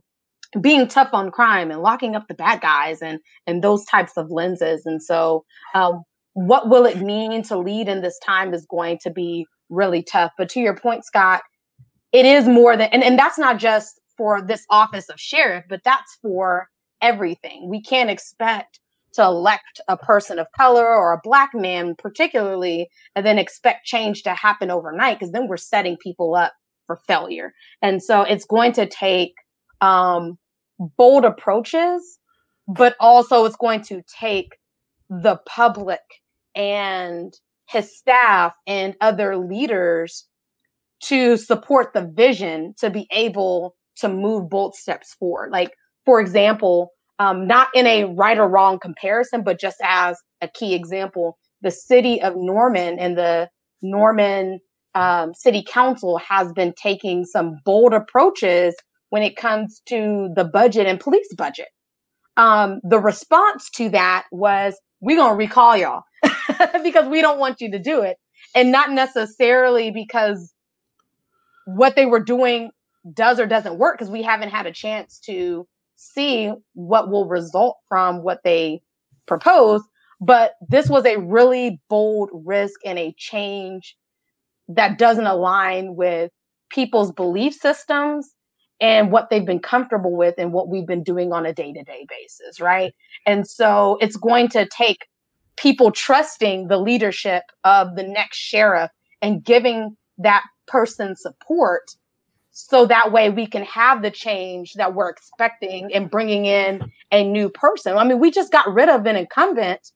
being 0.60 0.86
tough 0.86 1.10
on 1.12 1.30
crime 1.30 1.70
and 1.70 1.82
locking 1.82 2.14
up 2.14 2.28
the 2.28 2.34
bad 2.34 2.60
guys 2.60 3.02
and 3.02 3.18
and 3.46 3.62
those 3.62 3.84
types 3.84 4.12
of 4.16 4.30
lenses. 4.30 4.86
And 4.86 5.02
so 5.02 5.44
um, 5.74 6.02
what 6.34 6.68
will 6.68 6.86
it 6.86 7.00
mean 7.00 7.42
to 7.44 7.58
lead 7.58 7.88
in 7.88 8.02
this 8.02 8.18
time 8.24 8.54
is 8.54 8.66
going 8.70 8.98
to 9.02 9.10
be 9.10 9.46
really 9.68 10.02
tough. 10.02 10.32
But 10.38 10.48
to 10.50 10.60
your 10.60 10.76
point 10.76 11.04
scott 11.04 11.42
it 12.12 12.24
is 12.24 12.46
more 12.46 12.76
than 12.76 12.88
and, 12.92 13.02
and 13.02 13.18
that's 13.18 13.38
not 13.38 13.58
just 13.58 14.00
for 14.16 14.40
this 14.40 14.64
office 14.70 15.08
of 15.08 15.18
sheriff 15.18 15.64
but 15.68 15.80
that's 15.84 16.16
for 16.22 16.68
everything. 17.02 17.68
We 17.68 17.82
can't 17.82 18.10
expect 18.10 18.78
to 19.14 19.22
elect 19.22 19.80
a 19.88 19.96
person 19.96 20.38
of 20.38 20.46
color 20.56 20.86
or 20.86 21.12
a 21.12 21.20
black 21.22 21.50
man 21.54 21.94
particularly 21.96 22.88
and 23.16 23.26
then 23.26 23.38
expect 23.38 23.86
change 23.86 24.22
to 24.22 24.34
happen 24.34 24.70
overnight 24.70 25.18
because 25.18 25.32
then 25.32 25.48
we're 25.48 25.56
setting 25.56 25.96
people 25.96 26.34
up 26.34 26.52
for 26.86 26.96
failure 27.06 27.52
and 27.82 28.02
so 28.02 28.22
it's 28.22 28.44
going 28.44 28.72
to 28.72 28.86
take 28.86 29.34
um, 29.80 30.38
bold 30.78 31.24
approaches, 31.24 32.18
but 32.66 32.94
also 33.00 33.44
it's 33.44 33.56
going 33.56 33.82
to 33.82 34.02
take 34.18 34.56
the 35.08 35.38
public 35.46 36.00
and 36.54 37.34
his 37.68 37.96
staff 37.96 38.54
and 38.66 38.94
other 39.00 39.36
leaders 39.36 40.26
to 41.02 41.36
support 41.36 41.92
the 41.92 42.10
vision 42.14 42.74
to 42.78 42.90
be 42.90 43.06
able 43.10 43.74
to 43.96 44.08
move 44.08 44.48
bold 44.48 44.74
steps 44.74 45.14
forward. 45.14 45.50
Like, 45.50 45.70
for 46.04 46.20
example, 46.20 46.90
um, 47.18 47.46
not 47.46 47.68
in 47.74 47.86
a 47.86 48.04
right 48.04 48.38
or 48.38 48.48
wrong 48.48 48.78
comparison, 48.78 49.42
but 49.44 49.60
just 49.60 49.76
as 49.82 50.16
a 50.40 50.48
key 50.48 50.74
example, 50.74 51.38
the 51.62 51.70
city 51.70 52.20
of 52.22 52.34
Norman 52.36 52.98
and 52.98 53.16
the 53.16 53.48
Norman 53.82 54.60
um, 54.94 55.34
City 55.34 55.64
Council 55.66 56.18
has 56.18 56.52
been 56.52 56.72
taking 56.80 57.24
some 57.24 57.58
bold 57.64 57.92
approaches 57.92 58.74
when 59.10 59.22
it 59.22 59.36
comes 59.36 59.80
to 59.86 60.30
the 60.34 60.44
budget 60.44 60.86
and 60.86 61.00
police 61.00 61.32
budget. 61.36 61.68
Um, 62.36 62.80
the 62.82 62.98
response 62.98 63.70
to 63.76 63.90
that 63.90 64.24
was, 64.32 64.74
we're 65.00 65.16
going 65.16 65.32
to 65.32 65.36
recall 65.36 65.76
y'all 65.76 66.02
because 66.82 67.08
we 67.08 67.20
don't 67.20 67.38
want 67.38 67.60
you 67.60 67.72
to 67.72 67.78
do 67.78 68.02
it. 68.02 68.16
And 68.54 68.72
not 68.72 68.90
necessarily 68.90 69.90
because 69.90 70.52
what 71.66 71.96
they 71.96 72.06
were 72.06 72.22
doing 72.22 72.70
does 73.12 73.40
or 73.40 73.46
doesn't 73.46 73.78
work, 73.78 73.98
because 73.98 74.10
we 74.10 74.22
haven't 74.22 74.50
had 74.50 74.66
a 74.66 74.72
chance 74.72 75.20
to 75.26 75.66
see 75.96 76.52
what 76.74 77.10
will 77.10 77.28
result 77.28 77.76
from 77.88 78.22
what 78.22 78.40
they 78.44 78.82
propose. 79.26 79.82
But 80.20 80.52
this 80.68 80.88
was 80.88 81.04
a 81.04 81.18
really 81.18 81.80
bold 81.88 82.30
risk 82.32 82.80
and 82.84 82.98
a 82.98 83.14
change 83.16 83.96
that 84.68 84.98
doesn't 84.98 85.26
align 85.26 85.96
with 85.96 86.30
people's 86.70 87.12
belief 87.12 87.54
systems 87.54 88.30
and 88.80 89.12
what 89.12 89.30
they've 89.30 89.46
been 89.46 89.60
comfortable 89.60 90.16
with 90.16 90.34
and 90.38 90.52
what 90.52 90.68
we've 90.68 90.86
been 90.86 91.02
doing 91.02 91.32
on 91.32 91.46
a 91.46 91.52
day 91.52 91.72
to 91.72 91.82
day 91.84 92.06
basis, 92.08 92.60
right? 92.60 92.94
And 93.26 93.46
so 93.46 93.98
it's 94.00 94.16
going 94.16 94.48
to 94.48 94.66
take 94.66 95.06
people 95.56 95.92
trusting 95.92 96.68
the 96.68 96.76
leadership 96.76 97.44
of 97.62 97.94
the 97.94 98.02
next 98.02 98.38
sheriff 98.38 98.90
and 99.22 99.44
giving 99.44 99.96
that 100.18 100.42
person 100.66 101.14
support 101.16 101.94
so 102.50 102.86
that 102.86 103.12
way 103.12 103.30
we 103.30 103.46
can 103.46 103.64
have 103.64 104.02
the 104.02 104.10
change 104.10 104.74
that 104.74 104.94
we're 104.94 105.10
expecting 105.10 105.92
and 105.92 106.10
bringing 106.10 106.46
in 106.46 106.80
a 107.10 107.24
new 107.24 107.48
person. 107.48 107.96
I 107.96 108.04
mean, 108.04 108.20
we 108.20 108.30
just 108.30 108.52
got 108.52 108.72
rid 108.72 108.88
of 108.88 109.06
an 109.06 109.16
incumbent 109.16 109.90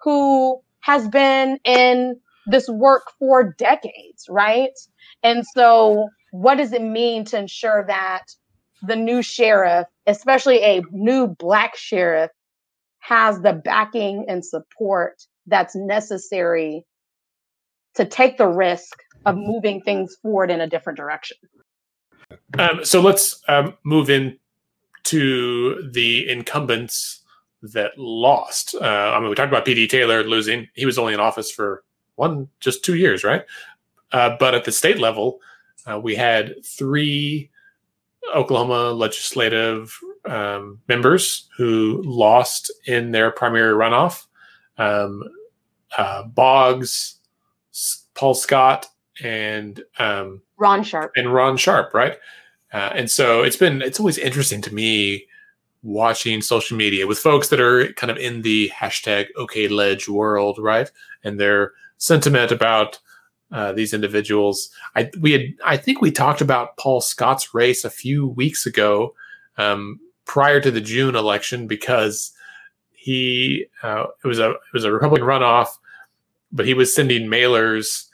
who 0.00 0.60
has 0.80 1.08
been 1.08 1.58
in 1.64 2.20
this 2.46 2.68
work 2.68 3.02
for 3.18 3.54
decades, 3.58 4.26
right? 4.28 4.72
And 5.22 5.44
so 5.54 6.08
what 6.30 6.56
does 6.56 6.72
it 6.72 6.82
mean 6.82 7.24
to 7.26 7.38
ensure 7.38 7.84
that 7.86 8.24
the 8.82 8.96
new 8.96 9.22
sheriff, 9.22 9.86
especially 10.06 10.62
a 10.62 10.82
new 10.90 11.28
black 11.28 11.76
sheriff, 11.76 12.30
has 13.00 13.40
the 13.40 13.52
backing 13.52 14.24
and 14.28 14.44
support 14.44 15.22
that's 15.46 15.74
necessary 15.74 16.84
to 17.94 18.04
take 18.04 18.38
the 18.38 18.48
risk 18.48 18.98
of 19.26 19.36
moving 19.36 19.80
things 19.80 20.16
forward 20.22 20.50
in 20.50 20.60
a 20.60 20.66
different 20.66 20.96
direction. 20.96 21.36
Um, 22.58 22.84
so 22.84 23.00
let's 23.00 23.40
um, 23.48 23.74
move 23.84 24.10
in 24.10 24.38
to 25.04 25.88
the 25.92 26.28
incumbents 26.28 27.22
that 27.62 27.92
lost. 27.96 28.74
Uh, 28.74 28.84
I 28.84 29.20
mean, 29.20 29.28
we 29.28 29.34
talked 29.34 29.52
about 29.52 29.64
PD 29.64 29.88
Taylor 29.88 30.24
losing. 30.24 30.68
He 30.74 30.84
was 30.84 30.98
only 30.98 31.14
in 31.14 31.20
office 31.20 31.50
for 31.50 31.82
one, 32.16 32.48
just 32.60 32.84
two 32.84 32.94
years, 32.94 33.24
right? 33.24 33.44
Uh, 34.12 34.36
but 34.38 34.54
at 34.54 34.64
the 34.64 34.72
state 34.72 34.98
level, 34.98 35.40
uh, 35.86 35.98
we 35.98 36.14
had 36.14 36.54
three 36.64 37.50
Oklahoma 38.34 38.92
legislative 38.92 39.98
um, 40.24 40.80
members 40.88 41.48
who 41.56 42.02
lost 42.04 42.72
in 42.86 43.10
their 43.10 43.30
primary 43.30 43.74
runoff. 43.74 44.26
Um, 44.78 45.22
uh, 45.96 46.24
Boggs, 46.24 47.16
Paul 48.14 48.34
Scott, 48.34 48.86
and 49.22 49.82
um, 49.98 50.42
Ron 50.56 50.82
Sharp. 50.82 51.12
And 51.16 51.32
Ron 51.32 51.56
Sharp, 51.56 51.94
right? 51.94 52.18
Uh, 52.72 52.90
and 52.94 53.10
so 53.10 53.42
it's 53.42 53.56
been 53.56 53.82
it's 53.82 54.00
always 54.00 54.18
interesting 54.18 54.60
to 54.62 54.74
me 54.74 55.26
watching 55.82 56.40
social 56.40 56.76
media 56.76 57.06
with 57.06 57.18
folks 57.18 57.48
that 57.48 57.60
are 57.60 57.92
kind 57.92 58.10
of 58.10 58.16
in 58.16 58.42
the 58.42 58.70
hashtag 58.74 59.26
OK 59.36 59.68
Ledge 59.68 60.08
world, 60.08 60.58
right? 60.58 60.90
And 61.22 61.38
their 61.38 61.72
sentiment 61.98 62.52
about 62.52 62.98
uh, 63.52 63.72
these 63.72 63.94
individuals. 63.94 64.70
I 64.96 65.10
we 65.20 65.32
had 65.32 65.42
I 65.64 65.76
think 65.76 66.00
we 66.00 66.10
talked 66.10 66.40
about 66.40 66.76
Paul 66.76 67.00
Scott's 67.00 67.54
race 67.54 67.84
a 67.84 67.90
few 67.90 68.26
weeks 68.26 68.66
ago, 68.66 69.14
um, 69.56 70.00
prior 70.24 70.60
to 70.60 70.70
the 70.70 70.80
June 70.80 71.14
election, 71.14 71.66
because 71.66 72.32
he 72.90 73.66
uh, 73.82 74.06
it 74.24 74.26
was 74.26 74.38
a 74.38 74.50
it 74.50 74.72
was 74.72 74.84
a 74.84 74.92
Republican 74.92 75.26
runoff, 75.26 75.68
but 76.50 76.66
he 76.66 76.74
was 76.74 76.94
sending 76.94 77.28
mailers 77.28 78.06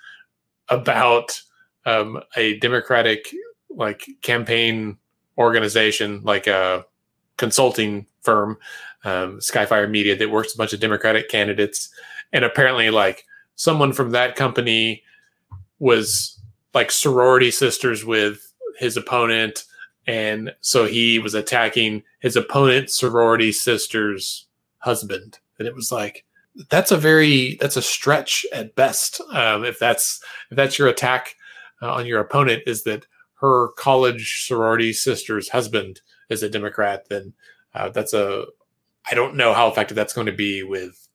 about 0.69 1.41
um, 1.87 2.21
a 2.37 2.59
Democratic 2.59 3.35
like 3.71 4.07
campaign 4.23 4.99
organization, 5.39 6.21
like 6.23 6.47
a 6.47 6.85
consulting 7.39 8.07
firm, 8.21 8.59
um, 9.05 9.39
Skyfire 9.39 9.91
Media, 9.91 10.17
that 10.17 10.31
works 10.31 10.55
a 10.55 10.59
bunch 10.59 10.73
of 10.73 10.81
Democratic 10.81 11.29
candidates, 11.29 11.89
and 12.33 12.45
apparently 12.45 12.91
like 12.91 13.25
someone 13.61 13.93
from 13.93 14.13
that 14.13 14.37
company 14.37 15.03
was 15.81 16.41
like 16.73 16.91
sorority 16.91 17.51
sisters 17.51 18.07
with 18.07 18.55
his 18.79 18.97
opponent 18.97 19.65
and 20.07 20.55
so 20.63 20.87
he 20.87 21.19
was 21.19 21.35
attacking 21.35 22.03
his 22.21 22.37
opponent's 22.37 22.99
sorority 22.99 23.53
sister's 23.53 24.47
husband. 24.79 25.41
And 25.59 25.69
it 25.69 25.75
was 25.75 25.93
like 25.93 26.25
that's 26.71 26.91
a 26.91 26.97
very 26.97 27.59
that's 27.61 27.77
a 27.77 27.83
stretch 27.83 28.47
at 28.51 28.75
best 28.77 29.21
um, 29.31 29.65
if 29.67 29.79
that's 29.79 30.25
if 30.51 30.57
that's 30.57 30.79
your 30.79 30.89
attack 30.89 31.37
uh, 31.83 31.93
on 31.93 32.07
your 32.07 32.21
opponent 32.21 32.63
is 32.67 32.85
that 32.85 33.05
her 33.43 33.69
college 33.77 34.47
sorority 34.47 34.95
sister's 34.95 35.51
husband 35.51 36.01
is 36.31 36.43
a 36.43 36.49
democrat 36.49 37.09
then 37.09 37.33
uh, 37.75 37.89
that's 37.91 38.13
a 38.13 38.47
i 39.11 39.15
don't 39.15 39.37
know 39.37 39.55
how 39.55 39.69
effective 39.69 39.95
that's 39.95 40.13
going 40.13 40.27
to 40.27 40.33
be 40.33 40.65
with 40.65 41.09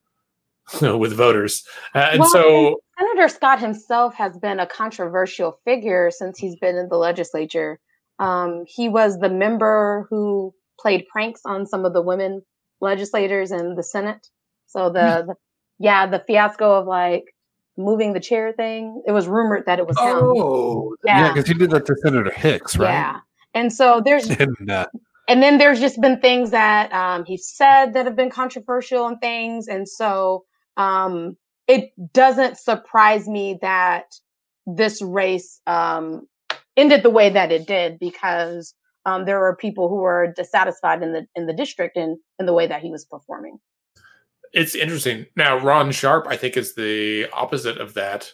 with 0.81 1.13
voters 1.13 1.63
uh, 1.93 2.09
and 2.11 2.19
well, 2.21 2.29
so 2.29 2.79
Senator 2.97 3.27
Scott 3.27 3.59
himself 3.59 4.15
has 4.15 4.37
been 4.37 4.59
a 4.59 4.65
controversial 4.65 5.59
figure 5.65 6.09
since 6.11 6.39
he's 6.39 6.55
been 6.55 6.75
in 6.75 6.89
the 6.89 6.97
legislature. 6.97 7.79
Um, 8.19 8.63
he 8.67 8.89
was 8.89 9.19
the 9.19 9.29
member 9.29 10.07
who 10.09 10.53
played 10.79 11.05
pranks 11.07 11.41
on 11.45 11.65
some 11.65 11.85
of 11.85 11.93
the 11.93 12.01
women 12.01 12.41
legislators 12.81 13.51
in 13.51 13.75
the 13.75 13.83
Senate. 13.83 14.27
So 14.67 14.89
the, 14.89 15.21
hmm. 15.21 15.27
the 15.27 15.35
yeah, 15.77 16.07
the 16.07 16.23
fiasco 16.25 16.79
of 16.79 16.87
like 16.87 17.25
moving 17.77 18.13
the 18.13 18.19
chair 18.19 18.53
thing. 18.53 19.03
It 19.05 19.11
was 19.11 19.27
rumored 19.27 19.65
that 19.65 19.79
it 19.79 19.87
was 19.87 19.97
him. 19.97 20.05
Oh, 20.07 20.95
yeah, 21.05 21.33
because 21.33 21.47
yeah, 21.47 21.53
he 21.53 21.59
did 21.59 21.71
that 21.71 21.85
to 21.85 21.95
Senator 22.01 22.31
Hicks, 22.31 22.77
right? 22.77 22.91
Yeah, 22.91 23.19
and 23.53 23.73
so 23.73 24.01
there's 24.03 24.29
and, 24.29 24.71
uh, 24.71 24.87
and 25.27 25.43
then 25.43 25.57
there's 25.57 25.79
just 25.79 25.99
been 25.99 26.19
things 26.21 26.51
that 26.51 26.93
um, 26.93 27.25
he 27.25 27.37
said 27.37 27.93
that 27.93 28.05
have 28.05 28.15
been 28.15 28.29
controversial 28.29 29.07
and 29.07 29.19
things, 29.19 29.67
and 29.67 29.87
so 29.87 30.45
um, 30.77 31.37
it 31.67 31.91
doesn't 32.13 32.57
surprise 32.57 33.27
me 33.27 33.57
that 33.61 34.05
this 34.67 35.01
race 35.01 35.61
um, 35.67 36.27
ended 36.77 37.03
the 37.03 37.09
way 37.09 37.29
that 37.29 37.51
it 37.51 37.67
did 37.67 37.99
because 37.99 38.73
um, 39.05 39.25
there 39.25 39.39
were 39.39 39.55
people 39.55 39.87
who 39.89 39.97
were 39.97 40.33
dissatisfied 40.35 41.03
in 41.03 41.13
the 41.13 41.27
in 41.35 41.45
the 41.45 41.53
district 41.53 41.95
and 41.95 42.17
in 42.39 42.45
the 42.45 42.53
way 42.53 42.67
that 42.67 42.81
he 42.81 42.89
was 42.89 43.05
performing. 43.05 43.59
It's 44.53 44.73
interesting. 44.73 45.25
Now, 45.35 45.57
Ron 45.57 45.91
Sharp, 45.91 46.27
I 46.29 46.37
think, 46.37 46.55
is 46.55 46.75
the 46.75 47.27
opposite 47.33 47.77
of 47.77 47.93
that. 47.95 48.31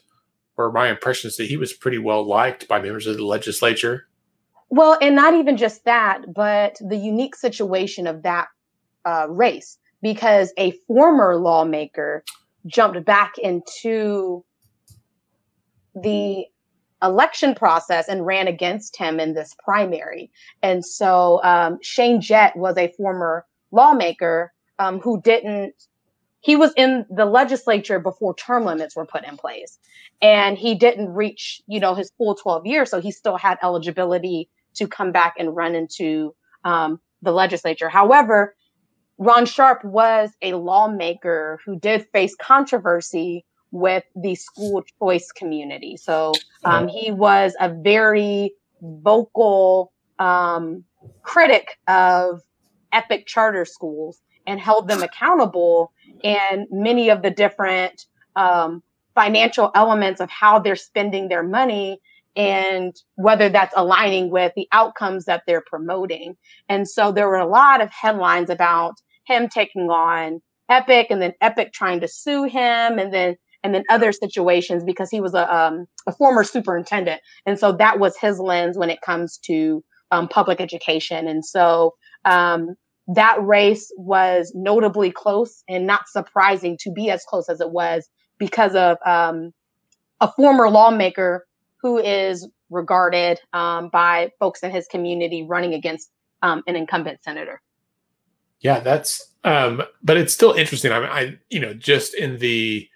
Or 0.58 0.72
my 0.72 0.90
impression 0.90 1.30
is 1.30 1.38
that 1.38 1.48
he 1.48 1.58
was 1.58 1.74
pretty 1.74 1.98
well 1.98 2.24
liked 2.24 2.68
by 2.68 2.80
members 2.80 3.08
of 3.08 3.18
the 3.18 3.26
legislature. 3.26 4.08
Well, 4.70 4.98
and 5.02 5.16
not 5.16 5.34
even 5.34 5.58
just 5.58 5.84
that, 5.86 6.34
but 6.34 6.78
the 6.80 6.96
unique 6.96 7.36
situation 7.36 8.06
of 8.06 8.22
that 8.24 8.48
uh, 9.04 9.28
race, 9.30 9.80
because 10.02 10.54
a 10.58 10.72
former 10.88 11.36
lawmaker 11.36 12.24
jumped 12.68 13.04
back 13.06 13.38
into 13.38 14.44
the 15.96 16.46
election 17.02 17.56
process 17.56 18.08
and 18.08 18.26
ran 18.26 18.48
against 18.48 18.96
him 18.96 19.20
in 19.20 19.34
this 19.34 19.56
primary. 19.64 20.32
And 20.62 20.86
so 20.86 21.42
um, 21.44 21.80
Shane 21.82 22.22
Jett 22.22 22.56
was 22.56 22.78
a 22.78 22.94
former 22.94 23.46
lawmaker 23.72 24.54
um, 24.78 25.00
who 25.00 25.22
didn't, 25.22 25.74
he 26.42 26.56
was 26.56 26.72
in 26.78 27.06
the 27.10 27.26
legislature 27.26 28.00
before 28.00 28.36
term 28.36 28.66
limits 28.66 28.96
were 28.96 29.06
put 29.06 29.26
in 29.26 29.38
place. 29.38 29.80
And 30.22 30.58
he 30.58 30.76
didn't 30.76 31.10
reach, 31.10 31.62
you 31.68 31.80
know, 31.80 31.96
his 31.96 32.12
full 32.18 32.36
12 32.36 32.66
years. 32.68 32.92
So 32.92 33.02
he 33.02 33.12
still 33.12 33.38
had 33.38 33.58
eligibility 33.64 34.50
to 34.76 34.88
come 34.88 35.12
back 35.12 35.36
and 35.40 35.56
run 35.56 35.76
into 35.76 36.36
um, 36.64 37.00
the 37.22 37.32
legislature. 37.32 37.90
However, 37.90 38.56
Ron 39.22 39.46
Sharp 39.46 39.86
was 39.86 40.32
a 40.42 40.54
lawmaker 40.54 41.60
who 41.64 41.80
did 41.80 42.08
face 42.12 42.36
controversy 42.42 43.46
with 43.70 44.04
the 44.16 44.34
school 44.34 44.84
choice 44.98 45.32
community. 45.32 45.96
So 45.96 46.34
um, 46.66 46.88
he 46.88 47.12
was 47.12 47.56
a 47.60 47.70
very 47.70 48.56
vocal 48.82 49.94
um, 50.18 50.84
critic 51.22 51.78
of 51.88 52.42
epic 52.92 53.28
charter 53.28 53.64
schools 53.64 54.20
and 54.48 54.60
held 54.60 54.88
them 54.88 55.04
accountable 55.04 55.94
in 56.24 56.66
many 56.72 57.10
of 57.10 57.22
the 57.22 57.30
different 57.30 58.08
um, 58.36 58.82
financial 59.14 59.70
elements 59.76 60.20
of 60.20 60.32
how 60.32 60.58
they're 60.58 60.76
spending 60.76 61.28
their 61.28 61.44
money 61.44 62.00
and 62.36 62.96
whether 63.18 63.50
that's 63.50 63.74
aligning 63.78 64.32
with 64.32 64.52
the 64.56 64.68
outcomes 64.72 65.26
that 65.26 65.44
they're 65.46 65.62
promoting. 65.62 66.36
And 66.68 66.90
so 66.90 67.12
there 67.12 67.28
were 67.28 67.36
a 67.36 67.46
lot 67.46 67.82
of 67.82 67.92
headlines 67.92 68.50
about 68.50 68.96
him 69.32 69.50
taking 69.50 69.90
on 69.90 70.42
Epic 70.70 71.08
and 71.10 71.22
then 71.22 71.34
Epic 71.42 71.74
trying 71.74 72.00
to 72.02 72.08
sue 72.08 72.44
him 72.44 73.00
and 73.00 73.14
then 73.14 73.36
and 73.64 73.76
then 73.76 73.84
other 73.90 74.12
situations 74.12 74.84
because 74.84 75.10
he 75.12 75.22
was 75.22 75.34
a, 75.36 75.56
um, 75.56 75.86
a 76.08 76.12
former 76.12 76.44
superintendent. 76.44 77.22
And 77.46 77.60
so 77.60 77.74
that 77.74 78.00
was 78.00 78.18
his 78.18 78.40
lens 78.40 78.78
when 78.78 78.90
it 78.90 79.02
comes 79.02 79.38
to 79.46 79.84
um, 80.10 80.28
public 80.28 80.60
education. 80.60 81.28
And 81.28 81.46
so 81.46 81.94
um, 82.26 82.76
that 83.08 83.38
race 83.42 83.92
was 83.98 84.52
notably 84.56 85.12
close 85.12 85.64
and 85.70 85.86
not 85.86 86.08
surprising 86.08 86.78
to 86.82 86.92
be 86.92 87.12
as 87.12 87.24
close 87.24 87.50
as 87.50 87.62
it 87.62 87.72
was 87.72 88.10
because 88.40 88.74
of 88.76 88.98
um, 89.06 89.52
a 90.20 90.32
former 90.32 90.70
lawmaker 90.70 91.46
who 91.82 91.98
is 91.98 92.48
regarded 92.70 93.40
um, 93.54 93.90
by 93.90 94.32
folks 94.40 94.64
in 94.64 94.72
his 94.72 94.88
community 94.88 95.46
running 95.48 95.74
against 95.74 96.10
um, 96.42 96.64
an 96.68 96.76
incumbent 96.76 97.24
senator. 97.24 97.62
Yeah, 98.62 98.80
that's 98.80 99.28
um, 99.44 99.84
but 100.04 100.18
it's 100.18 100.34
still 100.34 100.54
interesting. 100.54 100.92
I, 100.92 101.00
mean, 101.00 101.10
I 101.10 101.40
you 101.50 101.60
know 101.60 101.74
just 101.74 102.14
in 102.14 102.38
the 102.38 102.88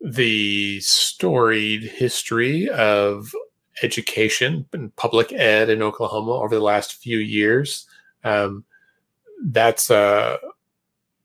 the 0.00 0.78
storied 0.80 1.82
history 1.82 2.68
of 2.68 3.32
education 3.82 4.66
and 4.72 4.94
public 4.96 5.32
ed 5.32 5.70
in 5.70 5.82
Oklahoma 5.82 6.32
over 6.32 6.54
the 6.54 6.62
last 6.62 6.94
few 6.94 7.18
years. 7.18 7.86
Um, 8.24 8.64
that's 9.44 9.90
uh, 9.90 10.36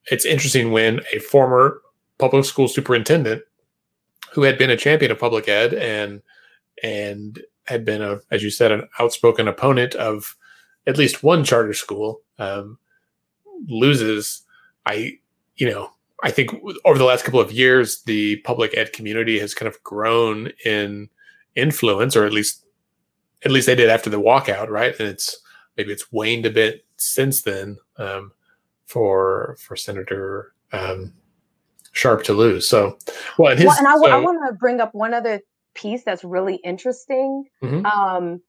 it's 0.10 0.26
interesting 0.26 0.72
when 0.72 1.02
a 1.14 1.20
former 1.20 1.82
public 2.18 2.46
school 2.46 2.68
superintendent 2.68 3.44
who 4.32 4.44
had 4.44 4.58
been 4.58 4.70
a 4.70 4.78
champion 4.78 5.12
of 5.12 5.20
public 5.20 5.48
ed 5.48 5.74
and 5.74 6.22
and 6.82 7.42
had 7.66 7.86
been 7.86 8.02
a, 8.02 8.20
as 8.32 8.44
you 8.44 8.50
said, 8.50 8.72
an 8.72 8.88
outspoken 9.00 9.48
opponent 9.48 9.96
of 9.96 10.36
at 10.86 10.98
least 10.98 11.24
one 11.24 11.44
charter 11.44 11.74
school 11.74 12.22
um, 12.40 12.78
loses. 13.68 14.42
I, 14.86 15.20
you 15.56 15.70
know, 15.70 15.92
I 16.24 16.32
think 16.32 16.52
over 16.86 16.98
the 16.98 17.06
last 17.06 17.26
couple 17.26 17.40
of 17.40 17.52
years, 17.52 18.04
the 18.04 18.38
public 18.38 18.76
ed 18.78 18.94
community 18.94 19.40
has 19.40 19.54
kind 19.54 19.68
of 19.68 19.82
grown 19.84 20.52
in 20.66 21.10
influence, 21.56 22.16
or 22.16 22.26
at 22.26 22.34
least 22.34 22.66
at 23.44 23.52
least 23.52 23.68
they 23.68 23.76
did 23.76 23.90
after 23.90 24.10
the 24.10 24.22
walkout, 24.22 24.70
right? 24.70 24.98
And 25.00 25.08
it's 25.08 25.40
maybe 25.78 25.92
it's 25.92 26.12
waned 26.12 26.46
a 26.46 26.50
bit 26.50 26.86
since 26.98 27.42
then 27.42 27.78
um, 27.98 28.32
for 28.86 29.58
for 29.60 29.76
Senator 29.76 30.54
um, 30.72 31.14
Sharp 31.92 32.24
to 32.24 32.34
lose. 32.34 32.68
So, 32.68 32.98
well, 33.38 33.52
and, 33.52 33.60
his, 33.60 33.68
well, 33.68 33.78
and 33.78 33.88
I, 33.88 33.96
so, 33.96 34.10
I 34.10 34.18
want 34.18 34.40
to 34.48 34.54
bring 34.54 34.80
up 34.80 34.94
one 34.94 35.14
other 35.14 35.42
piece 35.76 36.04
that's 36.04 36.24
really 36.24 36.56
interesting. 36.56 37.46
Mm-hmm. 37.62 37.86
Um, 37.86 38.42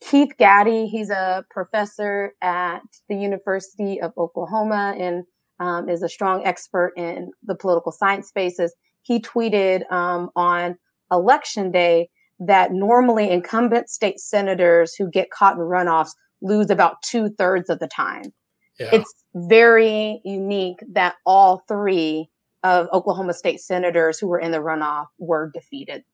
Keith 0.00 0.32
Gaddie, 0.38 0.88
he's 0.88 1.10
a 1.10 1.44
professor 1.50 2.34
at 2.42 2.82
the 3.08 3.16
University 3.16 4.00
of 4.00 4.12
Oklahoma 4.16 4.94
and 4.98 5.24
um, 5.58 5.88
is 5.88 6.02
a 6.02 6.08
strong 6.08 6.44
expert 6.46 6.92
in 6.96 7.30
the 7.42 7.54
political 7.54 7.92
science 7.92 8.28
spaces. 8.28 8.74
He 9.02 9.20
tweeted 9.20 9.90
um, 9.90 10.30
on 10.36 10.76
election 11.10 11.70
day 11.70 12.10
that 12.40 12.72
normally 12.72 13.30
incumbent 13.30 13.88
state 13.88 14.20
senators 14.20 14.94
who 14.94 15.10
get 15.10 15.30
caught 15.30 15.54
in 15.54 15.60
runoffs 15.60 16.10
lose 16.42 16.68
about 16.70 17.02
two 17.02 17.30
thirds 17.30 17.70
of 17.70 17.78
the 17.78 17.88
time. 17.88 18.32
Yeah. 18.78 18.90
It's 18.92 19.14
very 19.34 20.20
unique 20.24 20.78
that 20.92 21.14
all 21.24 21.62
three 21.66 22.28
of 22.62 22.88
Oklahoma 22.92 23.32
state 23.32 23.60
senators 23.60 24.18
who 24.18 24.26
were 24.26 24.38
in 24.38 24.50
the 24.50 24.58
runoff 24.58 25.06
were 25.18 25.50
defeated. 25.54 26.04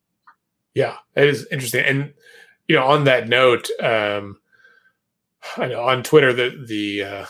Yeah, 0.74 0.96
it 1.16 1.28
is 1.28 1.46
interesting. 1.50 1.84
And, 1.84 2.14
you 2.72 2.78
know, 2.78 2.86
on 2.86 3.04
that 3.04 3.28
note, 3.28 3.68
um, 3.82 4.38
I 5.58 5.66
know 5.66 5.82
on 5.82 6.02
Twitter 6.02 6.32
that 6.32 6.68
the 6.68 7.04
uh, 7.04 7.26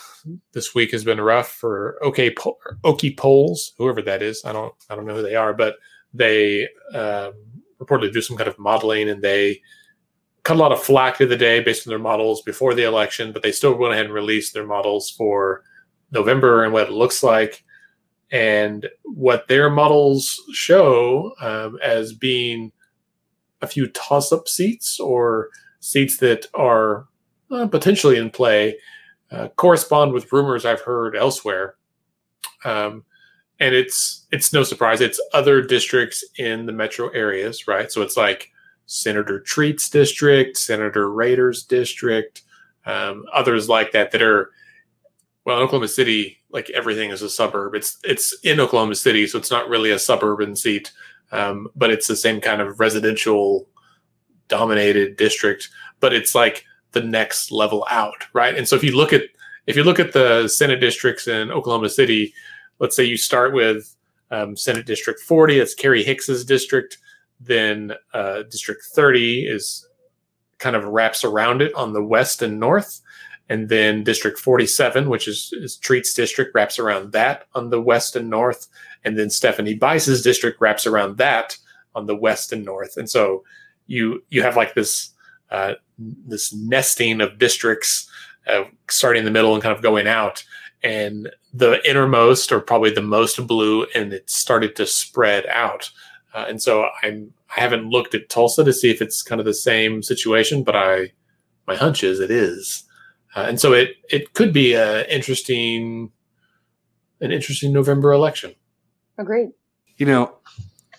this 0.53 0.72
week 0.72 0.93
has 0.93 1.03
been 1.03 1.20
rough 1.20 1.51
for 1.51 1.99
OK 2.01 2.32
Okie 2.84 3.16
polls, 3.16 3.72
whoever 3.76 4.01
that 4.03 4.22
is. 4.22 4.40
I 4.45 4.53
don't 4.53 4.72
I 4.88 4.95
don't 4.95 5.05
know 5.05 5.16
who 5.16 5.22
they 5.22 5.34
are, 5.34 5.53
but 5.53 5.78
they 6.14 6.68
um, 6.95 7.32
reportedly 7.80 8.12
do 8.12 8.22
some 8.22 8.36
kind 8.36 8.47
of 8.47 8.57
modeling, 8.57 9.09
and 9.09 9.20
they 9.20 9.61
cut 10.45 10.55
a 10.55 10.61
lot 10.61 10.70
of 10.70 10.80
flack 10.80 11.18
the 11.18 11.36
day 11.36 11.59
based 11.59 11.88
on 11.88 11.90
their 11.90 11.99
models 11.99 12.43
before 12.43 12.72
the 12.72 12.84
election, 12.84 13.32
but 13.32 13.43
they 13.43 13.51
still 13.51 13.74
went 13.76 13.95
ahead 13.95 14.07
and 14.07 14.14
released 14.14 14.55
their 14.55 14.66
models 14.66 15.11
for 15.11 15.64
November 16.12 16.62
and 16.62 16.72
what 16.72 16.86
it 16.86 16.93
looks 16.93 17.24
like, 17.24 17.64
and 18.30 18.88
what 19.03 19.49
their 19.49 19.68
models 19.68 20.40
show 20.53 21.32
um, 21.40 21.80
as 21.82 22.12
being 22.12 22.70
a 23.62 23.66
few 23.66 23.86
toss-up 23.88 24.48
seats 24.48 25.00
or 25.00 25.48
seats 25.80 26.18
that 26.18 26.46
are 26.54 27.06
uh, 27.50 27.66
potentially 27.66 28.18
in 28.18 28.30
play 28.30 28.76
uh, 29.30 29.48
correspond 29.56 30.12
with 30.12 30.32
rumors 30.32 30.64
I've 30.64 30.82
heard 30.82 31.16
elsewhere. 31.16 31.76
Um, 32.64 33.04
and 33.60 33.74
it's 33.74 34.26
it's 34.32 34.52
no 34.52 34.64
surprise 34.64 35.00
it's 35.00 35.20
other 35.32 35.62
districts 35.62 36.24
in 36.36 36.66
the 36.66 36.72
metro 36.72 37.08
areas, 37.10 37.68
right? 37.68 37.90
So 37.90 38.02
it's 38.02 38.16
like 38.16 38.50
Senator 38.86 39.40
Treat's 39.40 39.88
district, 39.88 40.56
Senator 40.58 41.10
Rader's 41.10 41.62
district, 41.64 42.42
um, 42.86 43.24
others 43.32 43.68
like 43.68 43.92
that 43.92 44.10
that 44.10 44.22
are 44.22 44.50
well 45.44 45.58
in 45.58 45.62
Oklahoma 45.62 45.88
City. 45.88 46.38
Like 46.50 46.68
everything 46.70 47.10
is 47.10 47.22
a 47.22 47.30
suburb. 47.30 47.74
It's 47.74 47.98
it's 48.04 48.36
in 48.42 48.60
Oklahoma 48.60 48.96
City, 48.96 49.26
so 49.26 49.38
it's 49.38 49.50
not 49.50 49.68
really 49.68 49.92
a 49.92 49.98
suburban 49.98 50.56
seat, 50.56 50.92
um, 51.32 51.68
but 51.74 51.90
it's 51.90 52.06
the 52.06 52.16
same 52.16 52.40
kind 52.40 52.60
of 52.60 52.78
residential 52.78 53.68
dominated 54.48 55.16
district. 55.16 55.70
But 56.00 56.12
it's 56.12 56.34
like 56.34 56.64
the 56.92 57.02
next 57.02 57.50
level 57.50 57.86
out, 57.90 58.26
right? 58.32 58.56
And 58.56 58.68
so 58.68 58.76
if 58.76 58.84
you 58.84 58.96
look 58.96 59.12
at 59.12 59.22
if 59.66 59.76
you 59.76 59.84
look 59.84 60.00
at 60.00 60.12
the 60.12 60.48
Senate 60.48 60.80
districts 60.80 61.28
in 61.28 61.50
Oklahoma 61.50 61.88
City, 61.88 62.34
let's 62.78 62.96
say 62.96 63.04
you 63.04 63.16
start 63.16 63.54
with 63.54 63.96
um, 64.30 64.56
Senate 64.56 64.86
District 64.86 65.20
40, 65.20 65.58
that's 65.58 65.74
Carri 65.74 66.04
Hicks's 66.04 66.44
district. 66.44 66.98
Then 67.40 67.92
uh, 68.12 68.42
District 68.44 68.82
30 68.82 69.46
is 69.46 69.86
kind 70.58 70.74
of 70.74 70.84
wraps 70.84 71.22
around 71.22 71.62
it 71.62 71.72
on 71.74 71.92
the 71.92 72.02
west 72.02 72.42
and 72.42 72.58
north. 72.58 73.00
And 73.48 73.68
then 73.68 74.02
District 74.02 74.38
47, 74.38 75.08
which 75.08 75.28
is, 75.28 75.52
is 75.52 75.76
Treat's 75.76 76.14
district, 76.14 76.54
wraps 76.54 76.78
around 76.78 77.12
that 77.12 77.46
on 77.54 77.70
the 77.70 77.80
west 77.80 78.16
and 78.16 78.30
north. 78.30 78.68
And 79.05 79.18
then 79.18 79.30
Stephanie 79.30 79.74
Bice's 79.74 80.22
district 80.22 80.61
wraps 80.61 80.86
around 80.86 81.18
that 81.18 81.57
on 81.94 82.07
the 82.07 82.16
west 82.16 82.53
and 82.53 82.64
north. 82.64 82.96
And 82.96 83.09
so 83.11 83.42
you 83.86 84.22
you 84.30 84.42
have 84.42 84.57
like 84.57 84.74
this 84.74 85.11
uh, 85.50 85.74
this 85.98 86.53
nesting 86.53 87.20
of 87.20 87.38
districts 87.38 88.09
uh, 88.46 88.64
starting 88.88 89.20
in 89.20 89.24
the 89.24 89.30
middle 89.30 89.55
and 89.55 89.62
kind 89.62 89.74
of 89.74 89.82
going 89.82 90.07
out. 90.07 90.44
And 90.82 91.30
the 91.55 91.78
innermost 91.88 92.50
are 92.50 92.61
probably 92.61 92.90
the 92.90 93.03
most 93.03 93.46
blue, 93.46 93.86
and 93.94 94.12
it 94.12 94.28
started 94.28 94.74
to 94.76 94.86
spread 94.86 95.46
out. 95.46 95.90
Uh, 96.34 96.46
and 96.48 96.62
so 96.62 96.88
I'm 97.03 97.32
I 97.57 97.61
haven't 97.61 97.90
looked 97.90 98.14
at 98.14 98.30
Tulsa 98.30 98.64
to 98.64 98.72
see 98.72 98.90
if 98.90 99.03
it's 99.03 99.22
kind 99.22 99.40
of 99.40 99.44
the 99.44 99.55
same 99.55 100.03
situation, 100.03 100.64
but 100.64 100.74
I 100.74 101.12
my 101.66 101.76
hunch 101.76 102.03
is 102.03 102.18
it 102.18 102.30
is. 102.30 102.84
Uh, 103.36 103.44
and 103.48 103.61
so 103.61 103.72
it 103.72 103.96
it 104.11 104.32
could 104.32 104.53
be 104.53 104.72
a 104.72 105.07
interesting 105.14 106.11
an 107.20 107.30
interesting 107.30 107.72
November 107.72 108.12
election. 108.12 108.55
Agreed. 109.22 109.50
You 109.96 110.06
know, 110.06 110.34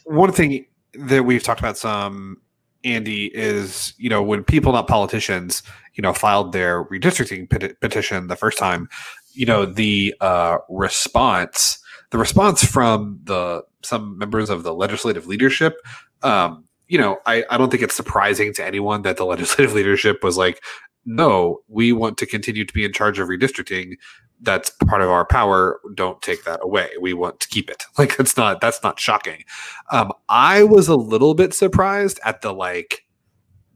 one 0.05 0.31
thing 0.31 0.65
that 0.93 1.23
we've 1.23 1.43
talked 1.43 1.59
about 1.59 1.77
some 1.77 2.37
Andy, 2.83 3.27
is 3.27 3.93
you 3.97 4.09
know 4.09 4.21
when 4.21 4.43
people, 4.43 4.73
not 4.73 4.87
politicians, 4.87 5.63
you 5.93 6.01
know, 6.01 6.13
filed 6.13 6.51
their 6.51 6.83
redistricting 6.85 7.49
peti- 7.49 7.75
petition 7.81 8.27
the 8.27 8.35
first 8.35 8.57
time, 8.57 8.89
you 9.33 9.45
know, 9.45 9.65
the 9.65 10.13
uh, 10.19 10.57
response, 10.69 11.79
the 12.11 12.17
response 12.17 12.63
from 12.63 13.19
the 13.23 13.63
some 13.83 14.17
members 14.17 14.49
of 14.49 14.63
the 14.63 14.73
legislative 14.73 15.27
leadership 15.27 15.75
um, 16.23 16.63
you 16.87 16.97
know, 16.97 17.17
I, 17.25 17.43
I 17.49 17.57
don't 17.57 17.69
think 17.69 17.83
it's 17.83 17.95
surprising 17.95 18.53
to 18.53 18.65
anyone 18.65 19.03
that 19.03 19.17
the 19.17 19.25
legislative 19.33 19.73
leadership 19.73 20.23
was 20.23 20.37
like, 20.37 20.63
no, 21.05 21.59
we 21.67 21.91
want 21.91 22.17
to 22.19 22.25
continue 22.25 22.65
to 22.65 22.73
be 22.73 22.85
in 22.85 22.93
charge 22.93 23.19
of 23.19 23.27
redistricting. 23.27 23.97
That's 24.43 24.69
part 24.87 25.01
of 25.01 25.09
our 25.09 25.25
power. 25.25 25.79
Don't 25.95 26.21
take 26.21 26.43
that 26.43 26.59
away. 26.61 26.89
We 27.01 27.13
want 27.13 27.39
to 27.39 27.47
keep 27.47 27.69
it. 27.69 27.83
Like 27.97 28.17
that's 28.17 28.35
not 28.35 28.59
that's 28.59 28.83
not 28.83 28.99
shocking. 28.99 29.43
Um, 29.91 30.11
I 30.27 30.63
was 30.63 30.87
a 30.87 30.95
little 30.95 31.35
bit 31.35 31.53
surprised 31.53 32.19
at 32.25 32.41
the 32.41 32.53
like 32.53 33.05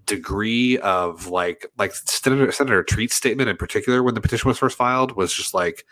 degree 0.06 0.78
of 0.80 1.28
like 1.28 1.68
like 1.78 1.94
Senator 1.94 2.52
Senator 2.52 2.84
Treat's 2.84 3.16
statement 3.16 3.50
in 3.50 3.58
particular 3.58 4.04
when 4.04 4.16
the 4.16 4.22
petition 4.22 4.48
was 4.48 4.58
first 4.58 4.78
filed 4.78 5.16
was 5.16 5.34
just 5.34 5.54
like, 5.54 5.86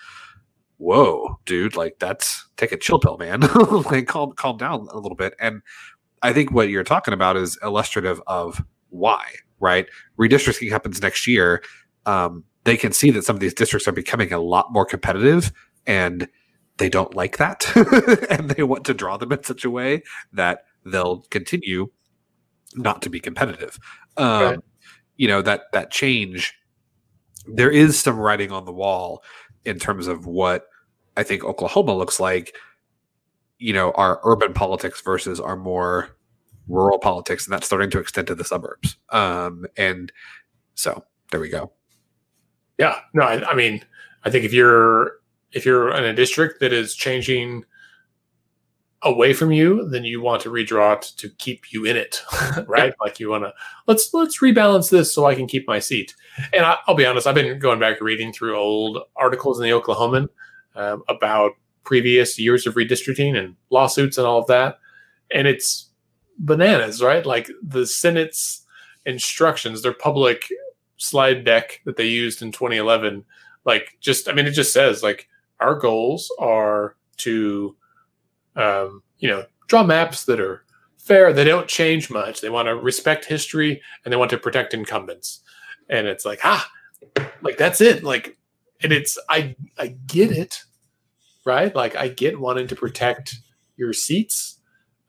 whoa, 0.77 1.39
dude, 1.45 1.75
like 1.75 1.97
that's 1.99 2.45
take 2.57 2.71
a 2.71 2.77
chill 2.77 2.99
pill, 2.99 3.17
man. 3.17 3.41
like 3.89 4.07
calm 4.07 4.33
calm 4.33 4.57
down 4.57 4.87
a 4.91 4.97
little 4.97 5.15
bit. 5.15 5.33
And 5.39 5.61
I 6.21 6.33
think 6.33 6.51
what 6.51 6.69
you're 6.69 6.83
talking 6.83 7.13
about 7.13 7.37
is 7.37 7.57
illustrative 7.63 8.21
of 8.27 8.63
why 8.89 9.25
right? 9.59 9.87
Redistricting 10.19 10.69
happens 10.69 11.01
next 11.01 11.27
year. 11.27 11.63
Um, 12.05 12.43
they 12.65 12.75
can 12.75 12.91
see 12.91 13.11
that 13.11 13.23
some 13.23 13.35
of 13.35 13.39
these 13.39 13.53
districts 13.53 13.87
are 13.87 13.93
becoming 13.93 14.33
a 14.33 14.39
lot 14.39 14.73
more 14.73 14.85
competitive 14.85 15.53
and 15.87 16.27
they 16.77 16.89
don't 16.89 17.15
like 17.15 17.37
that. 17.37 17.65
and 18.29 18.49
they 18.49 18.63
want 18.63 18.85
to 18.85 18.93
draw 18.93 19.17
them 19.17 19.31
in 19.31 19.43
such 19.43 19.63
a 19.63 19.69
way 19.69 20.03
that 20.33 20.65
they'll 20.83 21.21
continue 21.29 21.87
not 22.73 23.01
to 23.03 23.09
be 23.09 23.19
competitive. 23.19 23.79
Um, 24.17 24.43
right. 24.43 24.59
You 25.15 25.27
know, 25.27 25.41
that, 25.43 25.71
that 25.71 25.91
change, 25.91 26.53
there 27.47 27.71
is 27.71 27.97
some 27.97 28.19
writing 28.19 28.51
on 28.51 28.65
the 28.65 28.73
wall 28.73 29.23
in 29.63 29.79
terms 29.79 30.07
of 30.07 30.25
what 30.25 30.65
I 31.15 31.23
think 31.23 31.43
Oklahoma 31.43 31.95
looks 31.95 32.19
like, 32.19 32.55
you 33.59 33.71
know, 33.73 33.91
our 33.91 34.19
urban 34.23 34.53
politics 34.53 35.01
versus 35.01 35.39
our 35.39 35.55
more 35.55 36.09
rural 36.67 36.99
politics, 36.99 37.45
and 37.45 37.53
that's 37.53 37.67
starting 37.67 37.89
to 37.91 37.99
extend 37.99 38.27
to 38.27 38.35
the 38.35 38.43
suburbs. 38.43 38.97
Um, 39.11 39.65
and 39.77 40.11
so 40.73 41.05
there 41.31 41.39
we 41.39 41.47
go. 41.47 41.71
Yeah, 42.77 42.99
no, 43.13 43.23
I, 43.23 43.51
I 43.51 43.55
mean, 43.55 43.83
I 44.23 44.29
think 44.29 44.45
if 44.45 44.53
you're 44.53 45.13
if 45.51 45.65
you're 45.65 45.95
in 45.95 46.03
a 46.03 46.13
district 46.13 46.59
that 46.59 46.73
is 46.73 46.95
changing 46.95 47.63
away 49.01 49.33
from 49.33 49.51
you, 49.51 49.87
then 49.89 50.03
you 50.03 50.19
want 50.19 50.41
to 50.41 50.49
redraw 50.49 50.97
it 50.97 51.03
to 51.17 51.29
keep 51.29 51.71
you 51.71 51.85
in 51.85 51.95
it, 51.95 52.21
right? 52.67 52.93
like 53.01 53.19
you 53.19 53.29
want 53.29 53.43
to 53.43 53.53
let's 53.87 54.13
let's 54.13 54.39
rebalance 54.41 54.89
this 54.89 55.13
so 55.13 55.25
I 55.25 55.35
can 55.35 55.47
keep 55.47 55.67
my 55.67 55.79
seat. 55.79 56.15
And 56.53 56.65
I, 56.65 56.77
will 56.87 56.95
be 56.95 57.05
honest, 57.05 57.27
I've 57.27 57.35
been 57.35 57.59
going 57.59 57.79
back 57.79 58.01
reading 58.01 58.33
through 58.33 58.57
old 58.57 58.99
articles 59.15 59.59
in 59.59 59.63
the 59.63 59.79
Oklahoman 59.79 60.27
um, 60.75 61.03
about 61.07 61.51
previous 61.83 62.37
years 62.39 62.65
of 62.65 62.73
redistricting 62.73 63.37
and 63.37 63.55
lawsuits 63.69 64.17
and 64.17 64.27
all 64.27 64.39
of 64.39 64.47
that, 64.47 64.79
and 65.31 65.47
it's 65.47 65.89
bananas, 66.37 67.01
right? 67.01 67.25
Like 67.25 67.49
the 67.61 67.85
Senate's 67.85 68.65
instructions, 69.05 69.83
their 69.83 69.93
public 69.93 70.49
slide 70.97 71.43
deck 71.43 71.81
that 71.85 71.97
they 71.97 72.07
used 72.07 72.41
in 72.41 72.51
2011, 72.51 73.23
like 73.65 73.97
just, 73.99 74.29
I 74.29 74.33
mean, 74.33 74.45
it 74.45 74.51
just 74.51 74.73
says 74.73 75.03
like 75.03 75.27
our 75.59 75.75
goals 75.75 76.31
are 76.39 76.95
to, 77.17 77.75
um, 78.55 79.03
you 79.19 79.29
know, 79.29 79.45
draw 79.67 79.83
maps 79.83 80.25
that 80.25 80.39
are 80.39 80.63
fair. 80.97 81.33
They 81.33 81.43
don't 81.43 81.67
change 81.67 82.09
much. 82.09 82.41
They 82.41 82.49
want 82.49 82.67
to 82.67 82.75
respect 82.75 83.25
history 83.25 83.81
and 84.03 84.11
they 84.11 84.17
want 84.17 84.31
to 84.31 84.37
protect 84.37 84.73
incumbents. 84.73 85.41
And 85.89 86.07
it's 86.07 86.25
like, 86.25 86.39
ah, 86.43 86.67
like 87.41 87.57
that's 87.57 87.81
it. 87.81 88.03
Like, 88.03 88.37
and 88.81 88.91
it's, 88.91 89.17
I, 89.29 89.55
I 89.77 89.87
get 90.07 90.31
it, 90.31 90.63
right? 91.45 91.75
Like 91.75 91.95
I 91.95 92.07
get 92.07 92.39
wanting 92.39 92.67
to 92.67 92.75
protect 92.75 93.35
your 93.77 93.93
seats 93.93 94.55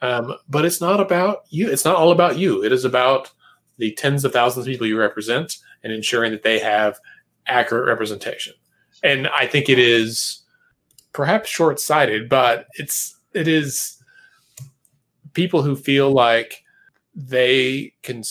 um, 0.02 0.36
but 0.48 0.64
it's 0.64 0.80
not 0.80 1.00
about 1.00 1.42
you. 1.50 1.70
It's 1.70 1.84
not 1.84 1.96
all 1.96 2.12
about 2.12 2.38
you. 2.38 2.62
It 2.62 2.72
is 2.72 2.84
about 2.84 3.32
the 3.78 3.92
tens 3.92 4.24
of 4.24 4.32
thousands 4.32 4.66
of 4.66 4.70
people 4.70 4.86
you 4.86 4.98
represent 4.98 5.56
and 5.82 5.92
ensuring 5.92 6.32
that 6.32 6.42
they 6.42 6.58
have 6.58 6.98
accurate 7.46 7.86
representation. 7.86 8.54
And 9.02 9.28
I 9.28 9.46
think 9.46 9.68
it 9.68 9.78
is 9.78 10.42
perhaps 11.12 11.48
short-sighted, 11.48 12.28
but 12.28 12.66
it's 12.74 13.18
it 13.32 13.48
is 13.48 14.02
people 15.32 15.62
who 15.62 15.76
feel 15.76 16.10
like 16.10 16.64
they 17.14 17.92
can 18.02 18.22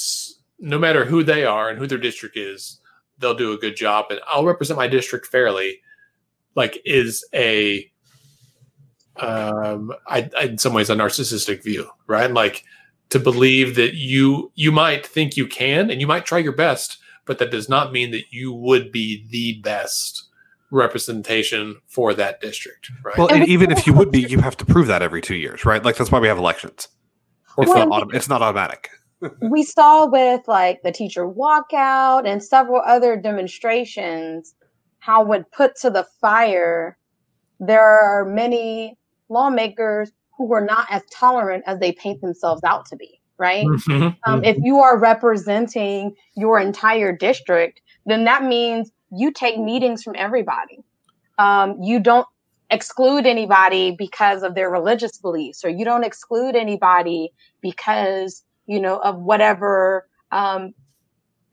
no 0.60 0.80
matter 0.80 1.06
who 1.06 1.24
they 1.24 1.46
are 1.46 1.70
and 1.70 1.78
who 1.78 1.88
their 1.88 1.98
district 1.98 2.38
is, 2.38 2.80
they'll 3.20 3.36
do 3.36 3.54
a 3.54 3.58
good 3.58 3.76
job 3.76 4.06
and 4.10 4.20
I'll 4.28 4.46
represent 4.46 4.78
my 4.78 4.88
district 4.88 5.28
fairly 5.28 5.82
like 6.56 6.82
is 6.86 7.24
a 7.34 7.90
um, 9.18 9.94
I, 10.08 10.30
in 10.42 10.58
some 10.58 10.74
ways 10.74 10.90
a 10.90 10.96
narcissistic 10.96 11.64
view, 11.64 11.88
right? 12.08 12.32
Like 12.32 12.64
to 13.10 13.20
believe 13.20 13.76
that 13.76 13.94
you 13.96 14.52
you 14.56 14.72
might 14.72 15.06
think 15.06 15.38
you 15.38 15.48
can 15.48 15.90
and 15.90 16.02
you 16.02 16.08
might 16.08 16.26
try 16.26 16.40
your 16.40 16.56
best, 16.56 16.98
but 17.26 17.40
that 17.40 17.52
does 17.52 17.70
not 17.70 17.92
mean 17.92 18.12
that 18.12 18.32
you 18.32 18.54
would 18.54 18.92
be 18.92 19.26
the 19.30 19.60
best 19.62 20.28
representation 20.72 21.78
for 21.88 22.14
that 22.14 22.42
district, 22.42 22.92
right? 23.04 23.18
Well, 23.18 23.32
and 23.32 23.48
even 23.48 23.72
if 23.72 23.88
you 23.88 23.94
would 23.94 24.12
be, 24.12 24.22
you 24.22 24.40
have 24.40 24.58
to 24.58 24.66
prove 24.66 24.88
that 24.88 25.02
every 25.02 25.22
two 25.22 25.36
years, 25.36 25.66
right? 25.66 25.84
Like 25.84 25.98
that's 25.98 26.12
why 26.12 26.20
we 26.20 26.28
have 26.28 26.38
elections. 26.38 26.88
It's 27.58 27.70
well, 27.70 27.88
not 27.88 28.04
autom- 28.04 28.14
it's 28.14 28.30
not 28.30 28.42
automatic. 28.42 28.90
we 29.42 29.64
saw 29.64 30.06
with 30.06 30.42
like 30.48 30.82
the 30.84 30.92
teacher 30.92 31.28
walkout 31.28 32.28
and 32.28 32.44
several 32.44 32.82
other 32.86 33.16
demonstrations 33.16 34.54
how 35.00 35.24
when 35.24 35.46
put 35.56 35.76
to 35.78 35.90
the 35.90 36.06
fire 36.20 36.98
there 37.60 37.82
are 37.82 38.26
many 38.26 38.98
lawmakers 39.30 40.12
who 40.38 40.46
were 40.46 40.62
not 40.62 40.88
as 40.90 41.02
tolerant 41.14 41.64
as 41.66 41.80
they 41.80 41.94
paint 41.94 42.20
themselves 42.22 42.62
out 42.66 42.86
to 42.86 42.96
be 42.98 43.22
right? 43.38 43.66
Mm-hmm. 43.66 44.32
um, 44.32 44.44
if 44.44 44.58
you 44.62 44.80
are 44.80 44.98
representing 44.98 46.16
your 46.36 46.60
entire 46.60 47.16
district 47.16 47.82
then 48.06 48.26
that 48.26 48.44
means 48.44 48.92
you 49.12 49.32
take 49.32 49.58
meetings 49.58 50.04
from 50.04 50.16
everybody. 50.18 50.84
Um, 51.38 51.82
you 51.82 52.00
don't 52.00 52.28
exclude 52.72 53.26
anybody 53.26 53.96
because 53.98 54.44
of 54.44 54.56
their 54.56 54.70
religious 54.70 55.18
beliefs 55.18 55.64
or 55.64 55.70
you 55.70 55.86
don't 55.86 56.04
exclude 56.04 56.56
anybody 56.56 57.32
because 57.62 58.44
you 58.66 58.80
know 58.80 58.98
of 58.98 59.20
whatever 59.20 60.08
um, 60.32 60.74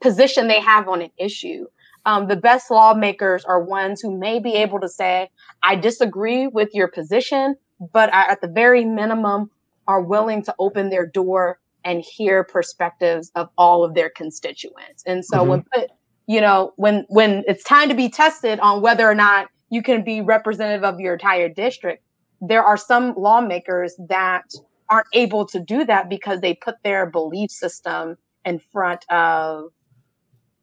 position 0.01 0.49
they 0.49 0.61
have 0.61 0.89
on 0.89 1.03
an 1.03 1.11
issue. 1.19 1.67
Um, 2.05 2.27
the 2.27 2.37
best 2.37 2.71
lawmakers 2.71 3.45
are 3.45 3.63
ones 3.63 4.01
who 4.01 4.17
may 4.19 4.41
be 4.41 4.55
able 4.55 4.81
to 4.81 4.89
say, 4.89 5.31
I 5.63 5.77
disagree 5.77 6.49
with 6.49 6.71
your 6.75 6.89
position, 6.89 7.55
but 7.93 8.13
I, 8.13 8.33
at 8.33 8.41
the 8.41 8.49
very 8.49 8.85
minimum, 8.85 9.51
are 9.87 10.01
willing 10.01 10.43
to 10.45 10.55
open 10.59 10.91
their 10.91 11.07
door 11.07 11.61
and 11.85 12.03
hear 12.03 12.45
perspectives 12.45 13.31
of 13.35 13.49
all 13.59 13.85
of 13.85 13.95
their 13.95 14.11
constituents. 14.11 15.03
And 15.07 15.25
so 15.25 15.39
mm-hmm. 15.39 15.49
when 15.49 15.65
put, 15.75 15.91
you 16.27 16.41
know, 16.41 16.73
when 16.77 17.05
when 17.09 17.45
it's 17.47 17.65
time 17.65 17.89
to 17.89 17.95
be 17.95 18.09
tested 18.09 18.61
on 18.61 18.81
whether 18.81 19.09
or 19.09 19.15
not 19.15 19.49
you 19.71 19.83
can 19.83 20.05
be 20.05 20.21
representative 20.21 20.85
of 20.85 21.01
your 21.01 21.15
entire 21.15 21.49
district, 21.49 22.05
there 22.41 22.63
are 22.63 22.77
some 22.77 23.15
lawmakers 23.17 23.95
that 24.09 24.45
aren't 24.91 25.07
able 25.15 25.47
to 25.47 25.61
do 25.61 25.85
that 25.85 26.09
because 26.11 26.41
they 26.41 26.55
put 26.55 26.77
their 26.85 27.07
belief 27.07 27.51
system 27.51 28.17
in 28.45 28.59
front 28.59 29.05
of 29.11 29.71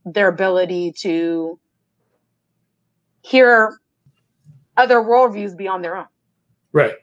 their 0.05 0.27
ability 0.27 0.93
to 0.99 1.59
hear 3.21 3.79
other 4.77 4.97
worldviews 4.97 5.57
beyond 5.57 5.83
their 5.83 5.97
own. 5.97 6.05
Right. 6.71 6.93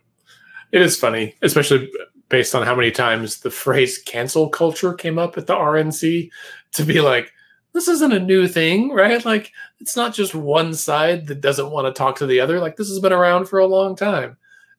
It 0.73 0.83
is 0.83 0.97
funny, 0.97 1.35
especially 1.43 1.91
based 2.29 2.55
on 2.55 2.67
how 2.67 2.75
many 2.75 2.91
times 2.91 3.41
the 3.41 3.51
phrase 3.51 3.99
cancel 3.99 4.49
culture 4.49 4.95
came 4.95 5.19
up 5.19 5.39
at 5.39 5.47
the 5.47 5.55
RNC 5.55 6.31
to 6.73 6.85
be 6.85 7.01
like, 7.01 7.33
this 7.73 7.89
isn't 7.89 8.13
a 8.13 8.19
new 8.19 8.49
thing, 8.49 8.91
right? 8.91 9.25
Like, 9.25 9.53
it's 9.81 9.97
not 9.97 10.15
just 10.15 10.35
one 10.35 10.75
side 10.75 11.27
that 11.27 11.43
doesn't 11.43 11.71
want 11.71 11.87
to 11.87 11.97
talk 11.97 12.17
to 12.17 12.27
the 12.27 12.41
other. 12.41 12.59
Like, 12.59 12.77
this 12.77 12.89
has 12.89 13.01
been 13.01 13.13
around 13.13 13.47
for 13.47 13.59
a 13.59 13.67
long 13.67 13.95
time. 13.95 14.37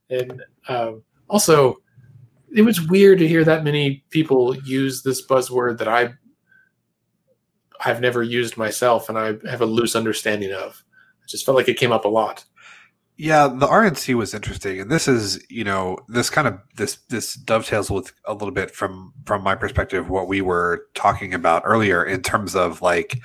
And 0.09 0.41
um, 0.67 1.03
also, 1.29 1.77
it 2.55 2.63
was 2.63 2.81
weird 2.81 3.19
to 3.19 3.27
hear 3.27 3.43
that 3.43 3.63
many 3.63 4.03
people 4.09 4.55
use 4.61 5.03
this 5.03 5.25
buzzword 5.25 5.77
that 5.77 5.87
I 5.87 6.13
I've 7.85 8.01
never 8.01 8.23
used 8.23 8.57
myself 8.57 9.09
and 9.09 9.17
I 9.17 9.35
have 9.49 9.61
a 9.61 9.65
loose 9.65 9.95
understanding 9.95 10.51
of. 10.51 10.83
I 11.21 11.25
just 11.27 11.45
felt 11.45 11.57
like 11.57 11.67
it 11.67 11.77
came 11.77 11.91
up 11.91 12.05
a 12.05 12.09
lot. 12.09 12.43
Yeah, 13.17 13.47
the 13.47 13.65
RNC 13.65 14.13
was 14.13 14.35
interesting, 14.35 14.79
and 14.79 14.91
this 14.91 15.07
is 15.07 15.43
you 15.49 15.63
know 15.63 15.97
this 16.07 16.29
kind 16.29 16.47
of 16.47 16.59
this 16.75 16.97
this 17.09 17.33
dovetails 17.33 17.89
with 17.89 18.13
a 18.25 18.33
little 18.33 18.51
bit 18.51 18.69
from 18.71 19.13
from 19.25 19.43
my 19.43 19.55
perspective 19.55 20.09
what 20.09 20.27
we 20.27 20.41
were 20.41 20.85
talking 20.93 21.33
about 21.33 21.63
earlier 21.65 22.03
in 22.05 22.21
terms 22.21 22.55
of 22.55 22.81
like 22.83 23.19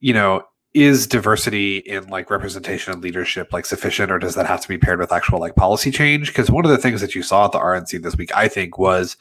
you 0.00 0.12
know 0.12 0.42
is 0.74 1.06
diversity 1.06 1.78
in 1.78 2.06
like 2.08 2.30
representation 2.30 2.92
and 2.92 3.02
leadership 3.02 3.52
like 3.52 3.64
sufficient 3.64 4.10
or 4.10 4.18
does 4.18 4.34
that 4.34 4.44
have 4.44 4.60
to 4.60 4.68
be 4.68 4.76
paired 4.76 4.98
with 4.98 5.12
actual 5.12 5.40
like 5.40 5.54
policy 5.54 5.90
change? 5.92 6.28
Because 6.28 6.50
one 6.50 6.64
of 6.64 6.70
the 6.70 6.76
things 6.76 7.00
that 7.00 7.14
you 7.14 7.22
saw 7.22 7.46
at 7.46 7.52
the 7.52 7.58
RNC 7.58 8.02
this 8.02 8.16
week 8.16 8.36
I 8.36 8.48
think 8.48 8.76
was 8.76 9.16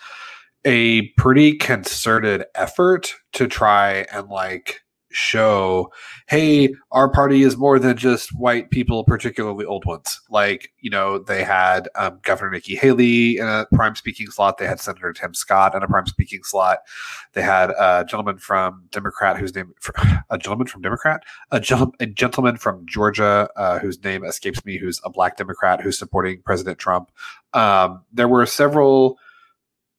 a 0.66 1.10
pretty 1.10 1.56
concerted 1.56 2.44
effort 2.56 3.14
to 3.34 3.48
try 3.48 4.06
and 4.12 4.28
like 4.30 4.82
show, 5.16 5.92
hey, 6.28 6.74
our 6.92 7.10
party 7.10 7.44
is 7.44 7.58
more 7.58 7.80
than 7.80 7.98
just 7.98 8.30
white 8.38 8.70
people, 8.70 9.04
particularly 9.04 9.66
old 9.66 9.86
ones. 9.86 10.22
Like, 10.30 10.72
you 10.80 10.90
know, 10.90 11.20
they 11.20 11.44
had 11.44 11.90
um, 11.96 12.20
Governor 12.24 12.52
Nikki 12.52 12.76
Haley 12.76 13.38
in 13.38 13.48
a 13.48 13.66
prime 13.74 13.96
speaking 13.96 14.28
slot. 14.28 14.58
They 14.58 14.68
had 14.68 14.80
Senator 14.80 15.14
Tim 15.14 15.34
Scott 15.34 15.76
in 15.76 15.84
a 15.84 15.88
prime 15.88 16.06
speaking 16.06 16.42
slot. 16.44 16.80
They 17.34 17.42
had 17.42 17.72
a 17.72 18.06
gentleman 18.08 18.38
from 18.38 18.86
Democrat 18.92 19.38
whose 19.38 19.56
name, 19.56 19.74
a 20.30 20.38
gentleman 20.38 20.68
from 20.68 20.82
Democrat, 20.82 21.24
a, 21.52 21.60
gentleman, 21.60 21.96
a 22.00 22.06
gentleman 22.06 22.58
from 22.58 22.86
Georgia 22.86 23.50
uh, 23.56 23.80
whose 23.80 24.04
name 24.04 24.24
escapes 24.24 24.64
me, 24.66 24.78
who's 24.78 25.00
a 25.04 25.10
black 25.10 25.38
Democrat 25.38 25.82
who's 25.82 25.98
supporting 25.98 26.42
President 26.44 26.78
Trump. 26.78 27.12
Um, 27.54 28.04
there 28.12 28.28
were 28.28 28.46
several 28.46 29.18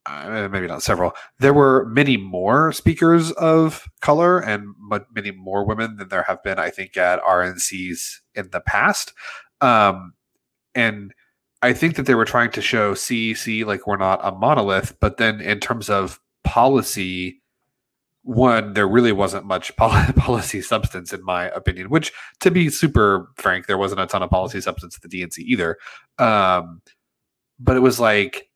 uh, 0.09 0.49
maybe 0.51 0.67
not 0.67 0.83
several. 0.83 1.13
There 1.39 1.55
were 1.55 1.87
many 1.87 2.17
more 2.17 2.73
speakers 2.73 3.33
of 3.33 3.89
color 4.01 4.39
and 4.39 4.75
many 5.15 5.31
more 5.31 5.65
women 5.65 5.97
than 5.97 6.09
there 6.09 6.25
have 6.25 6.43
been, 6.43 6.59
I 6.59 6.71
think, 6.71 6.97
at 6.97 7.23
RNCs 7.23 8.21
in 8.35 8.51
the 8.51 8.61
past. 8.61 9.13
Um, 9.61 10.15
and 10.75 11.13
I 11.63 11.73
think 11.73 11.97
that 11.97 12.07
they 12.07 12.15
were 12.15 12.25
trying 12.25 12.51
to 12.53 12.63
show 12.63 12.95
CEC 12.95 13.65
like 13.65 13.87
we're 13.87 13.97
not 13.97 14.21
a 14.23 14.33
monolith, 14.33 14.97
but 15.01 15.17
then 15.17 15.41
in 15.41 15.59
terms 15.59 15.89
of 15.89 16.21
policy, 16.45 17.43
one 18.23 18.75
there 18.75 18.89
really 18.89 19.13
wasn't 19.13 19.47
much 19.47 19.75
policy 19.77 20.61
substance 20.61 21.13
in 21.13 21.25
my 21.25 21.49
opinion. 21.51 21.89
Which, 21.89 22.13
to 22.41 22.51
be 22.51 22.69
super 22.69 23.33
frank, 23.37 23.67
there 23.67 23.79
wasn't 23.79 24.01
a 24.01 24.07
ton 24.07 24.23
of 24.23 24.31
policy 24.31 24.61
substance 24.61 24.97
at 24.97 25.09
the 25.09 25.23
DNC 25.23 25.39
either. 25.39 25.79
Um, 26.19 26.83
but 27.59 27.77
it 27.77 27.81
was 27.81 27.99
like 27.99 28.49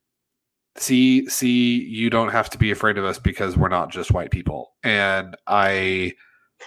see 0.81 1.28
see 1.28 1.83
you 1.85 2.11
don't 2.11 2.31
have 2.31 2.51
to 2.51 2.59
be 2.59 2.70
afraid 2.70 2.99
of 2.99 3.05
us 3.05 3.18
because 3.18 3.57
we're 3.57 3.68
not 3.68 3.91
just 3.91 4.11
white 4.11 4.31
people. 4.31 4.72
And 4.83 5.37
i 5.47 6.14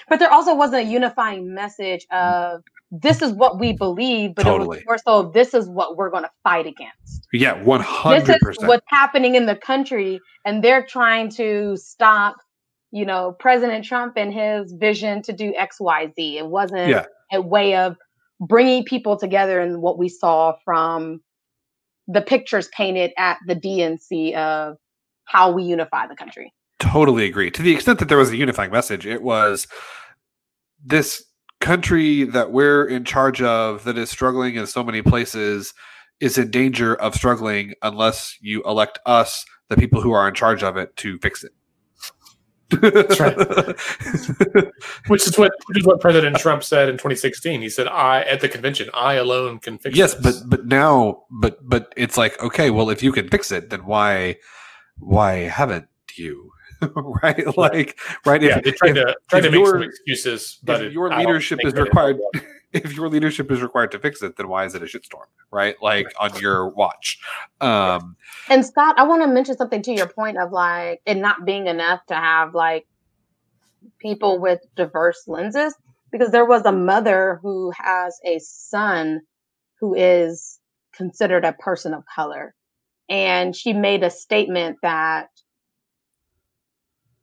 but 0.10 0.20
there 0.20 0.32
also 0.32 0.56
wasn't 0.56 0.88
a 0.88 0.90
unifying 0.90 1.54
message 1.54 2.06
mm. 2.12 2.18
of 2.18 2.62
this 2.92 3.22
is 3.22 3.32
what 3.32 3.60
we 3.60 3.74
believe 3.74 4.36
but 4.36 4.44
totally. 4.44 4.78
it 4.78 4.86
was 4.88 5.04
more 5.06 5.24
so 5.24 5.32
this 5.32 5.54
is 5.54 5.68
what 5.68 5.98
we're 5.98 6.10
going 6.10 6.24
to 6.24 6.32
fight 6.44 6.68
against. 6.68 7.28
Yeah 7.34 7.62
100% 7.64 8.26
this 8.26 8.58
is 8.58 8.58
what's 8.66 8.86
happening 8.88 9.36
in 9.36 9.46
the 9.46 9.56
country 9.56 10.20
and 10.46 10.64
they're 10.64 10.86
trying 10.86 11.30
to 11.32 11.76
stop 11.78 12.38
you 12.92 13.06
know 13.06 13.36
president 13.40 13.86
trump 13.86 14.14
and 14.18 14.34
his 14.34 14.74
vision 14.74 15.22
to 15.24 15.34
do 15.34 15.54
xyz 15.54 16.14
it 16.18 16.46
wasn't 16.46 16.90
yeah. 16.90 17.06
a 17.32 17.42
way 17.42 17.76
of 17.76 17.98
bringing 18.40 18.84
people 18.84 19.18
together 19.18 19.60
and 19.60 19.82
what 19.82 19.98
we 19.98 20.10
saw 20.10 20.54
from 20.66 21.22
the 22.08 22.22
pictures 22.22 22.68
painted 22.76 23.12
at 23.18 23.38
the 23.48 23.56
DNC 23.56 24.36
of 24.36 24.78
how 25.26 25.52
we 25.52 25.64
unify 25.64 26.08
the 26.08 26.16
country. 26.16 26.54
Totally 26.80 27.26
agree. 27.26 27.50
To 27.52 27.62
the 27.62 27.74
extent 27.74 28.00
that 28.00 28.10
there 28.10 28.18
was 28.18 28.32
a 28.32 28.38
unifying 28.38 28.72
message, 28.72 29.06
it 29.06 29.22
was 29.22 29.68
this 30.84 31.24
country 31.62 32.26
that 32.26 32.52
we're 32.52 32.86
in 32.86 33.06
charge 33.06 33.42
of 33.42 33.86
that 33.86 33.98
is 33.98 34.10
struggling 34.10 34.56
in 34.56 34.68
so 34.68 34.84
many 34.84 35.02
places 35.02 35.74
is 36.20 36.38
in 36.38 36.52
danger 36.52 36.96
of 36.96 37.16
struggling 37.16 37.74
unless 37.82 38.38
you 38.42 38.62
elect 38.64 39.00
us, 39.06 39.46
the 39.70 39.78
people 39.78 40.02
who 40.02 40.12
are 40.12 40.28
in 40.28 40.34
charge 40.34 40.62
of 40.64 40.78
it, 40.78 40.96
to 40.98 41.18
fix 41.20 41.44
it. 41.44 41.52
That's 42.82 43.20
right. 43.20 43.38
which 45.08 45.28
is 45.28 45.38
what 45.38 45.52
which 45.68 45.78
is 45.78 45.86
what 45.86 46.00
President 46.00 46.38
Trump 46.38 46.64
said 46.64 46.90
in 46.90 46.96
2016. 46.96 47.62
He 47.62 47.70
said, 47.70 47.88
"I 47.88 48.22
at 48.24 48.42
the 48.42 48.50
convention, 48.50 48.90
I 48.94 49.16
alone 49.16 49.60
can 49.60 49.78
fix." 49.78 49.96
It. 49.96 49.98
Yes, 49.98 50.14
this. 50.16 50.40
but 50.40 50.50
but 50.50 50.66
now, 50.68 51.24
but 51.30 51.68
but 51.68 51.94
it's 51.96 52.18
like 52.18 52.42
okay, 52.42 52.70
well, 52.70 52.90
if 52.90 53.04
you 53.04 53.12
can 53.12 53.30
fix 53.30 53.52
it, 53.52 53.70
then 53.70 53.86
why 53.86 54.38
why 54.98 55.34
haven't 55.34 55.88
you? 56.16 56.52
right, 57.24 57.58
like 57.58 58.00
right. 58.26 58.42
Yeah, 58.42 58.58
if, 58.58 58.64
they 58.64 58.72
tried 58.72 58.94
to 58.94 59.16
try 59.30 59.42
to 59.42 59.52
make 59.52 59.60
your, 59.60 59.68
some 59.68 59.84
excuses, 59.84 60.60
but 60.64 60.82
if 60.82 60.88
it, 60.88 60.94
your 60.94 61.16
leadership 61.16 61.60
is 61.64 61.74
required. 61.74 62.20
If 62.74 62.96
your 62.96 63.08
leadership 63.08 63.52
is 63.52 63.62
required 63.62 63.92
to 63.92 64.00
fix 64.00 64.22
it, 64.22 64.36
then 64.36 64.48
why 64.48 64.66
is 64.66 64.76
it 64.76 64.82
a 64.82 64.86
shitstorm, 64.86 65.28
right? 65.52 65.76
Like 65.82 66.12
on 66.20 66.36
your 66.40 66.70
watch. 66.70 67.20
Um, 67.62 68.18
and 68.50 68.66
Scott, 68.66 68.96
I 68.98 69.04
want 69.04 69.22
to 69.22 69.28
mention 69.28 69.56
something 69.56 69.84
to 69.84 69.94
your 69.94 70.08
point 70.08 70.38
of 70.38 70.52
like 70.52 71.02
it 71.06 71.16
not 71.16 71.46
being 71.46 71.68
enough 71.68 72.06
to 72.08 72.16
have 72.16 72.56
like 72.56 72.86
people 74.00 74.40
with 74.40 74.60
diverse 74.76 75.24
lenses, 75.28 75.76
because 76.12 76.32
there 76.32 76.46
was 76.46 76.66
a 76.66 76.72
mother 76.72 77.40
who 77.42 77.72
has 77.78 78.20
a 78.26 78.40
son 78.40 79.22
who 79.80 79.94
is 79.96 80.60
considered 80.96 81.46
a 81.46 81.54
person 81.54 81.94
of 81.94 82.04
color, 82.14 82.54
and 83.10 83.56
she 83.56 83.74
made 83.74 84.04
a 84.04 84.10
statement 84.10 84.78
that 84.82 85.30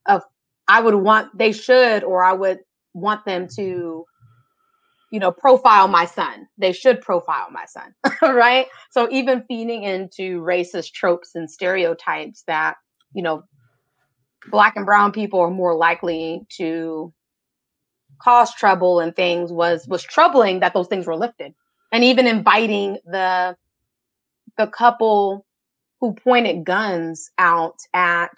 of 0.07 0.23
I 0.69 0.81
would 0.81 0.95
want 0.95 1.37
they 1.37 1.53
should 1.53 2.05
or 2.05 2.23
I 2.23 2.33
would 2.33 2.61
want 2.95 3.25
them 3.25 3.49
to 3.57 4.07
you 5.11 5.19
know, 5.19 5.33
profile 5.33 5.89
my 5.89 6.07
son. 6.07 6.47
They 6.59 6.73
should 6.73 7.01
profile 7.01 7.49
my 7.51 7.65
son, 7.67 7.95
right? 8.23 8.67
So 8.91 9.09
even 9.11 9.45
feeding 9.49 9.83
into 9.83 10.41
racist 10.41 10.93
tropes 10.93 11.35
and 11.35 11.51
stereotypes 11.51 12.45
that, 12.47 12.77
you 13.13 13.23
know, 13.23 13.43
black 14.51 14.77
and 14.77 14.87
brown 14.87 15.13
people 15.13 15.41
are 15.41 15.51
more 15.51 15.77
likely 15.77 16.43
to 16.57 17.13
cause 18.23 18.55
trouble 18.55 19.01
and 19.01 19.15
things 19.17 19.53
was 19.53 19.87
was 19.89 20.03
troubling 20.03 20.61
that 20.61 20.75
those 20.75 20.89
things 20.89 21.07
were 21.07 21.17
lifted. 21.17 21.53
And 21.93 22.05
even 22.05 22.27
inviting 22.27 22.99
the 23.05 23.57
the 24.57 24.67
couple 24.67 25.47
who 26.01 26.15
pointed 26.15 26.65
guns 26.65 27.31
out 27.39 27.77
at 27.93 28.33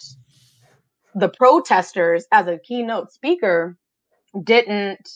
the 1.14 1.28
protesters 1.28 2.24
as 2.32 2.46
a 2.46 2.58
keynote 2.58 3.12
speaker 3.12 3.76
didn't 4.42 5.08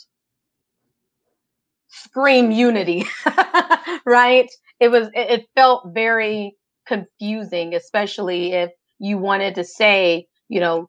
scream 2.05 2.51
unity, 2.51 3.05
right? 4.07 4.49
It 4.81 4.89
was, 4.89 5.09
it, 5.15 5.47
felt 5.55 5.91
very 5.95 6.55
confusing, 6.87 7.75
especially 7.75 8.53
if 8.53 8.71
you 8.99 9.19
wanted 9.19 9.57
to 9.57 9.65
say, 9.65 10.27
you 10.49 10.61
know, 10.61 10.89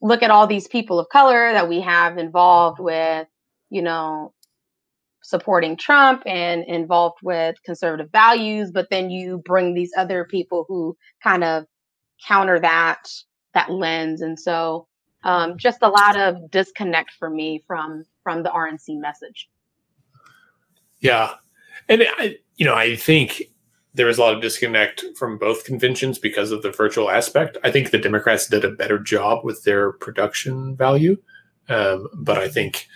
look 0.00 0.22
at 0.22 0.30
all 0.30 0.46
these 0.46 0.68
people 0.68 0.98
of 0.98 1.08
color 1.08 1.52
that 1.52 1.68
we 1.68 1.80
have 1.80 2.18
involved 2.18 2.80
with, 2.80 3.26
you 3.70 3.82
know, 3.82 4.32
supporting 5.22 5.76
Trump 5.76 6.22
and 6.26 6.64
involved 6.66 7.18
with 7.22 7.56
conservative 7.64 8.10
values, 8.10 8.70
but 8.72 8.88
then 8.90 9.10
you 9.10 9.42
bring 9.44 9.74
these 9.74 9.92
other 9.96 10.24
people 10.24 10.64
who 10.68 10.96
kind 11.22 11.44
of 11.44 11.64
counter 12.26 12.58
that 12.58 13.02
that 13.54 13.70
lens, 13.70 14.20
and 14.20 14.38
so 14.38 14.86
um, 15.24 15.58
just 15.58 15.82
a 15.82 15.88
lot 15.88 16.18
of 16.18 16.50
disconnect 16.50 17.10
for 17.18 17.28
me 17.28 17.62
from 17.66 18.04
from 18.22 18.42
the 18.42 18.50
RNC 18.50 19.00
message. 19.00 19.48
Yeah, 21.00 21.34
and 21.88 22.04
I, 22.18 22.36
you 22.56 22.66
know, 22.66 22.74
I 22.74 22.96
think 22.96 23.42
there 23.94 24.06
was 24.06 24.18
a 24.18 24.20
lot 24.20 24.34
of 24.34 24.42
disconnect 24.42 25.04
from 25.16 25.38
both 25.38 25.64
conventions 25.64 26.18
because 26.18 26.52
of 26.52 26.62
the 26.62 26.70
virtual 26.70 27.10
aspect. 27.10 27.56
I 27.64 27.70
think 27.70 27.90
the 27.90 27.98
Democrats 27.98 28.46
did 28.46 28.64
a 28.64 28.70
better 28.70 28.98
job 28.98 29.44
with 29.44 29.64
their 29.64 29.92
production 29.92 30.76
value, 30.76 31.16
um, 31.68 32.08
but 32.14 32.38
I 32.38 32.48
think, 32.48 32.86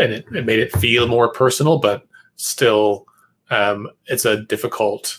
and 0.00 0.12
it, 0.12 0.26
it, 0.32 0.46
made 0.46 0.58
it 0.58 0.72
feel 0.72 1.06
more 1.06 1.32
personal, 1.32 1.78
but 1.78 2.06
still, 2.36 3.06
um, 3.50 3.88
it's 4.06 4.24
a 4.24 4.42
difficult, 4.44 5.18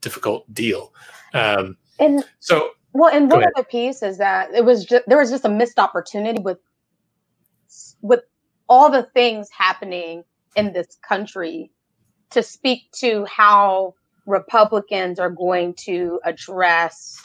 difficult 0.00 0.52
deal. 0.52 0.92
Um, 1.32 1.76
and 1.98 2.24
so, 2.40 2.70
well, 2.92 3.14
and 3.14 3.30
one 3.30 3.44
other 3.44 3.64
piece 3.64 4.02
is 4.02 4.18
that 4.18 4.52
it 4.54 4.64
was 4.64 4.84
just 4.84 5.04
there 5.06 5.18
was 5.18 5.30
just 5.30 5.44
a 5.44 5.48
missed 5.48 5.78
opportunity 5.78 6.40
with 6.40 6.58
with 8.02 8.20
all 8.68 8.90
the 8.90 9.04
things 9.14 9.48
happening 9.50 10.24
in 10.56 10.72
this 10.72 10.98
country 11.06 11.70
to 12.30 12.42
speak 12.42 12.90
to 12.92 13.24
how 13.24 13.94
Republicans 14.26 15.18
are 15.18 15.30
going 15.30 15.74
to 15.74 16.20
address 16.24 17.20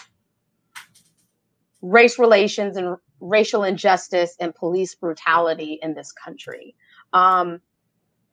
race 1.82 2.19
relations 2.19 2.77
and 2.77 2.97
racial 3.21 3.63
injustice 3.63 4.36
and 4.39 4.53
police 4.53 4.95
brutality 4.95 5.80
in 5.82 5.93
this 5.93 6.11
country. 6.11 6.75
Um, 7.13 7.61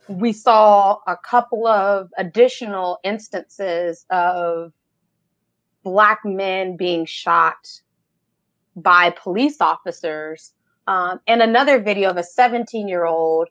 we 0.09 0.33
saw 0.33 0.99
a 1.07 1.17
couple 1.17 1.67
of 1.67 2.11
additional 2.17 2.99
instances 3.03 4.05
of 4.11 4.73
Black 5.83 6.21
men 6.25 6.77
being 6.77 7.07
shot 7.07 7.57
by 8.75 9.11
police 9.11 9.61
officers, 9.61 10.53
um, 10.87 11.21
and 11.27 11.41
another 11.41 11.81
video 11.81 12.11
of 12.11 12.17
a 12.17 12.23
17 12.23 12.89
year 12.89 13.05
old 13.05 13.49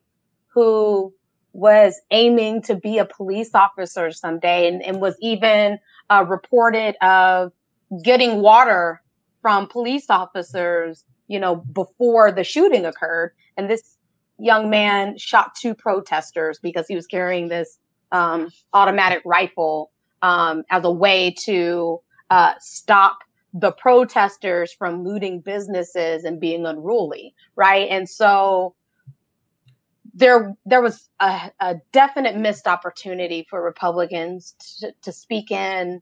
who 0.54 1.14
was 1.56 2.02
aiming 2.12 2.62
to 2.62 2.76
be 2.76 2.98
a 2.98 3.06
police 3.06 3.52
officer 3.56 4.12
someday 4.12 4.68
and, 4.68 4.84
and 4.84 5.00
was 5.00 5.16
even 5.22 5.80
uh, 6.10 6.26
reported 6.28 6.98
of 7.02 7.54
getting 8.04 8.42
water 8.42 9.02
from 9.42 9.66
police 9.68 10.10
officers, 10.10 11.06
you 11.30 11.40
know, 11.40 11.56
before 11.56 12.30
the 12.30 12.44
shooting 12.44 12.86
occurred. 12.86 13.32
And 13.56 13.70
this 13.70 13.96
young 14.38 14.70
man 14.70 15.18
shot 15.18 15.56
two 15.56 15.74
protesters 15.74 16.60
because 16.60 16.88
he 16.90 16.96
was 16.96 17.08
carrying 17.08 17.48
this 17.48 17.78
um, 18.12 18.50
automatic 18.74 19.22
rifle 19.24 19.92
um, 20.22 20.64
as 20.70 20.84
a 20.84 20.92
way 20.92 21.34
to 21.46 22.02
uh, 22.32 22.56
stop 22.60 23.20
the 23.54 23.72
protesters 23.72 24.74
from 24.74 25.06
looting 25.06 25.40
businesses 25.40 26.26
and 26.26 26.42
being 26.42 26.66
unruly, 26.66 27.34
right? 27.56 27.88
And 27.90 28.10
so 28.10 28.76
there 30.16 30.56
there 30.66 30.82
was 30.82 31.10
a, 31.20 31.52
a 31.60 31.76
definite 31.92 32.38
missed 32.38 32.68
opportunity 32.68 33.46
for 33.50 33.62
Republicans 33.62 34.56
to, 34.80 34.94
to 35.04 35.12
speak 35.12 35.52
in 35.52 36.02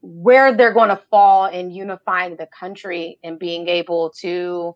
where 0.00 0.56
they're 0.56 0.72
going 0.72 0.88
to 0.88 1.00
fall 1.10 1.46
in 1.46 1.70
unifying 1.70 2.36
the 2.36 2.46
country 2.46 3.18
and 3.22 3.38
being 3.38 3.68
able 3.68 4.10
to 4.10 4.74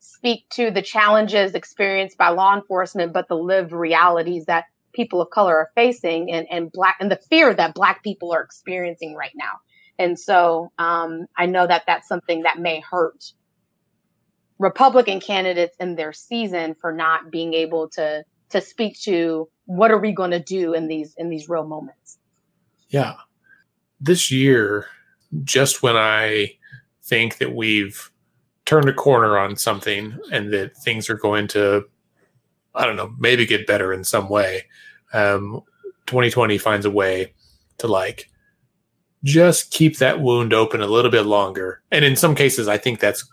speak 0.00 0.48
to 0.50 0.70
the 0.70 0.82
challenges 0.82 1.54
experienced 1.54 2.16
by 2.16 2.28
law 2.28 2.54
enforcement, 2.54 3.12
but 3.12 3.28
the 3.28 3.36
lived 3.36 3.72
realities 3.72 4.46
that 4.46 4.66
people 4.92 5.20
of 5.20 5.30
color 5.30 5.56
are 5.56 5.70
facing 5.74 6.30
and, 6.30 6.46
and 6.50 6.72
black 6.72 6.96
and 7.00 7.10
the 7.10 7.18
fear 7.28 7.52
that 7.52 7.74
black 7.74 8.02
people 8.04 8.32
are 8.32 8.42
experiencing 8.42 9.14
right 9.14 9.32
now. 9.34 9.52
And 9.98 10.18
so 10.18 10.70
um, 10.78 11.26
I 11.36 11.46
know 11.46 11.66
that 11.66 11.82
that's 11.86 12.06
something 12.06 12.42
that 12.42 12.58
may 12.58 12.80
hurt 12.80 13.32
Republican 14.58 15.20
candidates 15.20 15.76
in 15.78 15.94
their 15.96 16.12
season 16.12 16.74
for 16.80 16.92
not 16.92 17.30
being 17.30 17.54
able 17.54 17.88
to 17.90 18.24
to 18.50 18.60
speak 18.60 18.98
to 19.00 19.48
what 19.66 19.90
are 19.90 19.98
we 19.98 20.12
going 20.12 20.30
to 20.30 20.40
do 20.40 20.72
in 20.74 20.88
these 20.88 21.14
in 21.16 21.28
these 21.28 21.48
real 21.48 21.66
moments. 21.66 22.18
Yeah. 22.88 23.14
This 24.00 24.30
year, 24.30 24.86
just 25.44 25.82
when 25.82 25.96
I 25.96 26.52
think 27.02 27.38
that 27.38 27.54
we've 27.54 28.10
turned 28.64 28.88
a 28.88 28.94
corner 28.94 29.38
on 29.38 29.56
something 29.56 30.18
and 30.30 30.52
that 30.52 30.76
things 30.76 31.10
are 31.10 31.16
going 31.16 31.48
to, 31.48 31.84
I 32.74 32.86
don't 32.86 32.96
know, 32.96 33.14
maybe 33.18 33.46
get 33.46 33.66
better 33.66 33.92
in 33.92 34.04
some 34.04 34.28
way, 34.28 34.64
um, 35.12 35.62
2020 36.06 36.58
finds 36.58 36.86
a 36.86 36.90
way 36.90 37.32
to 37.78 37.86
like 37.86 38.30
just 39.24 39.70
keep 39.70 39.98
that 39.98 40.20
wound 40.20 40.52
open 40.52 40.80
a 40.80 40.86
little 40.86 41.10
bit 41.10 41.26
longer. 41.26 41.82
And 41.90 42.04
in 42.04 42.14
some 42.14 42.34
cases, 42.34 42.68
I 42.68 42.78
think 42.78 43.00
that's, 43.00 43.28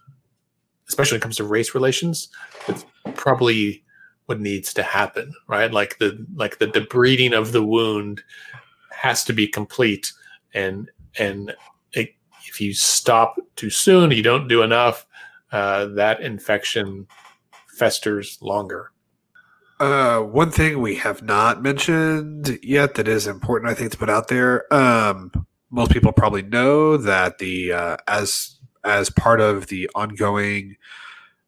especially 0.88 1.16
when 1.16 1.22
it 1.22 1.24
comes 1.24 1.38
to 1.38 1.44
race 1.44 1.74
relations, 1.74 2.30
it's 2.68 2.86
probably 3.16 3.84
what 4.26 4.40
needs 4.40 4.74
to 4.74 4.84
happen, 4.84 5.34
right? 5.48 5.72
Like 5.72 5.98
the 6.00 6.26
like 6.36 6.58
the 6.60 6.68
debriding 6.68 7.38
of 7.38 7.52
the 7.52 7.64
wound 7.64 8.24
has 8.92 9.24
to 9.26 9.34
be 9.34 9.48
complete, 9.48 10.12
and 10.54 10.90
and 11.18 11.54
it, 11.94 12.16
if 12.48 12.60
you 12.60 12.74
stop 12.74 13.36
too 13.56 13.70
soon, 13.70 14.12
you 14.12 14.24
don't 14.24 14.48
do 14.48 14.62
enough, 14.62 15.06
uh, 15.52 15.86
that 15.96 16.22
infection 16.22 17.08
festers 17.68 18.38
longer. 18.42 18.92
Uh, 19.80 20.22
one 20.22 20.52
thing 20.52 20.82
we 20.82 20.96
have 20.96 21.22
not 21.22 21.62
mentioned 21.62 22.58
yet 22.64 22.96
that 22.96 23.08
is 23.08 23.28
important, 23.28 23.70
I 23.70 23.74
think, 23.74 23.92
to 23.92 23.98
put 23.98 24.10
out 24.10 24.30
there. 24.30 24.74
Um, 24.74 25.32
most 25.70 25.92
people 25.92 26.14
probably 26.14 26.44
know 26.44 26.96
that 26.96 27.40
the 27.40 27.74
uh, 27.74 27.98
as 28.08 28.55
as 28.86 29.10
part 29.10 29.42
of 29.42 29.68
the 29.68 29.90
ongoing. 29.96 30.78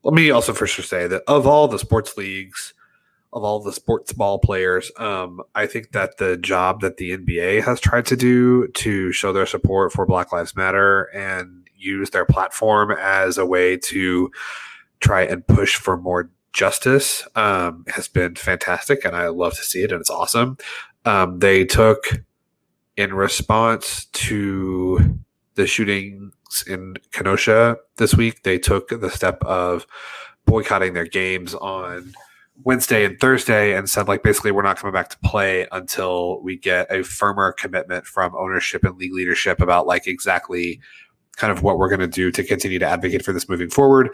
Let 0.04 0.14
me 0.14 0.30
also 0.32 0.54
first 0.54 0.76
say 0.88 1.08
that 1.08 1.24
of 1.28 1.48
all 1.48 1.68
the 1.68 1.80
sports 1.80 2.18
leagues, 2.18 2.74
of 3.34 3.44
all 3.44 3.60
the 3.62 3.74
sports 3.74 4.14
ball 4.14 4.40
players, 4.40 4.92
um, 4.98 5.42
I 5.54 5.68
think 5.68 5.92
that 5.92 6.18
the 6.18 6.38
job 6.38 6.82
that 6.82 6.98
the 6.98 7.18
NBA 7.18 7.64
has 7.64 7.80
tried 7.80 8.06
to 8.08 8.16
do 8.16 8.68
to 8.70 9.12
show 9.12 9.32
their 9.32 9.46
support 9.46 9.94
for 9.94 10.06
Black 10.06 10.32
Lives 10.32 10.56
Matter 10.56 11.04
and 11.14 11.68
use 11.78 12.10
their 12.10 12.26
platform 12.26 12.92
as 12.92 13.38
a 13.38 13.46
way 13.46 13.78
to 13.78 14.32
try 15.00 15.22
and 15.22 15.46
push 15.46 15.76
for 15.76 15.98
more 15.98 16.30
justice 16.54 17.28
um, 17.36 17.86
has 17.88 18.08
been 18.08 18.36
fantastic, 18.36 19.06
and 19.06 19.16
I 19.16 19.28
love 19.28 19.54
to 19.56 19.64
see 19.64 19.84
it, 19.84 19.92
and 19.92 20.02
it's 20.02 20.10
awesome. 20.10 20.58
Um, 21.06 21.40
they 21.40 21.66
took 21.66 22.24
in 22.96 23.14
response 23.14 24.06
to 24.06 25.20
the 25.54 25.68
shootings 25.68 26.34
in 26.68 26.98
Kenosha 27.12 27.78
this 27.98 28.16
week, 28.16 28.44
they 28.44 28.58
took 28.58 28.90
the 28.90 29.10
step 29.10 29.42
of 29.44 29.86
boycotting 30.46 30.94
their 30.94 31.06
games 31.06 31.54
on 31.56 32.14
Wednesday 32.64 33.06
and 33.06 33.20
Thursday 33.20 33.76
and 33.76 33.90
said, 33.90 34.08
like, 34.08 34.24
basically, 34.24 34.52
we're 34.52 34.64
not 34.64 34.78
coming 34.78 34.94
back 34.94 35.10
to 35.10 35.18
play 35.20 35.68
until 35.72 36.42
we 36.42 36.58
get 36.58 36.92
a 36.92 37.04
firmer 37.04 37.52
commitment 37.52 38.06
from 38.06 38.36
ownership 38.36 38.84
and 38.84 38.98
league 38.98 39.14
leadership 39.14 39.62
about, 39.62 39.86
like, 39.86 40.08
exactly 40.08 40.80
kind 41.38 41.52
of 41.52 41.62
what 41.62 41.78
we're 41.78 41.88
going 41.88 42.00
to 42.00 42.08
do 42.08 42.32
to 42.32 42.44
continue 42.44 42.80
to 42.80 42.86
advocate 42.86 43.24
for 43.24 43.32
this 43.32 43.48
moving 43.48 43.70
forward. 43.70 44.10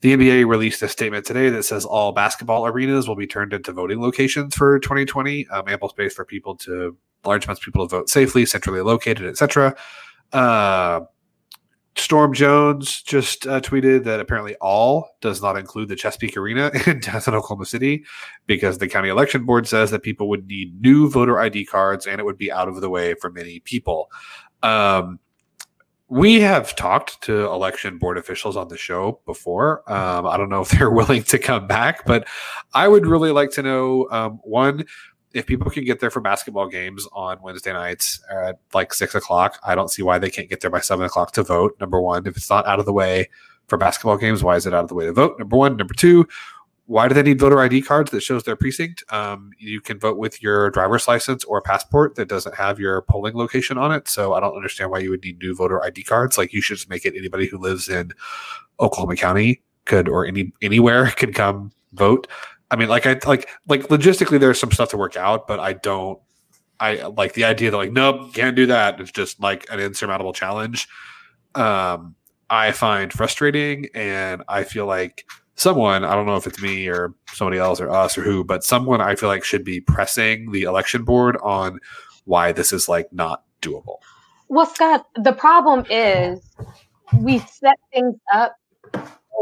The 0.00 0.16
NBA 0.16 0.46
released 0.46 0.80
a 0.82 0.88
statement 0.88 1.26
today 1.26 1.50
that 1.50 1.64
says 1.64 1.84
all 1.84 2.12
basketball 2.12 2.66
arenas 2.66 3.08
will 3.08 3.16
be 3.16 3.26
turned 3.26 3.52
into 3.52 3.72
voting 3.72 4.00
locations 4.00 4.54
for 4.54 4.78
2020, 4.78 5.48
um, 5.48 5.68
ample 5.68 5.88
space 5.88 6.14
for 6.14 6.24
people 6.24 6.54
to 6.58 6.96
large 7.24 7.44
amounts 7.44 7.60
of 7.60 7.64
people 7.64 7.88
to 7.88 7.96
vote 7.96 8.08
safely, 8.08 8.46
centrally 8.46 8.80
located, 8.80 9.26
etc. 9.26 9.76
Uh, 10.32 11.00
Storm 11.98 12.32
Jones 12.32 13.02
just 13.02 13.46
uh, 13.46 13.60
tweeted 13.60 14.04
that 14.04 14.20
apparently 14.20 14.54
all 14.56 15.10
does 15.20 15.42
not 15.42 15.56
include 15.56 15.88
the 15.88 15.96
Chesapeake 15.96 16.36
Arena 16.36 16.70
in 16.86 17.00
downtown 17.00 17.34
Oklahoma 17.34 17.66
City 17.66 18.04
because 18.46 18.78
the 18.78 18.88
county 18.88 19.08
election 19.08 19.44
board 19.44 19.66
says 19.66 19.90
that 19.90 20.02
people 20.02 20.28
would 20.28 20.46
need 20.46 20.80
new 20.80 21.10
voter 21.10 21.38
ID 21.38 21.64
cards 21.64 22.06
and 22.06 22.20
it 22.20 22.24
would 22.24 22.38
be 22.38 22.52
out 22.52 22.68
of 22.68 22.80
the 22.80 22.90
way 22.90 23.14
for 23.14 23.30
many 23.30 23.60
people. 23.60 24.10
Um, 24.62 25.18
we 26.08 26.40
have 26.40 26.74
talked 26.74 27.20
to 27.22 27.44
election 27.46 27.98
board 27.98 28.16
officials 28.16 28.56
on 28.56 28.68
the 28.68 28.78
show 28.78 29.20
before. 29.26 29.82
Um, 29.90 30.26
I 30.26 30.36
don't 30.36 30.48
know 30.48 30.62
if 30.62 30.70
they're 30.70 30.90
willing 30.92 31.22
to 31.24 31.38
come 31.38 31.66
back, 31.66 32.06
but 32.06 32.26
I 32.72 32.88
would 32.88 33.06
really 33.06 33.30
like 33.30 33.50
to 33.52 33.62
know 33.62 34.08
um, 34.10 34.40
one, 34.42 34.86
if 35.34 35.46
people 35.46 35.70
can 35.70 35.84
get 35.84 36.00
there 36.00 36.10
for 36.10 36.20
basketball 36.20 36.68
games 36.68 37.06
on 37.12 37.38
Wednesday 37.42 37.72
nights 37.72 38.20
at 38.30 38.58
like 38.72 38.94
six 38.94 39.14
o'clock, 39.14 39.58
I 39.66 39.74
don't 39.74 39.90
see 39.90 40.02
why 40.02 40.18
they 40.18 40.30
can't 40.30 40.48
get 40.48 40.60
there 40.60 40.70
by 40.70 40.80
seven 40.80 41.04
o'clock 41.04 41.32
to 41.32 41.42
vote. 41.42 41.76
Number 41.80 42.00
one, 42.00 42.26
if 42.26 42.36
it's 42.36 42.50
not 42.50 42.66
out 42.66 42.78
of 42.78 42.86
the 42.86 42.92
way 42.92 43.28
for 43.66 43.76
basketball 43.76 44.16
games, 44.16 44.42
why 44.42 44.56
is 44.56 44.66
it 44.66 44.74
out 44.74 44.84
of 44.84 44.88
the 44.88 44.94
way 44.94 45.06
to 45.06 45.12
vote? 45.12 45.38
Number 45.38 45.56
one. 45.56 45.76
Number 45.76 45.94
two, 45.94 46.26
why 46.86 47.06
do 47.06 47.14
they 47.14 47.22
need 47.22 47.38
voter 47.38 47.60
ID 47.60 47.82
cards 47.82 48.10
that 48.12 48.22
shows 48.22 48.44
their 48.44 48.56
precinct? 48.56 49.04
Um, 49.10 49.50
you 49.58 49.82
can 49.82 49.98
vote 49.98 50.16
with 50.16 50.42
your 50.42 50.70
driver's 50.70 51.06
license 51.06 51.44
or 51.44 51.58
a 51.58 51.62
passport 51.62 52.14
that 52.14 52.28
doesn't 52.28 52.54
have 52.54 52.80
your 52.80 53.02
polling 53.02 53.34
location 53.34 53.76
on 53.76 53.92
it. 53.92 54.08
So 54.08 54.32
I 54.32 54.40
don't 54.40 54.56
understand 54.56 54.90
why 54.90 55.00
you 55.00 55.10
would 55.10 55.22
need 55.22 55.38
new 55.38 55.54
voter 55.54 55.84
ID 55.84 56.04
cards. 56.04 56.38
Like 56.38 56.54
you 56.54 56.62
should 56.62 56.78
just 56.78 56.88
make 56.88 57.04
it 57.04 57.14
anybody 57.14 57.46
who 57.46 57.58
lives 57.58 57.90
in 57.90 58.12
Oklahoma 58.80 59.16
County 59.16 59.60
could 59.84 60.08
or 60.08 60.24
any 60.24 60.50
anywhere 60.62 61.10
can 61.16 61.34
come 61.34 61.72
vote. 61.92 62.26
I 62.70 62.76
mean, 62.76 62.88
like 62.88 63.06
I 63.06 63.18
like 63.26 63.48
like 63.66 63.88
logistically, 63.88 64.38
there's 64.38 64.60
some 64.60 64.70
stuff 64.72 64.90
to 64.90 64.96
work 64.96 65.16
out, 65.16 65.46
but 65.46 65.60
I 65.60 65.72
don't. 65.72 66.20
I 66.80 67.06
like 67.06 67.32
the 67.32 67.44
idea 67.44 67.70
that 67.70 67.76
like 67.76 67.92
nope, 67.92 68.34
can't 68.34 68.54
do 68.54 68.66
that. 68.66 69.00
It's 69.00 69.10
just 69.10 69.40
like 69.40 69.66
an 69.70 69.80
insurmountable 69.80 70.32
challenge. 70.32 70.88
Um, 71.54 72.14
I 72.50 72.72
find 72.72 73.12
frustrating, 73.12 73.88
and 73.94 74.42
I 74.48 74.64
feel 74.64 74.86
like 74.86 75.24
someone 75.54 76.04
I 76.04 76.14
don't 76.14 76.26
know 76.26 76.36
if 76.36 76.46
it's 76.46 76.62
me 76.62 76.88
or 76.88 77.14
somebody 77.32 77.58
else 77.58 77.80
or 77.80 77.90
us 77.90 78.16
or 78.16 78.22
who, 78.22 78.44
but 78.44 78.62
someone 78.62 79.00
I 79.00 79.16
feel 79.16 79.28
like 79.28 79.44
should 79.44 79.64
be 79.64 79.80
pressing 79.80 80.52
the 80.52 80.62
election 80.62 81.04
board 81.04 81.36
on 81.42 81.80
why 82.24 82.52
this 82.52 82.72
is 82.72 82.88
like 82.88 83.12
not 83.12 83.44
doable. 83.62 83.96
Well, 84.48 84.66
Scott, 84.66 85.06
the 85.16 85.32
problem 85.32 85.84
is 85.90 86.40
we 87.18 87.38
set 87.38 87.76
things 87.92 88.16
up 88.32 88.54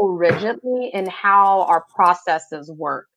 rigidly 0.01 0.91
in 0.93 1.07
how 1.07 1.63
our 1.63 1.83
processes 1.93 2.71
work 2.71 3.07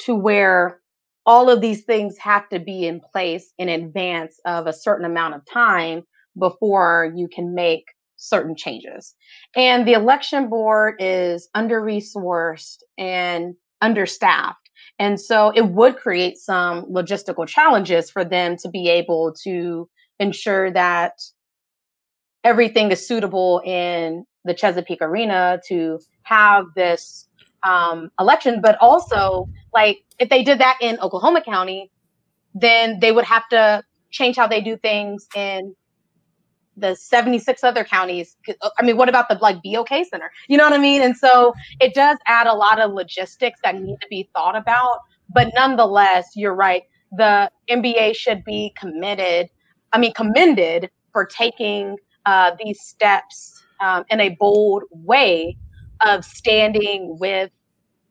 to 0.00 0.14
where 0.14 0.80
all 1.26 1.50
of 1.50 1.60
these 1.60 1.84
things 1.84 2.16
have 2.18 2.48
to 2.48 2.58
be 2.58 2.86
in 2.86 3.00
place 3.12 3.52
in 3.58 3.68
advance 3.68 4.40
of 4.46 4.66
a 4.66 4.72
certain 4.72 5.04
amount 5.04 5.34
of 5.34 5.44
time 5.44 6.02
before 6.38 7.12
you 7.14 7.28
can 7.28 7.54
make 7.54 7.84
certain 8.16 8.56
changes. 8.56 9.14
And 9.54 9.86
the 9.86 9.92
election 9.92 10.48
board 10.48 10.96
is 10.98 11.48
under 11.54 11.80
resourced 11.80 12.78
and 12.96 13.54
understaffed. 13.80 14.70
And 14.98 15.20
so 15.20 15.52
it 15.54 15.66
would 15.66 15.96
create 15.96 16.38
some 16.38 16.84
logistical 16.86 17.46
challenges 17.46 18.10
for 18.10 18.24
them 18.24 18.56
to 18.58 18.68
be 18.68 18.88
able 18.88 19.34
to 19.44 19.88
ensure 20.18 20.72
that 20.72 21.12
everything 22.42 22.90
is 22.90 23.06
suitable 23.06 23.60
in 23.64 24.24
the 24.44 24.54
Chesapeake 24.54 25.02
Arena 25.02 25.60
to 25.68 26.00
have 26.22 26.64
this 26.74 27.27
um, 27.62 28.10
election, 28.18 28.60
but 28.60 28.76
also 28.80 29.48
like 29.74 29.98
if 30.18 30.28
they 30.28 30.42
did 30.42 30.58
that 30.60 30.78
in 30.80 30.98
Oklahoma 31.00 31.42
County, 31.42 31.90
then 32.54 32.98
they 33.00 33.12
would 33.12 33.24
have 33.24 33.48
to 33.50 33.82
change 34.10 34.36
how 34.36 34.46
they 34.46 34.60
do 34.60 34.76
things 34.76 35.26
in 35.36 35.74
the 36.76 36.94
76 36.94 37.64
other 37.64 37.84
counties. 37.84 38.36
I 38.78 38.82
mean, 38.82 38.96
what 38.96 39.08
about 39.08 39.28
the 39.28 39.36
like 39.36 39.58
BOK 39.62 39.88
Center? 40.10 40.30
You 40.48 40.56
know 40.56 40.64
what 40.64 40.72
I 40.72 40.78
mean? 40.78 41.02
And 41.02 41.16
so 41.16 41.54
it 41.80 41.94
does 41.94 42.18
add 42.26 42.46
a 42.46 42.54
lot 42.54 42.80
of 42.80 42.92
logistics 42.92 43.58
that 43.64 43.74
need 43.74 43.96
to 44.00 44.06
be 44.08 44.30
thought 44.34 44.56
about. 44.56 45.00
But 45.28 45.52
nonetheless, 45.54 46.30
you're 46.34 46.54
right. 46.54 46.84
The 47.12 47.50
NBA 47.68 48.16
should 48.16 48.44
be 48.44 48.72
committed, 48.78 49.48
I 49.92 49.98
mean, 49.98 50.12
commended 50.14 50.90
for 51.12 51.26
taking 51.26 51.96
uh, 52.26 52.52
these 52.62 52.80
steps 52.80 53.62
um, 53.80 54.04
in 54.10 54.20
a 54.20 54.30
bold 54.38 54.84
way 54.90 55.56
of 56.00 56.24
standing 56.24 57.18
with 57.18 57.50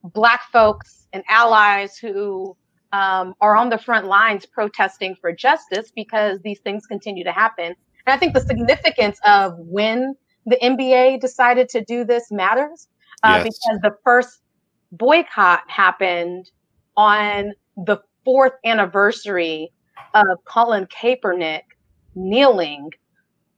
Black 0.03 0.41
folks 0.51 1.07
and 1.13 1.23
allies 1.29 1.97
who 1.97 2.55
um, 2.93 3.33
are 3.41 3.55
on 3.55 3.69
the 3.69 3.77
front 3.77 4.07
lines 4.07 4.45
protesting 4.45 5.15
for 5.19 5.31
justice 5.31 5.91
because 5.95 6.39
these 6.43 6.59
things 6.59 6.85
continue 6.85 7.23
to 7.23 7.31
happen. 7.31 7.65
And 7.65 8.13
I 8.13 8.17
think 8.17 8.33
the 8.33 8.41
significance 8.41 9.19
of 9.25 9.53
when 9.57 10.15
the 10.45 10.57
NBA 10.57 11.19
decided 11.19 11.67
to 11.69 11.83
do 11.83 12.05
this 12.05 12.31
matters 12.31 12.88
uh, 13.23 13.41
yes. 13.43 13.43
because 13.43 13.81
the 13.81 13.95
first 14.03 14.41
boycott 14.91 15.63
happened 15.67 16.49
on 16.95 17.51
the 17.75 17.97
fourth 18.23 18.53
anniversary 18.65 19.71
of 20.13 20.25
Colin 20.45 20.88
Kaepernick 20.88 21.63
kneeling 22.15 22.91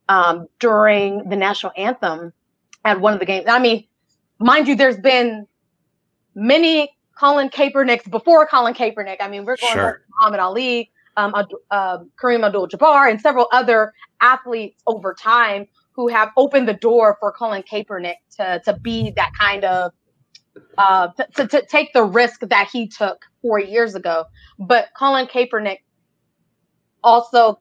um, 0.09 0.47
during 0.59 1.30
the 1.30 1.36
national 1.36 1.71
anthem 1.77 2.34
at 2.84 2.99
one 2.99 3.13
of 3.13 3.19
the 3.19 3.25
games. 3.25 3.45
I 3.47 3.59
mean, 3.59 3.86
mind 4.39 4.67
you, 4.67 4.75
there's 4.75 4.97
been 4.97 5.47
many 6.35 6.91
Colin 7.17 7.49
Kaepernicks 7.49 8.09
before 8.09 8.45
Colin 8.47 8.73
Kaepernick. 8.73 9.17
I 9.19 9.27
mean, 9.27 9.45
we're 9.45 9.57
going 9.57 9.73
sure. 9.73 10.01
Muhammad 10.19 10.39
Ali, 10.39 10.91
um, 11.17 11.33
uh, 11.69 11.97
Kareem 12.21 12.45
Abdul-Jabbar, 12.45 13.09
and 13.09 13.19
several 13.19 13.47
other 13.51 13.93
athletes 14.21 14.81
over 14.87 15.13
time 15.13 15.67
who 15.91 16.07
have 16.07 16.29
opened 16.37 16.67
the 16.67 16.73
door 16.73 17.17
for 17.19 17.31
Colin 17.31 17.63
Kaepernick 17.63 18.15
to 18.37 18.61
to 18.63 18.73
be 18.79 19.11
that 19.17 19.31
kind 19.37 19.65
of 19.65 19.91
uh, 20.77 21.09
to, 21.09 21.27
to, 21.35 21.47
to 21.47 21.65
take 21.65 21.91
the 21.93 22.03
risk 22.03 22.41
that 22.41 22.69
he 22.71 22.87
took 22.87 23.25
four 23.41 23.59
years 23.59 23.95
ago. 23.95 24.25
But 24.57 24.87
Colin 24.97 25.27
Kaepernick 25.27 25.79
also 27.03 27.59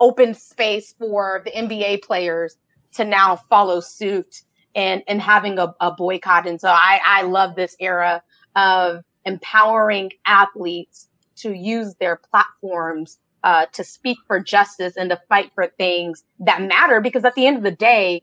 opened 0.00 0.36
space 0.36 0.94
for 0.98 1.42
the 1.44 1.50
NBA 1.50 2.02
players 2.02 2.56
to 2.94 3.04
now 3.04 3.36
follow 3.48 3.80
suit 3.80 4.42
and 4.78 5.02
and 5.08 5.20
having 5.20 5.58
a, 5.58 5.74
a 5.80 5.90
boycott. 5.90 6.46
And 6.46 6.60
so 6.60 6.68
I, 6.68 7.00
I 7.04 7.22
love 7.22 7.56
this 7.56 7.74
era 7.80 8.22
of 8.54 9.02
empowering 9.24 10.12
athletes 10.24 11.08
to 11.38 11.52
use 11.52 11.94
their 11.96 12.16
platforms 12.30 13.18
uh, 13.42 13.66
to 13.72 13.82
speak 13.82 14.18
for 14.28 14.38
justice 14.38 14.96
and 14.96 15.10
to 15.10 15.20
fight 15.28 15.50
for 15.56 15.66
things 15.66 16.22
that 16.38 16.62
matter. 16.62 17.00
Because 17.00 17.24
at 17.24 17.34
the 17.34 17.46
end 17.46 17.56
of 17.56 17.64
the 17.64 17.72
day, 17.72 18.22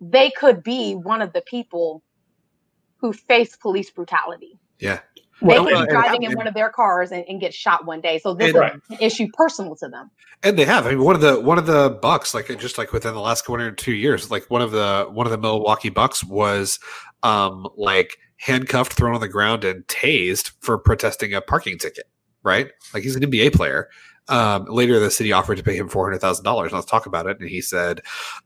they 0.00 0.30
could 0.30 0.62
be 0.62 0.94
one 0.94 1.20
of 1.20 1.32
the 1.32 1.42
people 1.42 2.02
who 2.98 3.12
face 3.12 3.56
police 3.56 3.90
brutality. 3.90 4.60
Yeah. 4.78 5.00
They 5.42 5.48
well, 5.48 5.64
could 5.64 5.86
be 5.86 5.92
driving 5.92 6.22
in 6.22 6.34
one 6.34 6.46
of 6.46 6.54
their 6.54 6.70
cars 6.70 7.10
and, 7.10 7.24
and, 7.28 7.40
get 7.40 7.52
shot 7.52 7.84
one 7.84 8.00
day. 8.00 8.18
So 8.18 8.32
this 8.32 8.48
and, 8.48 8.56
is 8.56 8.60
right. 8.60 8.72
an 8.90 8.98
issue 9.00 9.26
personal 9.32 9.74
to 9.76 9.88
them. 9.88 10.10
And 10.44 10.56
they 10.56 10.64
have. 10.64 10.86
I 10.86 10.90
mean, 10.90 11.02
one 11.02 11.16
of 11.16 11.20
the 11.20 11.40
one 11.40 11.58
of 11.58 11.66
the 11.66 11.98
Bucks, 12.00 12.32
like 12.32 12.46
just 12.58 12.78
like 12.78 12.92
within 12.92 13.12
the 13.12 13.20
last 13.20 13.48
one 13.48 13.60
or 13.60 13.72
two 13.72 13.92
years, 13.92 14.30
like 14.30 14.48
one 14.50 14.62
of 14.62 14.70
the 14.70 15.08
one 15.10 15.26
of 15.26 15.32
the 15.32 15.38
Milwaukee 15.38 15.88
Bucks 15.88 16.22
was 16.22 16.78
um 17.24 17.66
like 17.76 18.18
handcuffed, 18.36 18.92
thrown 18.92 19.14
on 19.14 19.20
the 19.20 19.28
ground, 19.28 19.64
and 19.64 19.84
tased 19.86 20.52
for 20.60 20.78
protesting 20.78 21.34
a 21.34 21.40
parking 21.40 21.78
ticket. 21.78 22.04
Right? 22.44 22.70
Like 22.94 23.02
he's 23.02 23.16
an 23.16 23.22
NBA 23.22 23.54
player. 23.54 23.88
Um, 24.28 24.66
later, 24.66 25.00
the 25.00 25.10
city 25.10 25.32
offered 25.32 25.56
to 25.56 25.64
pay 25.64 25.76
him 25.76 25.88
four 25.88 26.06
hundred 26.06 26.20
thousand 26.20 26.44
dollars. 26.44 26.72
Let's 26.72 26.86
talk 26.86 27.06
about 27.06 27.26
it, 27.26 27.40
and 27.40 27.48
he 27.48 27.60
said, 27.60 28.00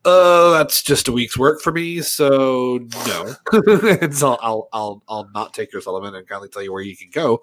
"Oh, 0.05 0.53
that's 0.53 0.83
just 0.83 1.09
a 1.09 1.13
week's 1.13 1.39
work 1.39 1.61
for 1.61 1.73
me, 1.73 2.01
so 2.01 2.81
no." 3.07 3.35
and 4.01 4.15
so 4.15 4.35
I'll 4.41 4.69
I'll 4.73 5.03
I'll 5.09 5.31
not 5.35 5.53
take 5.53 5.73
your 5.73 5.83
settlement 5.83 6.17
and 6.17 6.27
kindly 6.27 6.49
tell 6.49 6.63
you 6.63 6.73
where 6.73 6.83
you 6.83 6.97
can 6.97 7.11
go. 7.11 7.43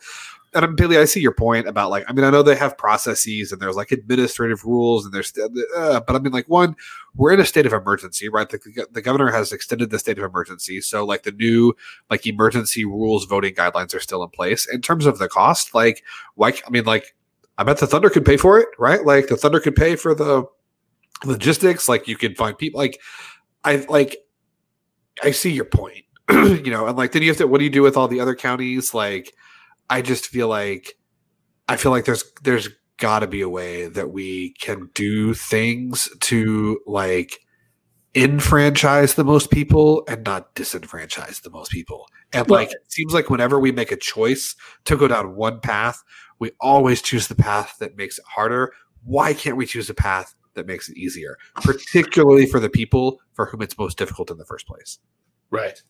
And 0.55 0.65
um, 0.65 0.75
Billy, 0.75 0.97
I 0.97 1.05
see 1.05 1.19
your 1.19 1.33
point 1.33 1.67
about 1.67 1.89
like, 1.89 2.05
I 2.07 2.13
mean, 2.13 2.23
I 2.25 2.29
know 2.29 2.43
they 2.43 2.55
have 2.55 2.77
processes 2.77 3.51
and 3.51 3.59
there's 3.59 3.75
like 3.75 3.91
administrative 3.91 4.63
rules 4.65 5.03
and 5.03 5.13
there's, 5.13 5.33
uh, 5.75 5.99
but 6.01 6.15
I 6.15 6.19
mean, 6.19 6.31
like, 6.31 6.47
one, 6.47 6.75
we're 7.15 7.33
in 7.33 7.39
a 7.39 7.45
state 7.45 7.65
of 7.65 7.73
emergency, 7.73 8.29
right? 8.29 8.47
The, 8.47 8.85
the 8.91 9.01
governor 9.01 9.31
has 9.31 9.51
extended 9.51 9.89
the 9.89 9.97
state 9.97 10.19
of 10.19 10.23
emergency, 10.23 10.81
so 10.81 11.05
like 11.05 11.23
the 11.23 11.31
new 11.31 11.73
like 12.09 12.27
emergency 12.27 12.85
rules 12.85 13.25
voting 13.25 13.55
guidelines 13.55 13.95
are 13.95 13.99
still 13.99 14.23
in 14.23 14.29
place. 14.29 14.67
In 14.71 14.81
terms 14.81 15.05
of 15.05 15.17
the 15.17 15.27
cost, 15.27 15.73
like, 15.73 16.03
why? 16.35 16.53
I 16.65 16.69
mean, 16.69 16.83
like 16.83 17.15
I 17.57 17.63
bet 17.63 17.77
the 17.77 17.87
Thunder 17.87 18.09
could 18.09 18.25
pay 18.25 18.37
for 18.37 18.59
it, 18.59 18.67
right? 18.79 19.05
Like 19.05 19.27
the 19.27 19.37
Thunder 19.37 19.59
could 19.59 19.75
pay 19.75 19.95
for 19.95 20.15
the 20.15 20.45
logistics. 21.25 21.87
Like 21.87 22.07
you 22.07 22.17
could 22.17 22.37
find 22.37 22.57
people. 22.57 22.79
Like 22.79 22.99
I 23.63 23.85
like. 23.89 24.17
I 25.21 25.29
see 25.29 25.51
your 25.51 25.65
point, 25.65 26.05
you 26.31 26.71
know, 26.71 26.87
and 26.87 26.97
like 26.97 27.11
then 27.11 27.21
you 27.21 27.29
have 27.29 27.37
to. 27.37 27.47
What 27.47 27.59
do 27.59 27.63
you 27.63 27.69
do 27.69 27.83
with 27.83 27.95
all 27.95 28.07
the 28.07 28.19
other 28.19 28.35
counties? 28.35 28.93
Like, 28.93 29.31
I 29.89 30.01
just 30.01 30.25
feel 30.25 30.47
like, 30.47 30.97
I 31.69 31.77
feel 31.77 31.91
like 31.91 32.05
there's 32.05 32.23
there's 32.41 32.69
got 32.97 33.19
to 33.19 33.27
be 33.27 33.41
a 33.41 33.49
way 33.49 33.87
that 33.87 34.11
we 34.11 34.53
can 34.59 34.89
do 34.95 35.33
things 35.33 36.09
to 36.21 36.79
like 36.87 37.39
enfranchise 38.15 39.15
the 39.15 39.23
most 39.23 39.49
people 39.51 40.03
and 40.07 40.23
not 40.23 40.53
disenfranchise 40.55 41.41
the 41.41 41.49
most 41.49 41.71
people. 41.71 42.07
And 42.31 42.49
like 42.49 42.71
it 42.71 42.91
seems 42.91 43.13
like 43.13 43.29
whenever 43.29 43.59
we 43.59 43.71
make 43.71 43.91
a 43.91 43.97
choice 43.97 44.55
to 44.85 44.95
go 44.95 45.07
down 45.07 45.35
one 45.35 45.59
path, 45.59 46.03
we 46.43 46.51
always 46.59 47.01
choose 47.01 47.27
the 47.27 47.35
path 47.35 47.77
that 47.79 47.95
makes 47.95 48.19
it 48.19 48.25
harder. 48.25 48.73
Why 49.05 49.33
can't 49.33 49.55
we 49.55 49.65
choose 49.65 49.89
a 49.89 49.93
path 49.93 50.35
that 50.55 50.67
makes 50.67 50.89
it 50.89 50.97
easier, 50.97 51.37
particularly 51.55 52.45
for 52.45 52.59
the 52.59 52.69
people 52.69 53.21
for 53.31 53.45
whom 53.45 53.61
it's 53.61 53.77
most 53.77 53.97
difficult 53.97 54.29
in 54.29 54.37
the 54.37 54.43
first 54.43 54.67
place? 54.67 54.99
Right. 55.51 55.81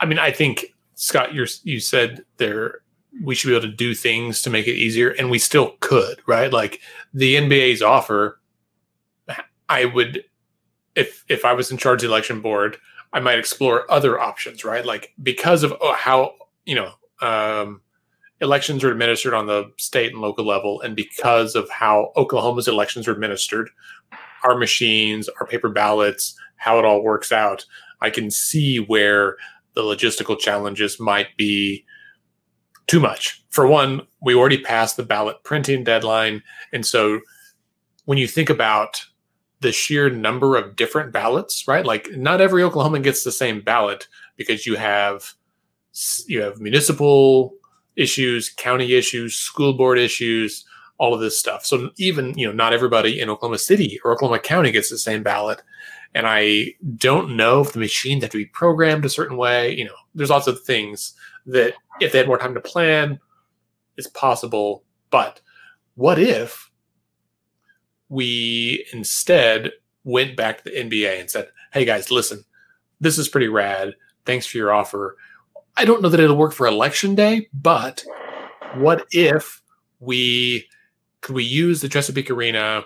I 0.00 0.06
mean, 0.06 0.18
I 0.18 0.30
think 0.30 0.74
Scott, 0.94 1.34
you 1.34 1.46
you 1.64 1.80
said 1.80 2.24
there 2.38 2.80
we 3.22 3.34
should 3.34 3.48
be 3.48 3.54
able 3.54 3.68
to 3.68 3.76
do 3.76 3.94
things 3.94 4.40
to 4.40 4.48
make 4.48 4.66
it 4.66 4.74
easier, 4.74 5.10
and 5.10 5.30
we 5.30 5.38
still 5.38 5.76
could, 5.80 6.22
right? 6.26 6.50
Like 6.50 6.80
the 7.12 7.34
NBA's 7.34 7.82
offer, 7.82 8.40
I 9.68 9.84
would, 9.84 10.24
if 10.96 11.26
if 11.28 11.44
I 11.44 11.52
was 11.52 11.70
in 11.70 11.76
charge 11.76 12.02
of 12.02 12.08
the 12.08 12.14
election 12.14 12.40
board, 12.40 12.78
I 13.12 13.20
might 13.20 13.38
explore 13.38 13.90
other 13.92 14.18
options, 14.18 14.64
right? 14.64 14.86
Like 14.86 15.12
because 15.22 15.62
of 15.62 15.74
oh, 15.78 15.92
how 15.92 16.36
you 16.64 16.74
know 16.74 16.92
um, 17.20 17.82
elections 18.40 18.82
are 18.82 18.90
administered 18.90 19.34
on 19.34 19.46
the 19.46 19.70
state 19.76 20.12
and 20.12 20.20
local 20.20 20.46
level, 20.46 20.80
and 20.80 20.96
because 20.96 21.54
of 21.54 21.68
how 21.70 22.12
Oklahoma's 22.16 22.68
elections 22.68 23.06
are 23.06 23.12
administered, 23.12 23.70
our 24.44 24.56
machines, 24.56 25.28
our 25.40 25.46
paper 25.46 25.68
ballots, 25.68 26.34
how 26.56 26.78
it 26.78 26.84
all 26.84 27.02
works 27.02 27.32
out, 27.32 27.64
I 28.00 28.10
can 28.10 28.30
see 28.30 28.78
where 28.78 29.36
the 29.74 29.82
logistical 29.82 30.38
challenges 30.38 30.98
might 30.98 31.36
be 31.36 31.84
too 32.86 33.00
much. 33.00 33.44
For 33.50 33.66
one, 33.66 34.02
we 34.22 34.34
already 34.34 34.60
passed 34.60 34.96
the 34.96 35.04
ballot 35.04 35.36
printing 35.44 35.84
deadline, 35.84 36.42
and 36.72 36.84
so 36.84 37.20
when 38.06 38.18
you 38.18 38.26
think 38.26 38.50
about 38.50 39.04
the 39.60 39.72
sheer 39.72 40.08
number 40.08 40.56
of 40.56 40.74
different 40.74 41.12
ballots, 41.12 41.68
right? 41.68 41.84
Like 41.84 42.10
not 42.16 42.40
every 42.40 42.62
Oklahoman 42.62 43.02
gets 43.02 43.24
the 43.24 43.32
same 43.32 43.60
ballot 43.60 44.08
because 44.36 44.66
you 44.66 44.76
have 44.76 45.34
you 46.26 46.40
have 46.40 46.60
municipal 46.60 47.54
issues, 47.96 48.48
county 48.48 48.94
issues, 48.94 49.34
school 49.34 49.74
board 49.74 49.98
issues, 49.98 50.64
all 50.98 51.14
of 51.14 51.20
this 51.20 51.38
stuff. 51.38 51.64
So 51.64 51.90
even, 51.96 52.36
you 52.38 52.46
know, 52.46 52.52
not 52.52 52.72
everybody 52.72 53.20
in 53.20 53.30
Oklahoma 53.30 53.58
City 53.58 53.98
or 54.04 54.12
Oklahoma 54.12 54.38
County 54.38 54.70
gets 54.70 54.90
the 54.90 54.98
same 54.98 55.22
ballot. 55.22 55.62
And 56.14 56.26
I 56.26 56.74
don't 56.96 57.36
know 57.36 57.60
if 57.60 57.72
the 57.72 57.78
machines 57.78 58.22
have 58.22 58.32
to 58.32 58.38
be 58.38 58.46
programmed 58.46 59.04
a 59.04 59.08
certain 59.08 59.36
way. 59.36 59.74
You 59.76 59.86
know, 59.86 59.94
there's 60.14 60.30
lots 60.30 60.46
of 60.46 60.62
things 60.62 61.14
that 61.46 61.74
if 62.00 62.12
they 62.12 62.18
had 62.18 62.26
more 62.26 62.38
time 62.38 62.54
to 62.54 62.60
plan, 62.60 63.18
it's 63.96 64.08
possible. 64.08 64.84
But 65.10 65.40
what 65.94 66.18
if 66.18 66.70
we 68.08 68.84
instead 68.92 69.70
went 70.04 70.36
back 70.36 70.58
to 70.58 70.64
the 70.64 70.76
NBA 70.76 71.20
and 71.20 71.30
said, 71.30 71.48
hey 71.72 71.84
guys, 71.84 72.10
listen, 72.10 72.44
this 73.00 73.18
is 73.18 73.28
pretty 73.28 73.48
rad. 73.48 73.94
Thanks 74.26 74.46
for 74.46 74.58
your 74.58 74.72
offer. 74.72 75.16
I 75.76 75.84
don't 75.84 76.02
know 76.02 76.08
that 76.08 76.20
it'll 76.20 76.36
work 76.36 76.52
for 76.52 76.66
election 76.66 77.14
day, 77.14 77.48
but 77.52 78.04
what 78.74 79.06
if 79.10 79.62
we 79.98 80.66
could 81.20 81.34
we 81.34 81.44
use 81.44 81.80
the 81.80 81.88
Chesapeake 81.88 82.30
Arena 82.30 82.84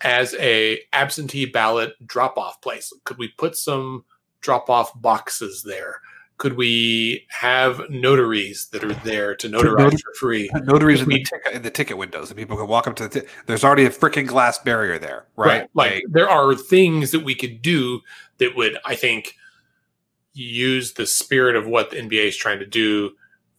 as 0.00 0.34
a 0.34 0.80
absentee 0.92 1.46
ballot 1.46 1.94
drop 2.06 2.36
off 2.38 2.60
place? 2.60 2.92
Could 3.04 3.18
we 3.18 3.28
put 3.28 3.56
some 3.56 4.04
drop 4.40 4.70
off 4.70 4.98
boxes 5.00 5.62
there? 5.62 6.00
Could 6.38 6.58
we 6.58 7.26
have 7.28 7.88
notaries 7.88 8.66
that 8.66 8.84
are 8.84 8.92
there 8.92 9.34
to 9.36 9.48
notarize 9.48 10.02
for 10.02 10.12
free? 10.18 10.50
Notaries 10.64 11.00
in, 11.00 11.06
we, 11.06 11.18
the 11.18 11.24
ticket, 11.24 11.52
in 11.54 11.62
the 11.62 11.70
ticket 11.70 11.96
windows, 11.96 12.28
and 12.30 12.36
people 12.36 12.58
can 12.58 12.66
walk 12.66 12.86
up 12.86 12.94
to 12.96 13.08
the. 13.08 13.20
T- 13.20 13.26
there's 13.46 13.64
already 13.64 13.86
a 13.86 13.90
freaking 13.90 14.26
glass 14.26 14.58
barrier 14.58 14.98
there, 14.98 15.24
right? 15.36 15.46
right. 15.46 15.70
Like, 15.72 15.90
like 15.92 16.04
there 16.10 16.28
are 16.28 16.54
things 16.54 17.10
that 17.12 17.24
we 17.24 17.34
could 17.34 17.62
do 17.62 18.02
that 18.36 18.54
would, 18.54 18.76
I 18.84 18.96
think, 18.96 19.34
use 20.36 20.92
the 20.92 21.06
spirit 21.06 21.56
of 21.56 21.66
what 21.66 21.90
the 21.90 21.96
NBA 21.96 22.28
is 22.28 22.36
trying 22.36 22.58
to 22.58 22.66
do 22.66 23.12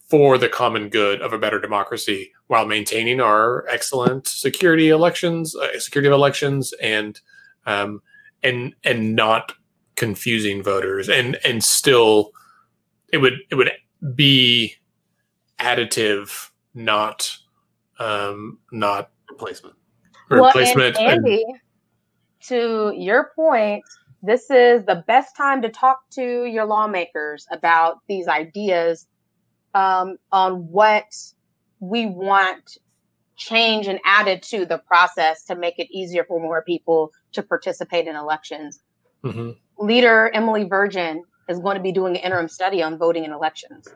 for 0.09 0.37
the 0.37 0.47
common 0.47 0.89
good 0.89 1.21
of 1.21 1.33
a 1.33 1.37
better 1.37 1.59
democracy 1.59 2.31
while 2.47 2.65
maintaining 2.65 3.19
our 3.19 3.67
excellent 3.67 4.27
security 4.27 4.89
elections, 4.89 5.55
uh, 5.55 5.79
security 5.79 6.07
of 6.07 6.13
elections, 6.13 6.73
and 6.81 7.19
um, 7.65 8.01
and 8.43 8.73
and 8.83 9.15
not 9.15 9.53
confusing 9.95 10.63
voters, 10.63 11.09
and 11.09 11.37
and 11.43 11.63
still, 11.63 12.31
it 13.11 13.17
would 13.17 13.39
it 13.49 13.55
would 13.55 13.71
be 14.15 14.75
additive, 15.59 16.49
not 16.73 17.37
um, 17.99 18.59
not 18.71 19.11
replacement. 19.29 19.75
Replacement. 20.29 20.97
And 20.97 21.07
Andy, 21.07 21.43
and, 21.47 21.59
to 22.47 22.93
your 22.95 23.31
point, 23.35 23.83
this 24.21 24.49
is 24.49 24.85
the 24.85 25.03
best 25.07 25.35
time 25.35 25.61
to 25.61 25.69
talk 25.69 25.99
to 26.11 26.45
your 26.45 26.65
lawmakers 26.65 27.47
about 27.51 27.99
these 28.07 28.27
ideas 28.27 29.07
um, 29.73 30.17
on 30.31 30.71
what 30.71 31.05
we 31.79 32.07
want 32.07 32.77
change 33.35 33.87
and 33.87 33.99
added 34.03 34.41
to 34.41 34.65
the 34.65 34.79
process 34.79 35.43
to 35.45 35.55
make 35.55 35.77
it 35.77 35.87
easier 35.91 36.23
for 36.23 36.39
more 36.41 36.63
people 36.63 37.11
to 37.33 37.43
participate 37.43 38.07
in 38.07 38.15
elections. 38.15 38.79
mm-hmm. 39.23 39.51
leader 39.77 40.31
Emily 40.33 40.63
Virgin 40.63 41.23
is 41.47 41.59
going 41.59 41.77
to 41.77 41.83
be 41.83 41.91
doing 41.91 42.17
an 42.17 42.23
interim 42.23 42.47
study 42.47 42.81
on 42.81 42.97
voting 42.97 43.23
in 43.23 43.31
elections. 43.31 43.87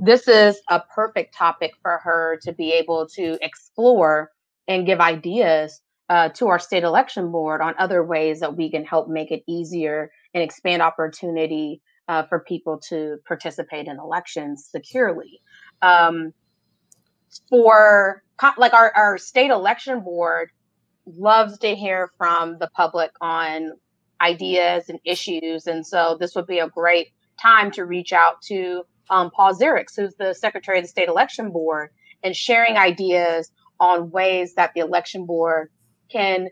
This 0.00 0.28
is 0.28 0.60
a 0.68 0.80
perfect 0.80 1.34
topic 1.34 1.72
for 1.82 1.98
her 2.02 2.38
to 2.42 2.52
be 2.52 2.72
able 2.72 3.06
to 3.08 3.38
explore 3.42 4.32
and 4.68 4.86
give 4.86 5.00
ideas 5.00 5.80
uh, 6.08 6.28
to 6.30 6.48
our 6.48 6.58
state 6.58 6.84
election 6.84 7.30
board 7.32 7.60
on 7.60 7.74
other 7.78 8.02
ways 8.04 8.40
that 8.40 8.56
we 8.56 8.70
can 8.70 8.84
help 8.84 9.08
make 9.08 9.30
it 9.30 9.42
easier 9.46 10.10
and 10.34 10.42
expand 10.42 10.82
opportunity 10.82 11.80
uh, 12.08 12.22
for 12.24 12.40
people 12.40 12.78
to 12.88 13.18
participate 13.26 13.86
in 13.88 13.98
elections 13.98 14.68
securely. 14.70 15.40
Um, 15.82 16.32
for 17.50 18.22
like 18.56 18.74
our, 18.74 18.92
our 18.94 19.18
state 19.18 19.50
election 19.50 20.00
board 20.00 20.50
loves 21.06 21.58
to 21.58 21.74
hear 21.74 22.10
from 22.18 22.58
the 22.58 22.68
public 22.68 23.10
on 23.20 23.72
ideas 24.20 24.88
and 24.88 24.98
issues. 25.04 25.66
And 25.66 25.86
so 25.86 26.16
this 26.18 26.34
would 26.34 26.46
be 26.46 26.58
a 26.58 26.68
great 26.68 27.08
time 27.40 27.70
to 27.72 27.84
reach 27.84 28.12
out 28.12 28.42
to 28.42 28.82
um, 29.10 29.30
Paul 29.30 29.54
Ziriax, 29.54 29.96
who's 29.96 30.14
the 30.18 30.34
secretary 30.34 30.78
of 30.78 30.84
the 30.84 30.88
state 30.88 31.08
election 31.08 31.50
board, 31.50 31.90
and 32.22 32.34
sharing 32.34 32.76
ideas 32.76 33.50
on 33.78 34.10
ways 34.10 34.54
that 34.54 34.72
the 34.74 34.80
election 34.80 35.26
board 35.26 35.70
can 36.08 36.48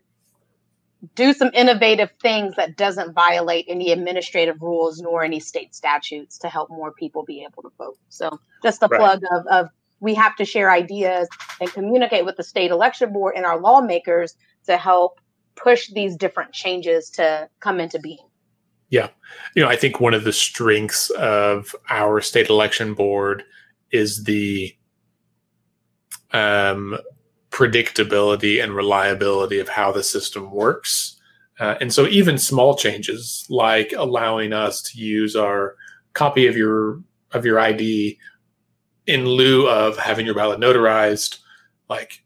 do 1.14 1.32
some 1.34 1.50
innovative 1.52 2.10
things 2.22 2.54
that 2.56 2.76
doesn't 2.76 3.12
violate 3.12 3.66
any 3.68 3.92
administrative 3.92 4.60
rules 4.62 5.00
nor 5.00 5.22
any 5.22 5.38
state 5.38 5.74
statutes 5.74 6.38
to 6.38 6.48
help 6.48 6.70
more 6.70 6.92
people 6.92 7.24
be 7.24 7.44
able 7.44 7.62
to 7.62 7.70
vote. 7.76 7.98
So 8.08 8.40
just 8.62 8.82
a 8.82 8.86
right. 8.86 8.98
plug 8.98 9.22
of, 9.30 9.46
of 9.46 9.68
we 10.00 10.14
have 10.14 10.34
to 10.36 10.44
share 10.44 10.70
ideas 10.70 11.28
and 11.60 11.70
communicate 11.72 12.24
with 12.24 12.36
the 12.36 12.42
state 12.42 12.70
election 12.70 13.12
board 13.12 13.34
and 13.36 13.44
our 13.44 13.60
lawmakers 13.60 14.36
to 14.66 14.76
help 14.76 15.20
push 15.56 15.88
these 15.90 16.16
different 16.16 16.52
changes 16.52 17.10
to 17.10 17.48
come 17.60 17.80
into 17.80 17.98
being. 17.98 18.26
Yeah. 18.90 19.08
You 19.54 19.62
know, 19.62 19.68
I 19.68 19.76
think 19.76 20.00
one 20.00 20.14
of 20.14 20.24
the 20.24 20.32
strengths 20.32 21.10
of 21.10 21.74
our 21.90 22.20
state 22.20 22.48
election 22.48 22.94
board 22.94 23.44
is 23.90 24.24
the 24.24 24.74
um, 26.32 26.98
predictability 27.54 28.60
and 28.62 28.74
reliability 28.74 29.60
of 29.60 29.68
how 29.68 29.92
the 29.92 30.02
system 30.02 30.50
works. 30.50 31.20
Uh, 31.60 31.76
and 31.80 31.94
so 31.94 32.04
even 32.08 32.36
small 32.36 32.74
changes 32.74 33.46
like 33.48 33.94
allowing 33.96 34.52
us 34.52 34.82
to 34.82 34.98
use 34.98 35.36
our 35.36 35.76
copy 36.14 36.48
of 36.48 36.56
your 36.56 37.00
of 37.30 37.44
your 37.44 37.60
ID 37.60 38.18
in 39.06 39.24
lieu 39.24 39.68
of 39.68 39.96
having 39.96 40.26
your 40.26 40.34
ballot 40.34 40.58
notarized, 40.58 41.38
like 41.88 42.24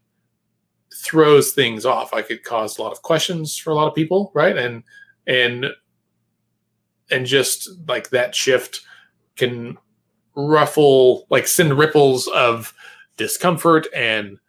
throws 1.03 1.51
things 1.51 1.85
off. 1.85 2.11
Like 2.11 2.31
it 2.31 2.43
caused 2.43 2.79
a 2.79 2.81
lot 2.81 2.91
of 2.91 3.03
questions 3.03 3.55
for 3.55 3.69
a 3.69 3.75
lot 3.75 3.87
of 3.87 3.93
people, 3.93 4.31
right? 4.33 4.57
And 4.57 4.83
and 5.27 5.67
and 7.11 7.27
just 7.27 7.69
like 7.87 8.09
that 8.09 8.33
shift 8.33 8.81
can 9.35 9.77
ruffle, 10.35 11.27
like 11.29 11.45
send 11.45 11.77
ripples 11.77 12.27
of 12.29 12.73
discomfort 13.15 13.85
and 13.95 14.39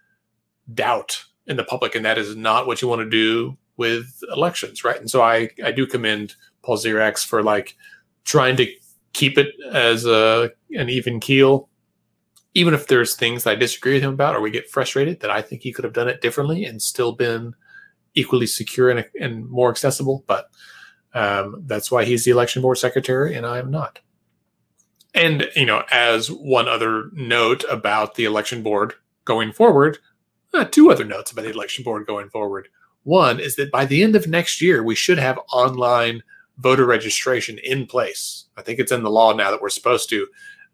doubt 0.75 1.25
in 1.47 1.57
the 1.57 1.64
public, 1.64 1.95
and 1.95 2.05
that 2.05 2.18
is 2.18 2.37
not 2.37 2.66
what 2.66 2.81
you 2.81 2.89
want 2.89 3.01
to 3.01 3.11
do 3.11 3.57
with 3.77 4.23
elections, 4.35 4.85
right? 4.85 5.01
And 5.01 5.11
so 5.11 5.23
I 5.23 5.51
I 5.64 5.73
do 5.73 5.87
commend 5.87 6.35
Paul 6.62 6.77
Ziriax 6.77 7.25
for 7.25 7.43
like 7.43 7.77
trying 8.25 8.57
to 8.57 8.73
keep 9.12 9.39
it 9.39 9.49
as 9.73 10.07
a 10.07 10.51
an 10.73 10.89
even 10.89 11.21
keel, 11.21 11.68
even 12.55 12.75
if 12.75 12.87
there's 12.87 13.16
things 13.16 13.47
I 13.47 13.55
disagree 13.55 13.95
with 13.95 14.03
him 14.03 14.12
about 14.12 14.37
or 14.37 14.41
we 14.41 14.51
get 14.51 14.71
frustrated 14.71 15.21
that 15.21 15.31
I 15.31 15.43
think 15.43 15.62
he 15.62 15.73
could 15.73 15.85
have 15.85 15.95
done 15.95 16.09
it 16.09 16.21
differently 16.21 16.64
and 16.64 16.81
still 16.81 17.12
been 17.12 17.55
equally 18.14 18.47
secure 18.47 18.91
and, 18.91 19.05
and 19.21 19.49
more 19.49 19.71
accessible. 19.71 20.25
But 20.27 20.51
um, 21.14 21.62
that's 21.66 21.91
why 21.91 22.05
he's 22.05 22.25
the 22.25 22.31
election 22.31 22.62
board 22.62 22.79
secretary 22.79 23.35
and 23.35 23.47
I 23.47 23.59
am 23.59 23.71
not. 23.71 24.01
And 25.14 25.51
you 25.57 25.66
know, 25.66 25.85
as 25.91 26.31
one 26.31 26.68
other 26.68 27.11
note 27.12 27.64
about 27.68 28.14
the 28.14 28.25
election 28.25 28.62
board 28.62 28.95
going 29.25 29.53
forward, 29.53 29.99
uh, 30.55 30.64
two 30.64 30.90
other 30.90 31.05
notes 31.05 31.30
about 31.30 31.42
the 31.42 31.51
election 31.51 31.84
board 31.84 32.07
going 32.07 32.28
forward. 32.28 32.68
One 33.03 33.40
is 33.40 33.57
that 33.57 33.70
by 33.70 33.84
the 33.86 34.03
end 34.03 34.16
of 34.16 34.26
next 34.26 34.61
year, 34.61 34.82
we 34.82 34.94
should 34.94 35.18
have 35.18 35.38
online 35.53 36.22
voter 36.59 36.84
registration 36.84 37.59
in 37.62 37.86
place. 37.86 38.44
I 38.57 38.62
think 38.62 38.78
it's 38.78 38.92
in 38.92 39.03
the 39.03 39.11
law 39.11 39.32
now 39.32 39.51
that 39.51 39.62
we're 39.62 39.70
supposed 39.70 40.11
to. 40.11 40.26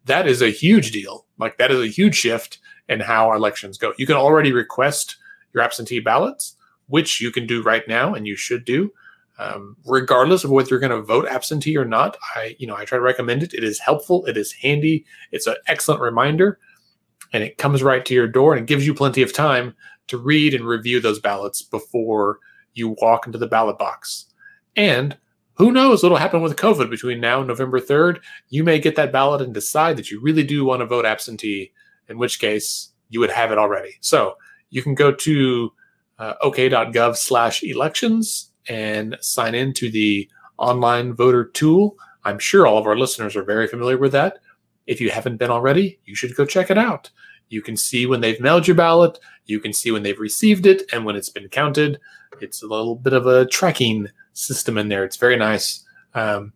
That 0.07 0.27
is 0.27 0.43
a 0.43 0.51
huge 0.51 0.91
deal. 0.91 1.27
Like, 1.39 1.59
that 1.59 1.71
is 1.71 1.81
a 1.81 1.87
huge 1.93 2.17
shift 2.17 2.59
in 2.89 3.01
how 3.01 3.29
our 3.29 3.37
elections 3.37 3.79
go. 3.79 3.93
You 3.99 4.07
can 4.07 4.17
already 4.17 4.53
request 4.53 5.17
your 5.53 5.63
absentee 5.63 6.01
ballots, 6.01 6.57
which 6.89 7.21
you 7.21 7.31
can 7.31 7.47
do 7.47 7.63
right 7.63 7.87
now 7.87 8.15
and 8.15 8.27
you 8.27 8.37
should 8.37 8.65
do. 8.65 8.93
Um, 9.39 9.77
regardless 9.85 10.45
of 10.45 10.51
whether 10.51 10.71
you're 10.71 10.79
going 10.79 10.91
to 10.91 11.03
vote 11.03 11.29
absentee 11.29 11.77
or 11.77 11.85
not, 11.85 12.17
I, 12.35 12.57
you 12.59 12.67
know, 12.67 12.77
I 12.77 12.85
try 12.85 12.97
to 12.97 13.03
recommend 13.03 13.43
it. 13.43 13.53
It 13.53 13.65
is 13.65 13.79
helpful. 13.79 14.25
It 14.27 14.37
is 14.37 14.53
handy. 14.53 15.05
It's 15.31 15.47
an 15.47 15.57
excellent 15.67 16.01
reminder 16.01 16.59
and 17.37 17.45
it 17.45 17.59
comes 17.59 17.83
right 17.83 18.03
to 18.07 18.15
your 18.15 18.27
door 18.27 18.55
and 18.55 18.63
it 18.63 18.67
gives 18.67 18.87
you 18.87 18.95
plenty 18.95 19.21
of 19.21 19.31
time 19.31 19.75
to 20.07 20.17
read 20.17 20.55
and 20.55 20.67
review 20.67 21.01
those 21.01 21.21
ballots 21.21 21.61
before 21.61 22.39
you 22.73 22.97
walk 23.03 23.27
into 23.27 23.37
the 23.37 23.47
ballot 23.47 23.77
box. 23.77 24.25
And 24.75 25.19
who 25.57 25.71
knows 25.71 26.03
what'll 26.03 26.17
happen 26.17 26.41
with 26.41 26.57
COVID 26.57 26.89
between 26.89 27.21
now 27.21 27.41
and 27.41 27.47
November 27.47 27.79
3rd? 27.79 28.21
You 28.49 28.65
may 28.65 28.79
get 28.79 28.97
that 28.97 29.13
ballot 29.13 29.43
and 29.43 29.53
decide 29.53 29.99
that 29.99 30.11
you 30.11 30.19
really 30.19 30.45
do 30.45 30.65
want 30.65 30.81
to 30.81 30.87
vote 30.87 31.05
absentee, 31.05 31.73
in 32.09 32.17
which 32.17 32.39
case 32.39 32.89
you 33.11 33.21
would 33.21 33.31
have 33.31 33.53
it 33.53 33.59
already. 33.59 33.97
So 34.01 34.39
you 34.71 34.83
can 34.83 34.95
go 34.95 35.13
to 35.13 35.73
uh, 36.19 36.35
ok.gov 36.41 37.17
slash 37.19 37.63
elections 37.63 38.51
and 38.67 39.19
sign 39.21 39.55
in 39.55 39.75
to 39.75 39.91
the 39.91 40.27
online 40.57 41.13
voter 41.13 41.45
tool. 41.45 41.99
I'm 42.25 42.39
sure 42.39 42.67
all 42.67 42.79
of 42.79 42.87
our 42.87 42.97
listeners 42.97 43.37
are 43.37 43.45
very 43.45 43.67
familiar 43.67 43.99
with 43.99 44.13
that. 44.13 44.39
If 44.87 45.03
you 45.03 45.11
haven't 45.11 45.37
been 45.37 45.51
already, 45.51 45.99
you 46.07 46.15
should 46.15 46.35
go 46.35 46.47
check 46.47 46.71
it 46.71 46.79
out. 46.79 47.11
You 47.49 47.63
can 47.63 47.77
see 47.77 48.07
when 48.07 48.21
they've 48.21 48.41
mailed 48.41 48.67
your 48.67 48.77
ballot, 48.77 49.19
you 49.45 49.61
can 49.61 49.73
see 49.73 49.91
when 49.91 50.03
they've 50.03 50.19
received 50.19 50.67
it, 50.67 50.83
and 50.93 51.05
when 51.05 51.17
it's 51.17 51.31
been 51.31 51.49
counted. 51.49 51.99
It's 52.41 52.63
a 52.63 52.67
little 52.67 52.97
bit 52.97 53.13
of 53.13 53.27
a 53.27 53.47
tracking 53.47 54.09
system 54.33 54.77
in 54.77 54.89
there. 54.89 55.05
It's 55.05 55.17
very 55.17 55.37
nice. 55.37 55.85
Um, 56.15 56.53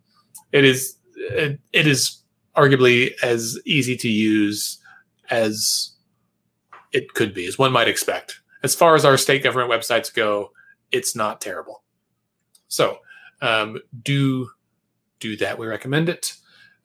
it 0.52 0.64
is 0.64 0.96
it, 1.14 1.60
it 1.72 1.86
is 1.86 2.22
arguably 2.56 3.12
as 3.22 3.58
easy 3.64 3.96
to 3.96 4.08
use 4.08 4.78
as 5.30 5.92
it 6.92 7.14
could 7.14 7.32
be, 7.34 7.46
as 7.46 7.58
one 7.58 7.72
might 7.72 7.88
expect. 7.88 8.40
As 8.62 8.74
far 8.74 8.94
as 8.94 9.04
our 9.04 9.16
state 9.16 9.42
government 9.42 9.70
websites 9.70 10.12
go, 10.12 10.50
it's 10.90 11.14
not 11.14 11.40
terrible. 11.40 11.82
So 12.68 12.98
um, 13.40 13.78
do 14.02 14.50
do 15.20 15.36
that. 15.36 15.58
We 15.58 15.66
recommend 15.66 16.08
it. 16.08 16.34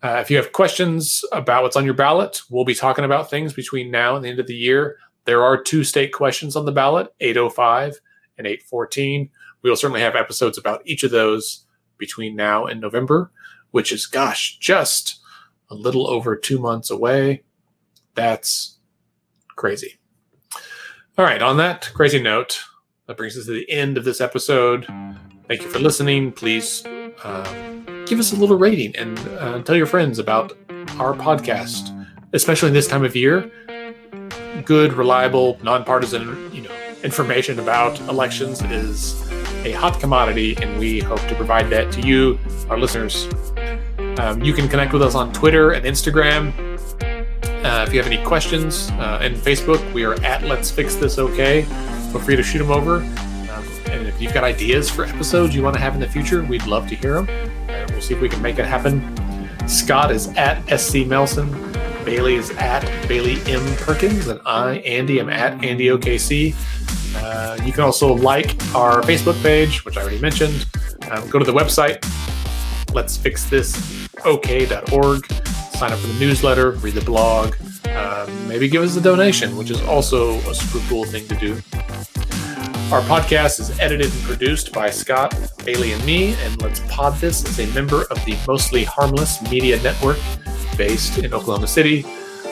Uh, 0.04 0.20
if 0.22 0.30
you 0.30 0.38
have 0.38 0.52
questions 0.52 1.24
about 1.32 1.64
what's 1.64 1.76
on 1.76 1.86
your 1.86 1.94
ballot, 1.94 2.40
we'll 2.50 2.66
be 2.66 2.76
talking 2.76 3.06
about 3.06 3.30
things 3.30 3.54
between 3.54 3.90
now 3.90 4.16
and 4.16 4.24
the 4.24 4.30
end 4.30 4.40
of 4.40 4.48
the 4.48 4.56
year. 4.56 4.98
There 5.26 5.44
are 5.44 5.62
two 5.62 5.84
state 5.84 6.14
questions 6.14 6.56
on 6.56 6.66
the 6.66 6.72
ballot 6.72 7.08
805 7.20 8.00
and 8.38 8.46
814. 8.46 9.30
We 9.64 9.70
will 9.70 9.78
certainly 9.78 10.02
have 10.02 10.16
episodes 10.16 10.58
about 10.58 10.82
each 10.86 11.04
of 11.04 11.12
those 11.12 11.66
between 11.98 12.36
now 12.36 12.66
and 12.66 12.80
November, 12.80 13.32
which 13.72 13.92
is, 13.92 14.06
gosh, 14.06 14.58
just 14.60 15.20
a 15.70 15.76
little 15.76 16.08
over 16.08 16.36
two 16.36 16.60
months 16.60 16.92
away. 16.92 17.44
That's 18.14 18.78
crazy. 19.56 19.96
All 21.18 21.26
right, 21.26 21.42
on 21.42 21.58
that 21.58 21.90
crazy 21.94 22.22
note, 22.22 22.62
that 23.08 23.18
brings 23.18 23.38
us 23.38 23.46
to 23.46 23.52
the 23.52 23.70
end 23.72 23.98
of 23.98 24.04
this 24.04 24.22
episode. 24.22 24.86
Thank 25.48 25.62
you 25.62 25.70
for 25.70 25.80
listening. 25.80 26.32
Please. 26.32 26.86
Uh, 27.24 27.85
give 28.06 28.20
us 28.20 28.32
a 28.32 28.36
little 28.36 28.58
rating 28.58 28.96
and 28.96 29.18
uh, 29.40 29.62
tell 29.64 29.76
your 29.76 29.86
friends 29.86 30.20
about 30.20 30.54
our 31.00 31.14
podcast, 31.14 31.92
especially 32.34 32.68
in 32.68 32.74
this 32.74 32.88
time 32.88 33.04
of 33.04 33.16
year. 33.16 33.52
Good, 34.64 34.94
reliable, 34.94 35.60
nonpartisan, 35.64 36.54
you 36.54 36.62
know, 36.62 36.72
information 37.04 37.60
about 37.60 38.00
elections 38.02 38.62
is 38.64 39.22
a 39.66 39.72
hot 39.72 40.00
commodity, 40.00 40.56
and 40.62 40.80
we 40.80 41.00
hope 41.00 41.20
to 41.28 41.36
provide 41.36 41.70
that 41.70 41.92
to 41.94 42.02
you, 42.02 42.40
our 42.70 42.80
listeners. 42.80 43.28
Um, 44.20 44.42
you 44.42 44.54
can 44.54 44.70
connect 44.70 44.94
with 44.94 45.02
us 45.02 45.16
on 45.16 45.34
Twitter 45.34 45.72
and 45.72 45.86
Instagram. 45.86 46.54
Uh, 47.66 47.84
if 47.88 47.94
you 47.94 48.02
have 48.02 48.12
any 48.12 48.24
questions, 48.24 48.92
uh, 48.92 49.20
and 49.22 49.36
Facebook, 49.36 49.94
we 49.94 50.06
are 50.06 50.14
at 50.24 50.44
Let's 50.44 50.70
Fix 50.70 50.96
This 50.96 51.18
OK. 51.18 51.64
Feel 51.64 52.22
free 52.22 52.36
to 52.36 52.44
shoot 52.44 52.60
them 52.60 52.72
over. 52.72 52.98
Um, 52.98 53.66
and 53.88 54.08
if 54.08 54.22
you've 54.22 54.34
got 54.34 54.44
ideas 54.44 54.90
for 54.90 55.06
episodes 55.06 55.56
you 55.56 55.64
want 55.64 55.76
to 55.76 55.82
have 55.82 55.96
in 55.96 56.00
the 56.00 56.08
future, 56.08 56.44
we'd 56.44 56.66
love 56.66 56.88
to 56.90 56.96
hear 56.96 57.22
them. 57.22 57.55
We'll 57.90 58.02
see 58.02 58.14
if 58.14 58.22
we 58.22 58.30
can 58.30 58.42
make 58.42 58.60
it 58.60 58.66
happen. 58.66 59.02
Scott 59.68 60.12
is 60.12 60.28
at 60.30 60.62
SC 60.80 61.06
Melson. 61.08 61.50
Bailey 62.04 62.36
is 62.36 62.52
at 62.52 62.84
Bailey 63.08 63.42
M. 63.52 63.76
Perkins. 63.78 64.28
And 64.28 64.40
I, 64.46 64.76
Andy, 64.78 65.20
am 65.20 65.30
at 65.30 65.64
Andy 65.64 65.88
OKC. 65.88 66.56
Uh, 67.18 67.58
you 67.64 67.72
can 67.72 67.84
also 67.84 68.14
like 68.14 68.52
our 68.76 69.02
Facebook 69.02 69.42
page, 69.42 69.86
which 69.86 69.98
I 69.98 70.02
already 70.02 70.20
mentioned. 70.20 70.68
Um, 71.10 71.28
go 71.30 71.40
to 71.40 71.46
the 71.46 71.54
website, 71.54 72.04
let's 72.94 73.16
fix 73.18 73.46
this 73.50 74.08
ok.org. 74.26 75.26
Sign 75.26 75.92
up 75.92 76.00
for 76.00 76.08
the 76.08 76.20
newsletter, 76.20 76.72
read 76.72 76.94
the 76.94 77.02
blog, 77.02 77.56
uh, 77.86 78.30
maybe 78.48 78.68
give 78.68 78.82
us 78.82 78.96
a 78.96 79.02
donation, 79.02 79.58
which 79.58 79.70
is 79.70 79.82
also 79.84 80.38
a 80.50 80.56
super 80.56 80.84
cool 80.88 81.04
thing 81.06 81.28
to 81.28 81.36
do. 81.36 81.62
Our 82.92 83.02
podcast 83.02 83.60
is 83.60 83.80
edited 83.80 84.14
and 84.14 84.22
produced 84.22 84.72
by 84.72 84.92
Scott, 84.92 85.36
Bailey, 85.66 85.94
and 85.94 86.06
me, 86.06 86.36
and 86.36 86.62
Let's 86.62 86.82
Pod 86.88 87.16
This 87.16 87.44
is 87.44 87.60
a 87.60 87.74
member 87.74 88.04
of 88.12 88.24
the 88.26 88.38
Mostly 88.48 88.84
Harmless 88.84 89.42
Media 89.50 89.82
Network 89.82 90.20
based 90.78 91.18
in 91.18 91.34
Oklahoma 91.34 91.66
City. 91.66 92.06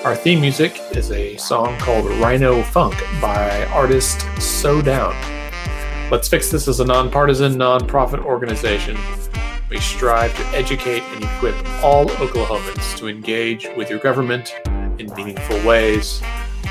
Our 0.03 0.15
theme 0.15 0.41
music 0.41 0.81
is 0.93 1.11
a 1.11 1.37
song 1.37 1.77
called 1.77 2.07
Rhino 2.19 2.63
Funk 2.63 2.95
by 3.21 3.63
artist 3.67 4.25
So 4.41 4.81
Down. 4.81 5.13
Let's 6.09 6.27
Fix 6.27 6.49
This 6.49 6.67
is 6.67 6.79
a 6.79 6.85
nonpartisan, 6.85 7.53
nonprofit 7.53 8.25
organization. 8.25 8.97
We 9.69 9.79
strive 9.79 10.35
to 10.35 10.45
educate 10.47 11.03
and 11.03 11.23
equip 11.23 11.55
all 11.83 12.07
Oklahomans 12.07 12.97
to 12.97 13.07
engage 13.07 13.67
with 13.77 13.87
your 13.87 13.99
government 13.99 14.55
in 14.97 15.13
meaningful 15.15 15.63
ways. 15.63 16.23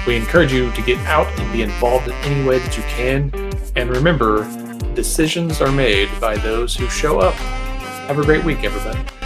We 0.05 0.17
encourage 0.17 0.53
you 0.53 0.73
to 0.73 0.83
get 0.83 0.99
out 1.07 1.29
and 1.39 1.53
be 1.53 1.63
involved 1.63 2.09
in 2.09 2.13
any 2.25 2.45
way 2.45 2.59
that 2.59 2.77
you 2.77 2.83
can. 2.85 3.52
And 3.74 3.90
remember, 3.90 4.44
decisions 4.94 5.61
are 5.61 5.73
made 5.73 6.09
by 6.20 6.36
those 6.36 6.74
who 6.77 6.89
show 6.89 7.20
up. 7.20 7.35
Have 8.07 8.19
a 8.19 8.24
great 8.24 8.44
week, 8.44 8.65
everybody. 8.65 9.22